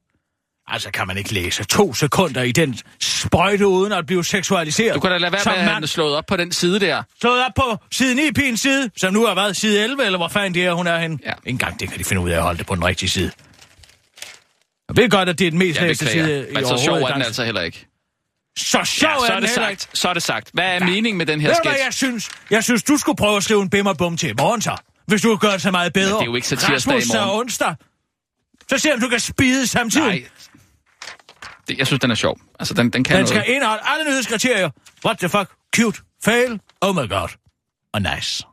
Altså, 0.69 0.91
kan 0.91 1.07
man 1.07 1.19
ikke 1.19 1.35
læse 1.35 1.65
to 1.65 1.95
sekunder 1.95 2.43
i 2.43 2.53
den 2.53 2.79
sprøjte, 3.01 3.67
uden 3.67 3.93
at 3.93 4.07
blive 4.07 4.25
seksualiseret? 4.25 4.95
Du 4.95 5.01
kan 5.01 5.11
da 5.11 5.19
lade 5.19 5.33
være 5.33 5.57
med 5.65 5.71
at 5.73 5.77
den 5.77 5.87
slået 5.87 6.15
op 6.17 6.25
på 6.29 6.37
den 6.37 6.53
side 6.53 6.81
der. 6.81 7.03
Slået 7.21 7.45
op 7.45 7.53
på 7.57 7.77
side 7.93 8.15
9 8.15 8.33
pins 8.33 8.61
side, 8.61 8.91
som 8.97 9.13
nu 9.13 9.27
har 9.27 9.35
været 9.35 9.57
side 9.57 9.85
11, 9.85 10.05
eller 10.05 10.19
hvor 10.19 10.29
fanden 10.29 10.55
det 10.55 10.65
er, 10.65 10.73
hun 10.73 10.87
er 10.87 10.99
henne. 10.99 11.19
Ja. 11.27 11.33
En 11.47 11.59
gang 11.59 11.81
det 11.81 11.89
kan 11.91 11.99
de 11.99 12.05
finde 12.05 12.23
ud 12.23 12.31
af 12.31 12.37
at 12.37 12.43
holde 12.43 12.59
det 12.59 12.67
på 12.67 12.75
den 12.75 12.85
rigtige 12.85 13.09
side. 13.11 13.31
Jeg 14.89 14.97
ved 14.97 15.11
godt, 15.11 15.29
at 15.29 15.39
det 15.39 15.47
er 15.47 15.51
den 15.51 15.59
mest 15.59 15.81
Ja, 15.81 15.87
læste 15.87 16.07
side 16.07 16.23
beklager. 16.25 16.47
i 16.47 16.53
Men 16.55 16.65
så 16.67 16.83
sjov 16.85 16.97
er 16.97 17.13
den 17.13 17.23
altså 17.23 17.45
heller 17.45 17.61
ikke. 17.63 17.87
Så 18.59 18.85
sjov 18.85 19.11
Ja, 19.11 19.19
så 19.27 19.33
er 19.33 19.37
er 19.37 19.41
det 19.41 19.49
heller 19.51 19.69
ikke. 19.69 19.83
sagt. 19.83 19.99
Så 19.99 20.09
er 20.09 20.15
det 20.15 20.23
sagt. 20.23 20.51
Hvad 20.53 20.65
er 20.65 20.81
meningen 20.85 21.17
med 21.19 21.27
den 21.27 21.41
her 21.41 21.55
sketch? 21.55 21.79
jeg 21.85 21.95
synes? 21.95 22.31
Jeg 22.51 22.65
synes, 22.65 22.83
du 22.83 22.97
skulle 22.97 23.17
prøve 23.17 23.37
at 23.37 23.45
skrive 23.45 23.63
en 23.63 23.71
bimmerbum 23.71 24.17
til 24.17 24.29
i 24.29 24.33
morgen 24.39 24.63
så. 24.63 24.77
Hvis 25.07 25.23
du 25.23 25.37
gør 25.37 25.51
det 25.51 25.63
så 25.63 25.71
meget 25.71 25.93
bedre. 25.93 26.11
Men 26.13 26.15
det 26.15 26.23
er 26.23 26.25
jo 26.27 26.35
ikke 26.35 26.49
så 26.49 26.57
tirsdag 26.57 26.95
i 26.95 26.97
Rasmus, 26.97 27.05
så 27.13 27.25
morgen. 27.25 27.41
onsdag. 27.41 27.75
Så 28.71 28.79
se 28.79 28.93
om 28.95 29.01
du 29.01 29.09
kan 29.09 29.21
spide 29.21 29.67
samtidig. 29.67 30.07
Nej. 30.07 30.25
Det, 31.69 31.79
jeg 31.79 31.87
synes, 31.87 32.01
den 32.01 32.11
er 32.11 32.15
sjov. 32.15 32.39
Altså, 32.59 32.75
den, 32.75 32.91
den 32.91 33.05
kan 33.05 33.19
Den 33.19 33.27
skal 33.27 33.39
noget. 33.39 33.55
indeholde 33.55 33.83
alle 33.87 34.05
nyhedskriterier. 34.11 34.71
What 35.05 35.19
the 35.19 35.29
fuck? 35.29 35.51
Cute. 35.77 36.01
Fail. 36.25 36.61
Oh 36.81 36.95
my 36.95 37.09
god. 37.09 37.29
Og 37.93 38.03
nice. 38.03 38.45